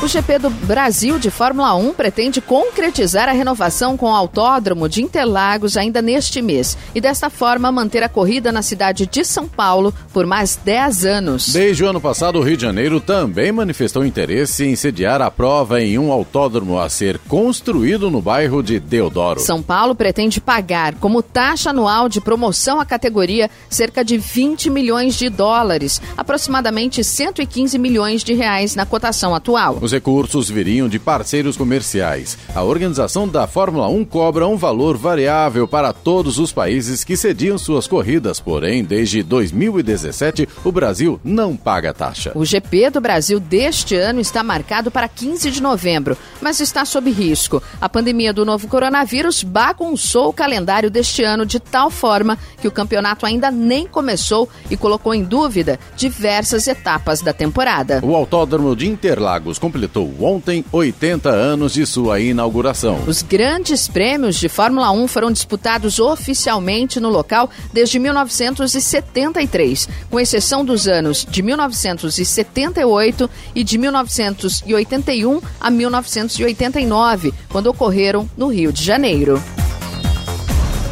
O 0.00 0.06
GP 0.06 0.38
do 0.38 0.48
Brasil 0.48 1.18
de 1.18 1.28
Fórmula 1.28 1.74
1 1.74 1.92
pretende 1.92 2.40
concretizar 2.40 3.28
a 3.28 3.32
renovação 3.32 3.96
com 3.96 4.06
o 4.06 4.14
Autódromo 4.14 4.88
de 4.88 5.02
Interlagos 5.02 5.76
ainda 5.76 6.00
neste 6.00 6.40
mês 6.40 6.78
e, 6.94 7.00
desta 7.00 7.28
forma, 7.28 7.72
manter 7.72 8.04
a 8.04 8.08
corrida 8.08 8.52
na 8.52 8.62
cidade 8.62 9.06
de 9.06 9.24
São 9.24 9.48
Paulo 9.48 9.92
por 10.12 10.24
mais 10.24 10.54
10 10.54 11.04
anos. 11.04 11.52
Desde 11.52 11.82
o 11.82 11.88
ano 11.88 12.00
passado, 12.00 12.38
o 12.38 12.42
Rio 12.42 12.56
de 12.56 12.62
Janeiro 12.62 13.00
também 13.00 13.50
manifestou 13.50 14.06
interesse 14.06 14.64
em 14.64 14.76
sediar 14.76 15.20
a 15.20 15.32
prova 15.32 15.82
em 15.82 15.98
um 15.98 16.12
autódromo 16.12 16.78
a 16.78 16.88
ser 16.88 17.18
construído 17.26 18.08
no 18.08 18.22
bairro 18.22 18.62
de 18.62 18.78
Deodoro. 18.78 19.40
São 19.40 19.60
Paulo 19.60 19.96
pretende 19.96 20.40
pagar 20.40 20.94
como 20.94 21.22
taxa 21.22 21.70
anual 21.70 22.08
de 22.08 22.20
promoção 22.20 22.80
à 22.80 22.84
categoria 22.84 23.50
cerca 23.68 24.04
de 24.04 24.16
20 24.16 24.70
milhões 24.70 25.16
de 25.16 25.28
dólares, 25.28 26.00
aproximadamente 26.16 27.02
115 27.02 27.76
milhões 27.80 28.22
de 28.22 28.32
reais 28.32 28.76
na 28.76 28.86
cotação 28.86 29.34
atual. 29.34 29.87
Os 29.88 29.92
recursos 29.92 30.50
viriam 30.50 30.86
de 30.86 30.98
parceiros 30.98 31.56
comerciais. 31.56 32.36
A 32.54 32.62
organização 32.62 33.26
da 33.26 33.46
Fórmula 33.46 33.88
1 33.88 34.04
cobra 34.04 34.46
um 34.46 34.54
valor 34.54 34.98
variável 34.98 35.66
para 35.66 35.94
todos 35.94 36.38
os 36.38 36.52
países 36.52 37.04
que 37.04 37.16
cediam 37.16 37.56
suas 37.56 37.86
corridas, 37.86 38.38
porém, 38.38 38.84
desde 38.84 39.22
2017, 39.22 40.46
o 40.62 40.70
Brasil 40.70 41.18
não 41.24 41.56
paga 41.56 41.94
taxa. 41.94 42.32
O 42.34 42.44
GP 42.44 42.90
do 42.90 43.00
Brasil 43.00 43.40
deste 43.40 43.96
ano 43.96 44.20
está 44.20 44.42
marcado 44.42 44.90
para 44.90 45.08
15 45.08 45.50
de 45.50 45.62
novembro, 45.62 46.18
mas 46.38 46.60
está 46.60 46.84
sob 46.84 47.10
risco. 47.10 47.62
A 47.80 47.88
pandemia 47.88 48.30
do 48.30 48.44
novo 48.44 48.68
coronavírus 48.68 49.42
bagunçou 49.42 50.28
o 50.28 50.34
calendário 50.34 50.90
deste 50.90 51.24
ano 51.24 51.46
de 51.46 51.58
tal 51.58 51.90
forma 51.90 52.36
que 52.60 52.68
o 52.68 52.72
campeonato 52.72 53.24
ainda 53.24 53.50
nem 53.50 53.86
começou 53.86 54.50
e 54.70 54.76
colocou 54.76 55.14
em 55.14 55.24
dúvida 55.24 55.80
diversas 55.96 56.66
etapas 56.66 57.22
da 57.22 57.32
temporada. 57.32 58.00
O 58.04 58.14
Autódromo 58.14 58.76
de 58.76 58.86
Interlagos 58.86 59.58
completou 59.58 59.77
completou 59.78 60.12
ontem 60.20 60.64
80 60.72 61.28
anos 61.28 61.72
de 61.72 61.86
sua 61.86 62.18
inauguração. 62.18 63.04
Os 63.06 63.22
grandes 63.22 63.86
prêmios 63.86 64.34
de 64.36 64.48
Fórmula 64.48 64.90
1 64.90 65.06
foram 65.06 65.30
disputados 65.30 66.00
oficialmente 66.00 66.98
no 66.98 67.08
local 67.08 67.48
desde 67.72 68.00
1973, 68.00 69.88
com 70.10 70.18
exceção 70.18 70.64
dos 70.64 70.88
anos 70.88 71.24
de 71.28 71.42
1978 71.42 73.30
e 73.54 73.62
de 73.62 73.78
1981 73.78 75.40
a 75.60 75.70
1989, 75.70 77.32
quando 77.48 77.68
ocorreram 77.68 78.28
no 78.36 78.48
Rio 78.48 78.72
de 78.72 78.82
Janeiro. 78.82 79.40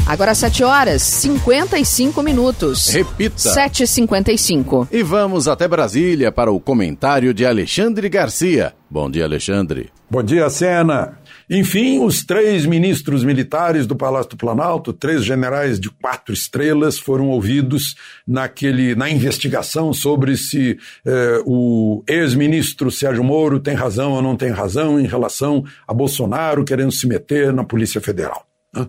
Agora 0.07 0.35
7 0.35 0.65
horas 0.65 1.03
55 1.03 2.23
minutos. 2.23 2.89
Repita. 2.89 3.37
7h55. 3.37 4.89
E 4.91 5.03
vamos 5.03 5.47
até 5.47 5.69
Brasília 5.69 6.33
para 6.33 6.51
o 6.51 6.59
comentário 6.59 7.33
de 7.33 7.47
Alexandre 7.47 8.09
Garcia. 8.09 8.75
Bom 8.91 9.09
dia, 9.09 9.25
Alexandre. 9.25 9.91
Bom 10.11 10.23
dia, 10.23 10.51
Sena. 10.51 11.21
Enfim, 11.49 12.01
os 12.05 12.25
três 12.25 12.67
ministros 12.67 13.23
militares 13.25 13.87
do 13.87 13.95
Palácio 13.95 14.31
do 14.31 14.37
Planalto, 14.37 14.93
três 14.93 15.25
generais 15.25 15.79
de 15.79 15.89
quatro 15.89 16.35
estrelas, 16.35 16.99
foram 16.99 17.29
ouvidos 17.29 17.95
naquele, 18.27 18.97
na 18.97 19.09
investigação 19.09 19.93
sobre 19.93 20.37
se 20.37 20.77
eh, 21.05 21.43
o 21.47 22.03
ex-ministro 22.09 22.91
Sérgio 22.91 23.23
Moro 23.23 23.61
tem 23.61 23.75
razão 23.75 24.13
ou 24.13 24.23
não 24.23 24.37
tem 24.37 24.51
razão 24.51 24.99
em 24.99 25.07
relação 25.07 25.65
a 25.87 25.95
Bolsonaro 25.95 26.65
querendo 26.65 26.93
se 26.93 27.07
meter 27.07 27.53
na 27.53 27.65
Polícia 27.65 28.01
Federal. 28.01 28.50
É, 28.77 28.87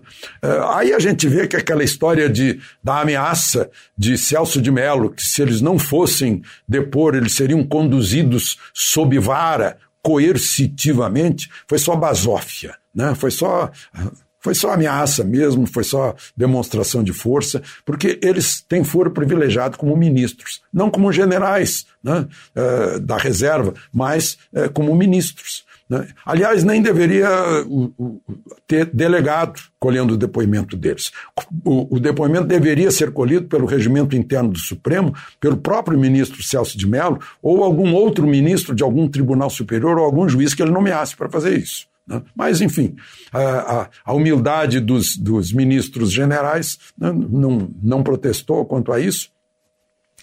aí 0.74 0.92
a 0.92 0.98
gente 0.98 1.26
vê 1.28 1.48
que 1.48 1.56
aquela 1.56 1.82
história 1.82 2.28
de, 2.28 2.60
da 2.82 3.00
ameaça 3.00 3.70
de 3.98 4.16
Celso 4.16 4.62
de 4.62 4.70
Mello, 4.70 5.10
que 5.10 5.22
se 5.22 5.42
eles 5.42 5.60
não 5.60 5.78
fossem 5.78 6.42
depor, 6.68 7.14
eles 7.14 7.32
seriam 7.32 7.64
conduzidos 7.64 8.58
sob 8.72 9.18
vara, 9.18 9.78
coercitivamente, 10.00 11.48
foi 11.68 11.78
só 11.78 11.96
basófia, 11.96 12.76
né? 12.94 13.14
foi 13.14 13.30
só 13.30 13.70
foi 14.42 14.56
só 14.56 14.72
ameaça 14.72 15.22
mesmo, 15.22 15.68
foi 15.68 15.84
só 15.84 16.16
demonstração 16.36 17.04
de 17.04 17.12
força, 17.12 17.62
porque 17.84 18.18
eles 18.20 18.60
têm 18.60 18.82
foro 18.82 19.12
privilegiado 19.12 19.78
como 19.78 19.96
ministros, 19.96 20.60
não 20.72 20.90
como 20.90 21.12
generais 21.12 21.86
né, 22.02 22.26
é, 22.52 22.98
da 22.98 23.16
reserva, 23.16 23.72
mas 23.92 24.36
é, 24.52 24.68
como 24.68 24.92
ministros. 24.96 25.64
Né? 25.92 26.08
Aliás, 26.24 26.64
nem 26.64 26.80
deveria 26.80 27.28
ter 28.66 28.86
delegado 28.86 29.60
colhendo 29.78 30.14
o 30.14 30.16
depoimento 30.16 30.74
deles. 30.74 31.12
O, 31.62 31.96
o, 31.96 32.00
depoimento 32.00 32.46
deveria 32.46 32.90
ser 32.90 33.10
colhido 33.10 33.46
pelo 33.46 33.66
regimento 33.66 34.16
interno 34.16 34.52
do 34.52 34.58
Supremo, 34.58 35.14
pelo 35.38 35.58
próprio 35.58 35.98
ministro 35.98 36.42
Celso 36.42 36.78
de 36.78 36.88
Mello, 36.88 37.20
ou 37.42 37.62
algum 37.62 37.92
outro 37.92 38.26
ministro 38.26 38.74
de 38.74 38.82
algum 38.82 39.06
tribunal 39.06 39.50
superior 39.50 39.98
ou 39.98 40.06
algum 40.06 40.26
juiz 40.26 40.54
que 40.54 40.62
ele 40.62 40.70
nomeasse 40.70 41.14
para 41.14 41.28
fazer 41.28 41.58
isso. 41.58 41.86
Né? 42.06 42.22
Mas, 42.34 42.62
enfim, 42.62 42.96
a, 43.30 43.42
a, 43.82 43.88
a 44.06 44.14
humildade 44.14 44.80
dos, 44.80 45.14
dos, 45.14 45.52
ministros 45.52 46.10
generais 46.10 46.78
né, 46.98 47.12
não, 47.12 47.68
não 47.82 48.02
protestou 48.02 48.64
quanto 48.64 48.94
a 48.94 48.98
isso 48.98 49.30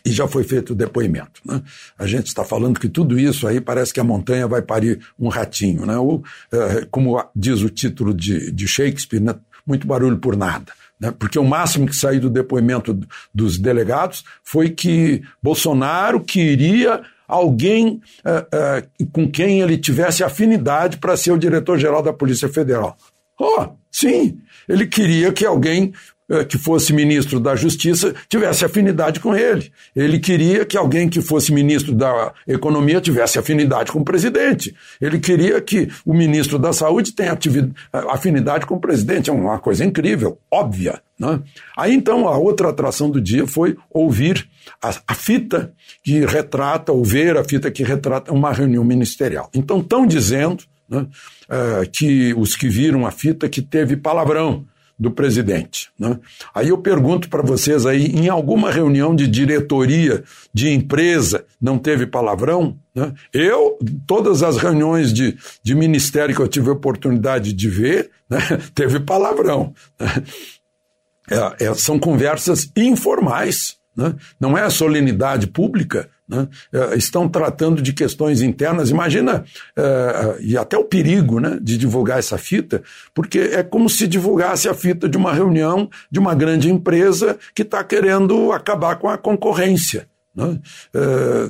e 0.06 0.12
já 0.12 0.28
foi 0.28 0.44
feito 0.44 0.72
o 0.72 0.76
depoimento. 0.76 1.42
Né? 1.46 1.62
A 1.98 2.08
gente 2.08 2.28
está 2.28 2.44
falando 2.44 2.80
que 2.80 2.90
tudo 2.90 3.20
isso 3.20 3.48
aí 3.48 3.60
parece 3.60 3.94
que 3.94 4.00
a 4.00 4.04
montanha 4.04 4.48
vai 4.48 4.62
parir 4.62 5.00
um 5.20 5.28
ratinho. 5.28 5.86
Né? 5.86 5.98
Ou, 5.98 6.24
é, 6.52 6.86
como 6.90 7.24
diz 7.36 7.62
o 7.62 7.70
título 7.70 8.14
de, 8.14 8.52
de 8.52 8.68
Shakespeare, 8.68 9.22
né? 9.22 9.36
muito 9.66 9.86
barulho 9.86 10.18
por 10.18 10.36
nada. 10.36 10.72
né? 11.00 11.12
porque 11.12 11.38
o 11.38 11.44
máximo 11.44 11.88
que 11.88 11.96
saiu 11.96 12.22
do 12.22 12.30
depoimento 12.30 13.00
dos 13.34 13.58
delegados 13.58 14.24
foi 14.44 14.70
que 14.70 15.22
Bolsonaro 15.42 16.20
queria 16.22 17.02
alguém 17.28 18.02
uh, 18.26 19.04
uh, 19.04 19.08
com 19.12 19.30
quem 19.30 19.62
ele 19.62 19.78
tivesse 19.78 20.24
afinidade 20.24 20.98
para 20.98 21.16
ser 21.16 21.32
o 21.32 21.38
diretor-geral 21.38 22.02
da 22.02 22.12
Polícia 22.12 22.50
Federal. 22.50 22.98
Oh, 23.40 23.68
sim, 23.92 24.40
ele 24.68 24.88
queria 24.88 25.32
que 25.32 25.46
alguém 25.46 25.94
eh, 25.94 26.19
que 26.48 26.58
fosse 26.58 26.94
ministro 26.94 27.40
da 27.40 27.56
Justiça 27.56 28.14
tivesse 28.28 28.64
afinidade 28.64 29.20
com 29.20 29.36
ele. 29.36 29.72
Ele 29.96 30.20
queria 30.20 30.66
que 30.66 30.78
alguém 30.78 31.10
que 31.10 31.22
fosse 31.22 31.52
ministro 31.52 31.94
da 31.94 32.34
Economia 32.48 33.02
tivesse 33.02 33.40
afinidade 33.40 33.92
com 33.92 34.00
o 34.00 34.06
presidente. 34.06 34.76
Ele 35.02 35.20
queria 35.20 35.60
que 35.60 35.90
o 36.06 36.14
ministro 36.14 36.60
da 36.60 36.72
Saúde 36.72 37.14
tenha 37.14 37.34
eh, 37.34 37.68
afinidade 38.10 38.66
com 38.66 38.76
o 38.76 38.80
presidente. 38.80 39.30
É 39.30 39.34
uma 39.34 39.60
coisa 39.60 39.84
incrível, 39.84 40.38
óbvia. 40.52 41.02
Né? 41.20 41.42
Aí 41.76 41.94
então 41.94 42.28
a 42.28 42.38
outra 42.38 42.70
atração 42.70 43.10
do 43.10 43.20
dia 43.20 43.46
foi 43.46 43.76
ouvir 43.90 44.48
a, 44.82 44.94
a 45.08 45.16
fita 45.16 45.74
que 46.04 46.26
retrata, 46.26 46.92
ou 46.92 47.04
ver 47.04 47.38
a 47.38 47.44
fita 47.44 47.70
que 47.70 47.84
retrata 47.84 48.32
uma 48.32 48.54
reunião 48.54 48.84
ministerial. 48.84 49.50
Então 49.54 49.80
estão 49.80 50.06
dizendo 50.06 50.64
né, 50.88 51.06
uh, 51.50 51.90
que 51.92 52.34
os 52.36 52.56
que 52.56 52.70
viram 52.70 53.06
a 53.06 53.12
fita 53.12 53.50
que 53.50 53.62
teve 53.62 53.98
palavrão 53.98 54.66
do 55.00 55.10
presidente. 55.10 55.90
Né? 55.98 56.20
Aí 56.54 56.70
eu 56.70 56.78
pergunto 56.78 57.30
para 57.30 57.42
vocês 57.42 57.86
aí, 57.86 58.08
em 58.08 58.28
alguma 58.28 58.70
reunião 58.70 59.16
de 59.16 59.28
diretoria 59.28 60.24
de 60.54 60.70
empresa 60.70 61.46
não 61.62 61.80
teve 61.80 62.06
palavrão? 62.06 62.78
Né? 62.94 63.14
Eu, 63.32 63.80
todas 64.06 64.44
as 64.44 64.58
reuniões 64.58 65.14
de, 65.14 65.38
de 65.64 65.74
ministério 65.74 66.36
que 66.36 66.42
eu 66.42 66.48
tive 66.48 66.70
oportunidade 66.70 67.54
de 67.54 67.70
ver, 67.70 68.12
né, 68.30 68.40
teve 68.76 69.00
palavrão. 69.00 69.74
Né? 69.98 70.24
É, 71.32 71.66
é, 71.68 71.74
são 71.76 71.98
conversas 71.98 72.70
informais, 72.76 73.78
né? 73.96 74.16
não 74.40 74.58
é 74.58 74.70
solenidade 74.70 75.48
pública, 75.48 76.10
né? 76.30 76.48
É, 76.72 76.96
estão 76.96 77.28
tratando 77.28 77.82
de 77.82 77.92
questões 77.92 78.42
internas. 78.42 78.92
Imagina, 78.92 79.44
é, 79.76 80.38
e 80.42 80.56
até 80.56 80.78
o 80.78 80.86
perigo 80.86 81.40
né, 81.40 81.58
de 81.60 81.76
divulgar 81.78 82.20
essa 82.20 82.38
fita, 82.38 82.84
porque 83.14 83.40
é 83.40 83.64
como 83.64 83.90
se 83.90 84.08
divulgasse 84.08 84.70
a 84.70 84.74
fita 84.76 85.10
de 85.10 85.18
uma 85.18 85.34
reunião 85.34 85.90
de 86.12 86.20
uma 86.20 86.36
grande 86.36 86.70
empresa 86.70 87.38
que 87.56 87.64
está 87.64 87.84
querendo 87.84 88.52
acabar 88.52 88.98
com 88.98 89.10
a 89.10 89.18
concorrência. 89.18 90.08
Né? 90.36 90.60
É, 90.94 91.50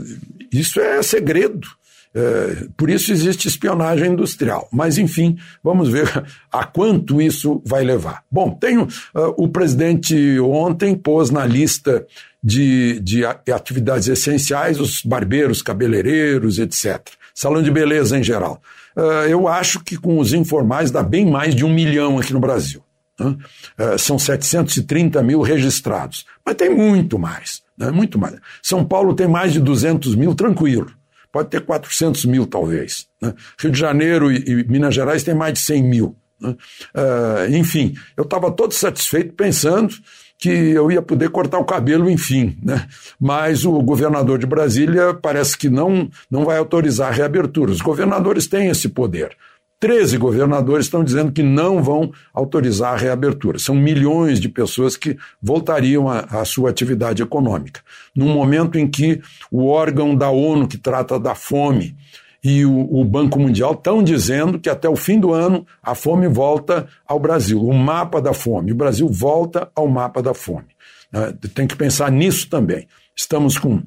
isso 0.52 0.80
é 0.80 1.04
segredo. 1.04 1.68
É, 2.12 2.68
por 2.76 2.90
isso 2.90 3.12
existe 3.12 3.48
espionagem 3.48 4.14
industrial. 4.14 4.68
Mas, 4.72 4.98
enfim, 4.98 5.38
vamos 5.64 5.90
ver 5.90 6.08
a 6.52 6.66
quanto 6.66 7.22
isso 7.22 7.62
vai 7.66 7.84
levar. 7.84 8.24
Bom, 8.32 8.52
tenho. 8.52 8.84
Uh, 9.14 9.34
o 9.38 9.48
presidente 9.48 10.40
ontem 10.40 10.96
pôs 10.96 11.30
na 11.30 11.46
lista 11.46 12.06
de, 12.44 13.00
de 13.02 13.26
atividades 13.26 14.08
essenciais 14.08 14.80
os 14.80 15.02
barbeiros, 15.04 15.62
cabeleireiros, 15.62 16.60
etc. 16.60 17.00
Salão 17.34 17.62
de 17.62 17.72
beleza 17.72 18.18
em 18.18 18.24
geral. 18.24 18.62
Uh, 18.96 19.28
eu 19.30 19.48
acho 19.48 19.84
que 19.84 19.98
com 19.98 20.20
os 20.20 20.34
informais 20.34 20.92
dá 20.92 21.04
bem 21.04 21.30
mais 21.30 21.54
de 21.54 21.64
um 21.64 21.74
milhão 21.74 22.18
aqui 22.18 22.34
no 22.34 22.40
Brasil. 22.40 22.84
Né? 23.20 23.36
Uh, 23.78 23.98
são 24.00 24.18
730 24.18 25.22
mil 25.22 25.42
registrados. 25.42 26.26
Mas 26.46 26.56
tem 26.56 26.70
muito 26.70 27.20
mais. 27.20 27.62
Né? 27.78 27.92
Muito 27.92 28.18
mais. 28.18 28.36
São 28.62 28.84
Paulo 28.84 29.14
tem 29.14 29.28
mais 29.28 29.54
de 29.54 29.60
200 29.60 30.16
mil, 30.16 30.34
tranquilo 30.34 30.92
pode 31.32 31.50
ter 31.50 31.62
400 31.62 32.26
mil 32.26 32.46
talvez. 32.46 33.08
Né? 33.22 33.34
Rio 33.60 33.72
de 33.72 33.80
Janeiro 33.80 34.32
e, 34.32 34.64
Minas 34.68 34.96
Gerais 34.96 35.24
tem 35.24 35.34
mais 35.34 35.54
de 35.54 35.60
100 35.60 35.84
mil. 35.84 36.16
Uh, 36.42 37.54
enfim, 37.54 37.96
eu 38.16 38.24
estava 38.24 38.50
todo 38.52 38.74
satisfeito 38.74 39.34
pensando 39.34 39.94
que 40.40 40.50
eu 40.50 40.90
ia 40.90 41.02
poder 41.02 41.30
cortar 41.30 41.60
o 41.60 41.66
cabelo, 41.66 42.10
enfim. 42.10 42.58
Né? 42.64 42.88
Mas 43.20 43.66
o 43.66 43.82
governador 43.82 44.40
de 44.40 44.48
Brasília 44.48 45.14
parece 45.14 45.58
que 45.58 45.70
não, 45.70 46.10
não 46.32 46.46
vai 46.46 46.58
autorizar 46.58 47.10
a 47.10 47.16
reabertura. 47.16 47.72
Os 47.72 47.82
governadores 47.82 48.48
têm 48.48 48.70
esse 48.70 48.88
poder. 48.88 49.36
13 49.82 50.18
governadores 50.18 50.86
estão 50.86 51.04
dizendo 51.04 51.32
que 51.32 51.44
não 51.44 51.84
vão 51.84 52.12
autorizar 52.34 52.94
a 52.94 52.98
reabertura. 52.98 53.60
São 53.60 53.76
milhões 53.76 54.40
de 54.40 54.50
pessoas 54.50 54.96
que 54.96 55.18
voltariam 55.42 56.10
à, 56.10 56.44
sua 56.46 56.70
atividade 56.70 57.22
econômica. 57.22 57.82
Num 58.16 58.30
momento 58.34 58.78
em 58.78 58.88
que 58.88 59.22
o 59.52 59.68
órgão 59.68 60.16
da 60.16 60.30
ONU 60.30 60.68
que 60.68 60.78
trata 60.78 61.20
da 61.20 61.36
fome 61.36 61.96
e 62.44 62.66
o, 62.66 63.02
o, 63.02 63.04
Banco 63.04 63.38
Mundial 63.40 63.74
estão 63.74 64.02
dizendo 64.02 64.60
que 64.60 64.70
até 64.70 64.88
o 64.88 64.96
fim 64.96 65.20
do 65.20 65.34
ano 65.34 65.66
a 65.84 65.94
fome 65.94 66.28
volta 66.28 66.88
ao 67.06 67.20
Brasil, 67.20 67.62
o 67.62 67.74
mapa 67.74 68.22
da 68.22 68.34
fome. 68.34 68.72
O 68.72 68.76
Brasil 68.76 69.08
volta 69.10 69.70
ao 69.76 69.88
mapa 69.88 70.22
da 70.22 70.34
fome. 70.34 70.68
Né? 71.12 71.34
Tem 71.54 71.68
que 71.68 71.76
pensar 71.76 72.10
nisso 72.12 72.50
também. 72.50 72.88
Estamos 73.16 73.58
com 73.58 73.84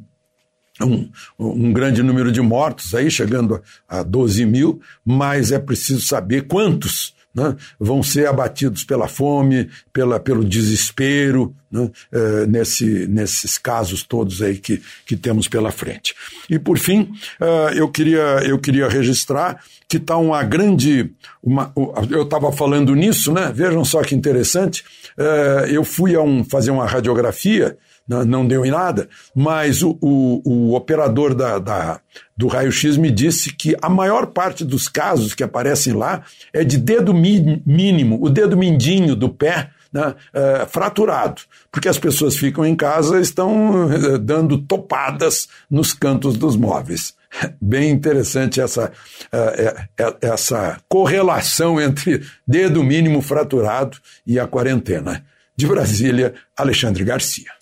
um, 0.81 1.11
um, 1.39 1.73
grande 1.73 2.03
número 2.03 2.31
de 2.31 2.41
mortos 2.41 2.95
aí, 2.95 3.11
chegando 3.11 3.63
a, 3.89 4.01
a 4.01 4.03
12 4.03 4.45
mil, 4.45 4.81
mas 5.05 5.53
é 5.53 5.59
preciso 5.59 6.03
saber 6.03 6.47
quantos 6.47 7.15
né, 7.35 7.57
vão 7.79 8.03
ser 8.03 8.27
abatidos 8.27 8.85
pela 8.85 9.09
fome, 9.09 9.71
pela, 9.93 10.21
pelo 10.21 10.45
desespero, 10.45 11.55
né, 11.71 11.91
é, 12.13 12.47
nesse, 12.47 13.07
nesses 13.07 13.57
casos 13.57 14.03
todos 14.03 14.43
aí 14.43 14.59
que, 14.59 14.83
que 15.07 15.17
temos 15.17 15.49
pela 15.49 15.71
frente. 15.71 16.15
E 16.49 16.59
por 16.59 16.79
fim, 16.79 17.11
é, 17.41 17.79
eu, 17.81 17.89
queria, 17.89 18.43
eu 18.45 18.59
queria 18.59 18.89
registrar 18.89 19.63
que 19.89 19.97
está 19.97 20.17
uma 20.17 20.43
grande. 20.43 21.11
Uma, 21.43 21.73
eu 22.11 22.23
estava 22.23 22.51
falando 22.51 22.95
nisso, 22.95 23.31
né? 23.33 23.53
Vejam 23.55 23.85
só 23.85 24.03
que 24.03 24.15
interessante. 24.15 24.85
É, 25.19 25.69
eu 25.71 25.85
fui 25.85 26.15
a 26.15 26.23
um, 26.23 26.43
fazer 26.43 26.71
uma 26.71 26.87
radiografia 26.87 27.77
não 28.09 28.47
deu 28.47 28.65
em 28.67 28.71
nada, 28.71 29.09
mas 29.35 29.83
o, 29.83 29.97
o, 30.01 30.43
o 30.45 30.75
operador 30.75 31.35
da, 31.35 31.59
da 31.59 32.01
do 32.37 32.47
raio-x 32.49 32.97
me 32.97 33.11
disse 33.11 33.53
que 33.53 33.77
a 33.81 33.89
maior 33.89 34.27
parte 34.27 34.65
dos 34.65 34.89
casos 34.89 35.35
que 35.35 35.45
aparecem 35.45 35.93
lá 35.93 36.23
é 36.53 36.65
de 36.65 36.77
dedo 36.77 37.15
mínimo, 37.15 38.19
o 38.21 38.29
dedo 38.29 38.57
mindinho 38.57 39.15
do 39.15 39.29
pé, 39.29 39.71
né, 39.93 40.15
é, 40.33 40.67
fraturado, 40.67 41.43
porque 41.71 41.89
as 41.89 41.99
pessoas 41.99 42.37
ficam 42.37 42.65
em 42.65 42.75
casa 42.75 43.21
estão 43.21 43.93
é, 43.93 44.19
dando 44.19 44.59
topadas 44.59 45.49
nos 45.71 45.93
cantos 45.93 46.37
dos 46.37 46.57
móveis. 46.57 47.15
Bem 47.61 47.91
interessante 47.91 48.61
essa, 48.61 48.91
é, 49.33 49.87
essa 50.21 50.79
correlação 50.89 51.81
entre 51.81 52.23
dedo 52.47 52.83
mínimo 52.83 53.21
fraturado 53.23 53.99
e 54.27 54.39
a 54.39 54.47
quarentena. 54.47 55.25
De 55.55 55.67
Brasília, 55.67 56.35
Alexandre 56.57 57.05
Garcia. 57.05 57.62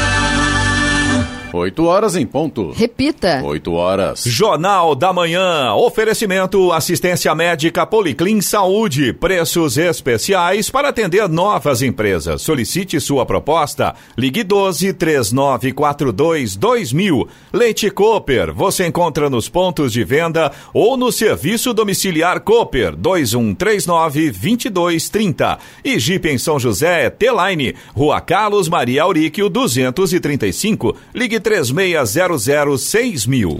8 1.53 1.85
horas 1.85 2.15
em 2.15 2.25
ponto. 2.25 2.71
Repita. 2.71 3.41
8 3.43 3.73
horas. 3.73 4.23
Jornal 4.25 4.95
da 4.95 5.11
Manhã. 5.11 5.73
Oferecimento 5.73 6.71
assistência 6.71 7.33
médica 7.35 7.85
Policlin 7.85 8.41
Saúde. 8.41 9.11
Preços 9.13 9.77
especiais 9.77 10.69
para 10.69 10.89
atender 10.89 11.27
novas 11.27 11.81
empresas. 11.81 12.41
Solicite 12.41 12.99
sua 12.99 13.25
proposta. 13.25 13.93
Ligue 14.17 14.43
12 14.43 14.93
3942 14.93 16.55
2000. 16.55 17.27
Leite 17.51 17.89
Cooper. 17.89 18.53
Você 18.53 18.87
encontra 18.87 19.29
nos 19.29 19.49
pontos 19.49 19.91
de 19.91 20.03
venda 20.03 20.51
ou 20.73 20.95
no 20.95 21.11
serviço 21.11 21.73
domiciliar 21.73 22.39
Cooper 22.39 22.95
2139 22.95 24.31
2230. 24.31 25.59
E 25.83 25.99
Jeep 25.99 26.27
em 26.29 26.37
São 26.37 26.59
José, 26.59 27.09
T-Line. 27.09 27.75
Rua 27.93 28.21
Carlos 28.21 28.69
Maria 28.69 29.03
Auríquio 29.03 29.49
235. 29.49 30.95
Ligue 31.13 31.40
3600 31.41 33.59